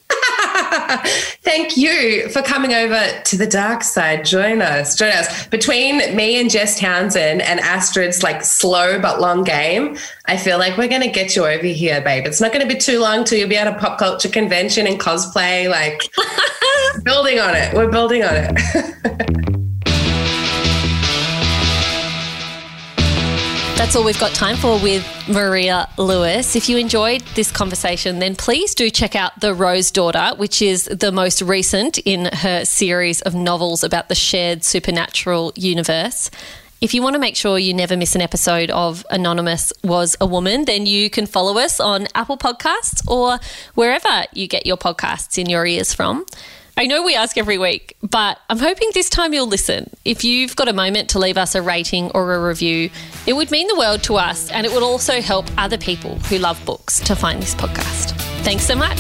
Thank 1.44 1.78
you 1.78 2.30
for 2.30 2.42
coming 2.42 2.74
over 2.74 3.22
to 3.26 3.38
the 3.38 3.48
dark 3.48 3.84
side. 3.84 4.26
Join 4.26 4.62
us. 4.62 4.96
Join 4.96 5.12
us. 5.12 5.48
Between 5.48 6.16
me 6.16 6.40
and 6.40 6.50
Jess 6.50 6.80
Townsend 6.80 7.42
and 7.42 7.60
Astrid's 7.60 8.24
like 8.24 8.44
slow 8.44 9.00
but 9.00 9.20
long 9.20 9.44
game, 9.44 9.98
I 10.26 10.38
feel 10.38 10.58
like 10.58 10.78
we're 10.78 10.88
going 10.88 11.02
to 11.02 11.10
get 11.10 11.36
you 11.36 11.46
over 11.46 11.66
here, 11.66 12.02
babe. 12.02 12.26
It's 12.26 12.42
not 12.42 12.54
going 12.54 12.68
to 12.68 12.74
be 12.74 12.80
too 12.80 13.00
long 13.00 13.24
till 13.24 13.38
you'll 13.38 13.50
be 13.50 13.58
at 13.58 13.68
a 13.68 13.78
pop 13.78 14.00
culture 14.00 14.30
convention 14.30 14.88
and 14.88 15.00
cosplay. 15.00 15.70
Like, 15.70 16.02
building 17.04 17.40
on 17.40 17.56
it. 17.56 17.74
We're 17.74 17.92
building 17.92 18.24
on 18.24 18.34
it. 18.36 19.58
That's 23.92 23.98
all 23.98 24.06
we've 24.06 24.18
got 24.22 24.34
time 24.34 24.56
for 24.56 24.80
with 24.82 25.06
Maria 25.28 25.90
Lewis. 25.98 26.56
If 26.56 26.70
you 26.70 26.78
enjoyed 26.78 27.24
this 27.36 27.52
conversation, 27.52 28.20
then 28.20 28.38
please 28.38 28.74
do 28.74 28.90
check 28.90 29.18
out 29.18 29.42
The 29.42 29.54
Rose 29.54 29.92
Daughter, 29.92 30.32
which 30.38 30.62
is 30.62 30.86
the 30.86 31.12
most 31.12 31.42
recent 31.42 31.98
in 31.98 32.30
her 32.32 32.64
series 32.64 33.22
of 33.24 33.36
novels 33.36 33.84
about 33.84 34.08
the 34.08 34.16
shared 34.16 34.64
supernatural 34.64 35.52
universe. 35.58 36.32
If 36.80 36.94
you 36.94 37.02
want 37.02 37.16
to 37.16 37.20
make 37.20 37.36
sure 37.36 37.60
you 37.60 37.74
never 37.74 37.98
miss 37.98 38.16
an 38.16 38.22
episode 38.22 38.72
of 38.72 39.06
Anonymous 39.10 39.74
Was 39.84 40.16
a 40.22 40.26
Woman, 40.26 40.64
then 40.64 40.86
you 40.86 41.10
can 41.10 41.26
follow 41.26 41.58
us 41.58 41.82
on 41.82 42.08
Apple 42.16 42.38
Podcasts 42.38 43.06
or 43.10 43.40
wherever 43.76 44.24
you 44.32 44.48
get 44.48 44.66
your 44.66 44.78
podcasts 44.78 45.38
in 45.38 45.50
your 45.50 45.66
ears 45.66 45.94
from. 45.94 46.26
I 46.78 46.88
know 46.88 47.04
we 47.04 47.16
ask 47.16 47.38
every 47.38 47.58
week, 47.58 47.98
but 48.02 48.40
I'm 48.50 48.58
hoping 48.58 48.90
this 48.94 49.10
time 49.10 49.34
you'll 49.34 49.48
listen. 49.48 49.90
If 50.06 50.24
you've 50.24 50.56
got 50.56 50.68
a 50.68 50.74
moment 50.74 51.10
to 51.12 51.20
leave 51.20 51.38
us 51.38 51.54
a 51.54 51.62
rating 51.62 52.10
or 52.12 52.34
a 52.34 52.42
review, 52.48 52.90
it 53.28 53.34
would 53.34 53.52
mean 53.52 53.68
the 53.68 53.78
world 53.78 54.04
to 54.04 54.16
us 54.16 54.50
and 54.52 54.66
it 54.66 54.72
would 54.72 54.84
also 54.84 55.22
help 55.22 55.46
other 55.58 55.78
people 55.78 56.16
who 56.20 56.38
love 56.38 56.64
books 56.66 57.00
to 57.02 57.16
find 57.16 57.42
this 57.42 57.56
podcast. 57.56 58.12
Thanks 58.44 58.64
so 58.66 58.76
much. 58.76 58.98